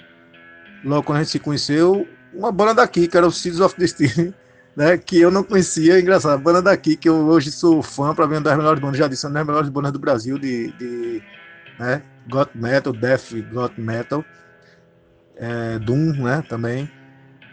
logo 0.83 1.03
quando 1.03 1.19
a 1.19 1.23
gente 1.23 1.33
se 1.33 1.39
conheceu, 1.39 2.09
uma 2.33 2.51
banda 2.51 2.75
daqui, 2.75 3.07
que 3.07 3.17
era 3.19 3.27
o 3.27 3.31
Seeds 3.31 3.61
of 3.61 3.79
Destiny, 3.79 4.35
né, 4.75 4.97
que 4.97 5.21
eu 5.21 5.31
não 5.31 5.45
conhecia, 5.45 6.01
engraçado, 6.01 6.35
a 6.35 6.39
banda 6.39 6.63
daqui, 6.63 6.97
que 6.97 7.09
eu 7.09 7.27
hoje 7.27 7.51
sou 7.53 7.83
fã, 7.83 8.15
para 8.15 8.27
mim, 8.27 8.37
uma 8.37 8.41
das 8.41 8.57
melhores 8.57 8.81
bandas, 8.81 8.99
já 8.99 9.07
disse, 9.07 9.27
uma 9.27 9.35
das 9.35 9.47
melhores 9.47 9.69
bandas 9.69 9.93
do 9.93 9.99
Brasil, 9.99 10.39
de, 10.39 10.73
de 10.73 11.23
né, 11.79 12.03
Got 12.29 12.51
Metal, 12.55 12.93
Death 12.93 13.33
Got 13.53 13.81
Metal, 13.81 14.25
é, 15.37 15.79
Doom, 15.79 16.13
né, 16.15 16.43
também. 16.49 16.91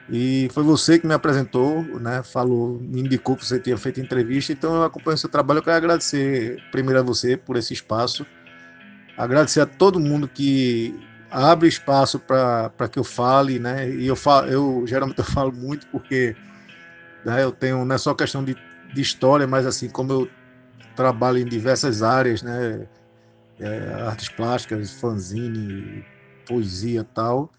E 0.10 0.50
foi 0.52 0.64
você 0.64 1.00
que 1.00 1.08
me 1.08 1.14
apresentou, 1.14 1.84
né, 2.00 2.22
falou, 2.24 2.78
me 2.80 3.02
indicou 3.02 3.38
que 3.38 3.46
você 3.46 3.60
tinha 3.60 3.78
feito 3.78 4.02
entrevista, 4.02 4.52
então 4.52 4.76
eu 4.76 4.84
acompanho 4.84 5.18
seu 5.18 5.30
trabalho, 5.30 5.60
eu 5.60 5.64
quero 5.64 5.78
agradecer 5.78 6.62
primeiro 6.72 7.00
a 7.00 7.04
você 7.04 7.38
por 7.38 7.56
esse 7.56 7.74
espaço, 7.74 8.26
agradecer 9.18 9.62
a 9.62 9.66
todo 9.66 10.00
mundo 10.00 10.28
que 10.28 10.94
abre 11.32 11.68
espaço 11.68 12.20
para 12.20 12.90
que 12.92 13.00
eu 13.00 13.04
fale, 13.04 13.60
né, 13.60 13.90
e 13.90 14.06
eu, 14.06 14.16
falo, 14.16 14.48
eu 14.48 14.84
geralmente 14.86 15.20
eu 15.20 15.26
falo 15.26 15.54
muito 15.54 15.88
porque 15.88 16.36
né, 17.24 17.44
eu 17.44 17.52
tenho, 17.52 17.86
não 17.86 17.96
é 17.96 17.98
só 17.98 18.14
questão 18.14 18.44
de, 18.44 18.58
de 18.94 19.02
história, 19.02 19.48
mas 19.48 19.66
assim, 19.66 19.90
como 19.90 20.12
eu 20.12 20.30
trabalho 20.96 21.38
em 21.38 21.46
diversas 21.46 22.04
áreas, 22.04 22.44
né, 22.44 22.88
é, 23.60 24.02
artes 24.06 24.30
plásticas, 24.30 24.92
fanzine, 24.92 26.06
poesia 26.48 27.04
tal. 27.04 27.52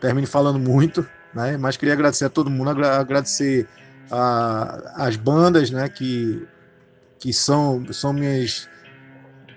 Termine 0.00 0.26
falando 0.26 0.58
muito, 0.58 1.06
né? 1.34 1.56
Mas 1.56 1.76
queria 1.76 1.94
agradecer 1.94 2.24
a 2.24 2.30
todo 2.30 2.50
mundo, 2.50 2.70
agradecer 2.70 3.68
a, 4.10 5.06
as 5.06 5.16
bandas, 5.16 5.70
né? 5.70 5.88
Que, 5.88 6.46
que 7.18 7.32
são, 7.32 7.92
são 7.92 8.12
minhas 8.12 8.68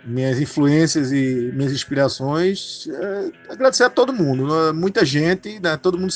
minhas 0.05 0.39
influências 0.39 1.11
e 1.11 1.51
minhas 1.55 1.73
inspirações, 1.73 2.87
é, 2.87 3.31
agradecer 3.51 3.85
a 3.85 3.89
todo 3.89 4.13
mundo, 4.13 4.45
né? 4.47 4.71
muita 4.71 5.03
gente, 5.03 5.59
né? 5.59 5.75
todo, 5.77 5.97
mundo, 5.97 6.13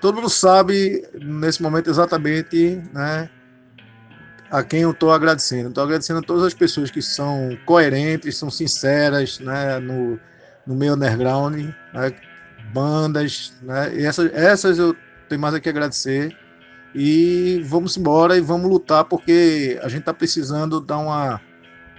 todo 0.00 0.14
mundo 0.14 0.30
sabe 0.30 1.04
nesse 1.20 1.60
momento 1.60 1.90
exatamente 1.90 2.80
né? 2.92 3.28
A 4.50 4.62
quem 4.62 4.80
eu 4.80 4.90
estou 4.90 5.12
agradecendo. 5.12 5.68
Estou 5.68 5.84
agradecendo 5.84 6.20
a 6.20 6.22
todas 6.22 6.44
as 6.44 6.54
pessoas 6.54 6.90
que 6.90 7.02
são 7.02 7.56
coerentes, 7.66 8.36
são 8.36 8.50
sinceras 8.50 9.38
né? 9.40 9.78
no, 9.78 10.18
no 10.66 10.74
meio 10.74 10.94
underground, 10.94 11.54
né? 11.92 12.14
bandas, 12.72 13.52
né? 13.62 13.94
e 13.94 14.04
essas, 14.04 14.32
essas 14.34 14.78
eu 14.78 14.94
tenho 15.28 15.40
mais 15.40 15.54
a 15.54 15.60
que 15.60 15.68
agradecer. 15.68 16.36
E 16.94 17.62
vamos 17.66 17.96
embora 17.96 18.36
e 18.36 18.40
vamos 18.40 18.70
lutar, 18.70 19.04
porque 19.04 19.78
a 19.82 19.88
gente 19.88 20.00
está 20.00 20.14
precisando 20.14 20.80
dar 20.80 20.98
uma 20.98 21.40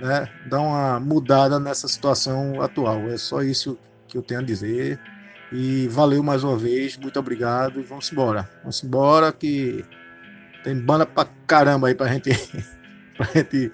né, 0.02 0.30
dar 0.47 0.62
uma 0.62 1.00
mudada 1.00 1.60
nessa 1.60 1.88
situação 1.88 2.62
atual. 2.62 3.02
É 3.10 3.18
só 3.18 3.41
isso 3.43 3.78
que 4.08 4.18
eu 4.18 4.22
tenho 4.22 4.39
a 4.39 4.43
dizer. 4.43 5.00
E 5.52 5.88
valeu 5.88 6.24
mais 6.24 6.43
uma 6.43 6.58
vez, 6.58 6.95
muito 6.97 7.20
obrigado 7.20 7.80
e 7.80 7.84
vamos 7.84 8.12
embora. 8.12 8.50
Vamos 8.62 8.84
embora 8.84 9.32
que 9.32 9.84
tem 10.64 10.76
banda 10.80 11.05
pra 11.05 11.28
caramba 11.47 11.88
aí 11.88 11.95
pra 11.95 12.07
gente, 12.07 12.32
pra 13.18 13.28
gente 13.34 13.72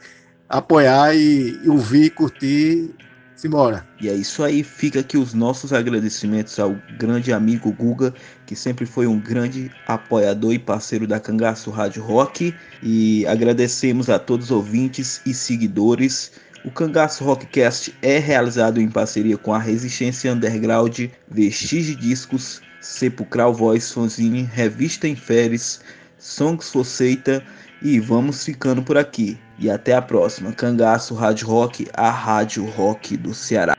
apoiar 0.50 1.16
e, 1.16 1.60
e 1.64 1.70
ouvir, 1.70 2.10
curtir 2.12 2.94
Simbora. 3.36 3.86
E 4.02 4.08
é 4.08 4.14
isso 4.14 4.44
aí, 4.44 4.64
fica 4.64 5.02
aqui 5.02 5.18
os 5.18 5.34
nossos 5.34 5.74
agradecimentos 5.74 6.58
ao 6.58 6.74
grande 6.98 7.34
amigo 7.34 7.70
Guga, 7.72 8.14
que 8.46 8.56
sempre 8.56 8.86
foi 8.86 9.06
um 9.08 9.20
grande 9.20 9.70
apoiador 9.86 10.54
e 10.54 10.60
parceiro 10.60 11.06
da 11.06 11.20
Cangaço 11.20 11.70
Rádio 11.70 12.02
Rock. 12.02 12.56
E 12.82 13.28
agradecemos 13.28 14.10
a 14.10 14.18
todos 14.18 14.46
os 14.46 14.52
ouvintes 14.52 15.22
e 15.26 15.34
seguidores. 15.34 16.32
O 16.64 16.72
Cangaço 16.72 17.26
Rockcast 17.26 17.94
é 18.02 18.20
realizado 18.20 18.80
em 18.80 18.90
parceria 18.90 19.38
com 19.38 19.54
a 19.54 19.60
Resistência 19.60 20.32
Underground, 20.32 21.08
Vestige 21.30 21.94
Discos, 21.94 22.62
Sepulcral 22.80 23.54
Voice 23.54 23.94
Fanzine, 23.94 24.44
Revista 24.44 25.10
Inferes, 25.10 25.82
Songs 26.18 26.70
Foceita 26.70 27.44
e 27.82 28.00
vamos 28.00 28.44
ficando 28.44 28.82
por 28.82 28.98
aqui. 28.98 29.38
E 29.58 29.70
até 29.70 29.94
a 29.94 30.02
próxima. 30.02 30.52
Cangaço 30.52 31.16
Rádio 31.16 31.48
Rock, 31.48 31.88
a 31.94 32.10
rádio 32.10 32.66
rock 32.66 33.16
do 33.16 33.34
Ceará. 33.34 33.74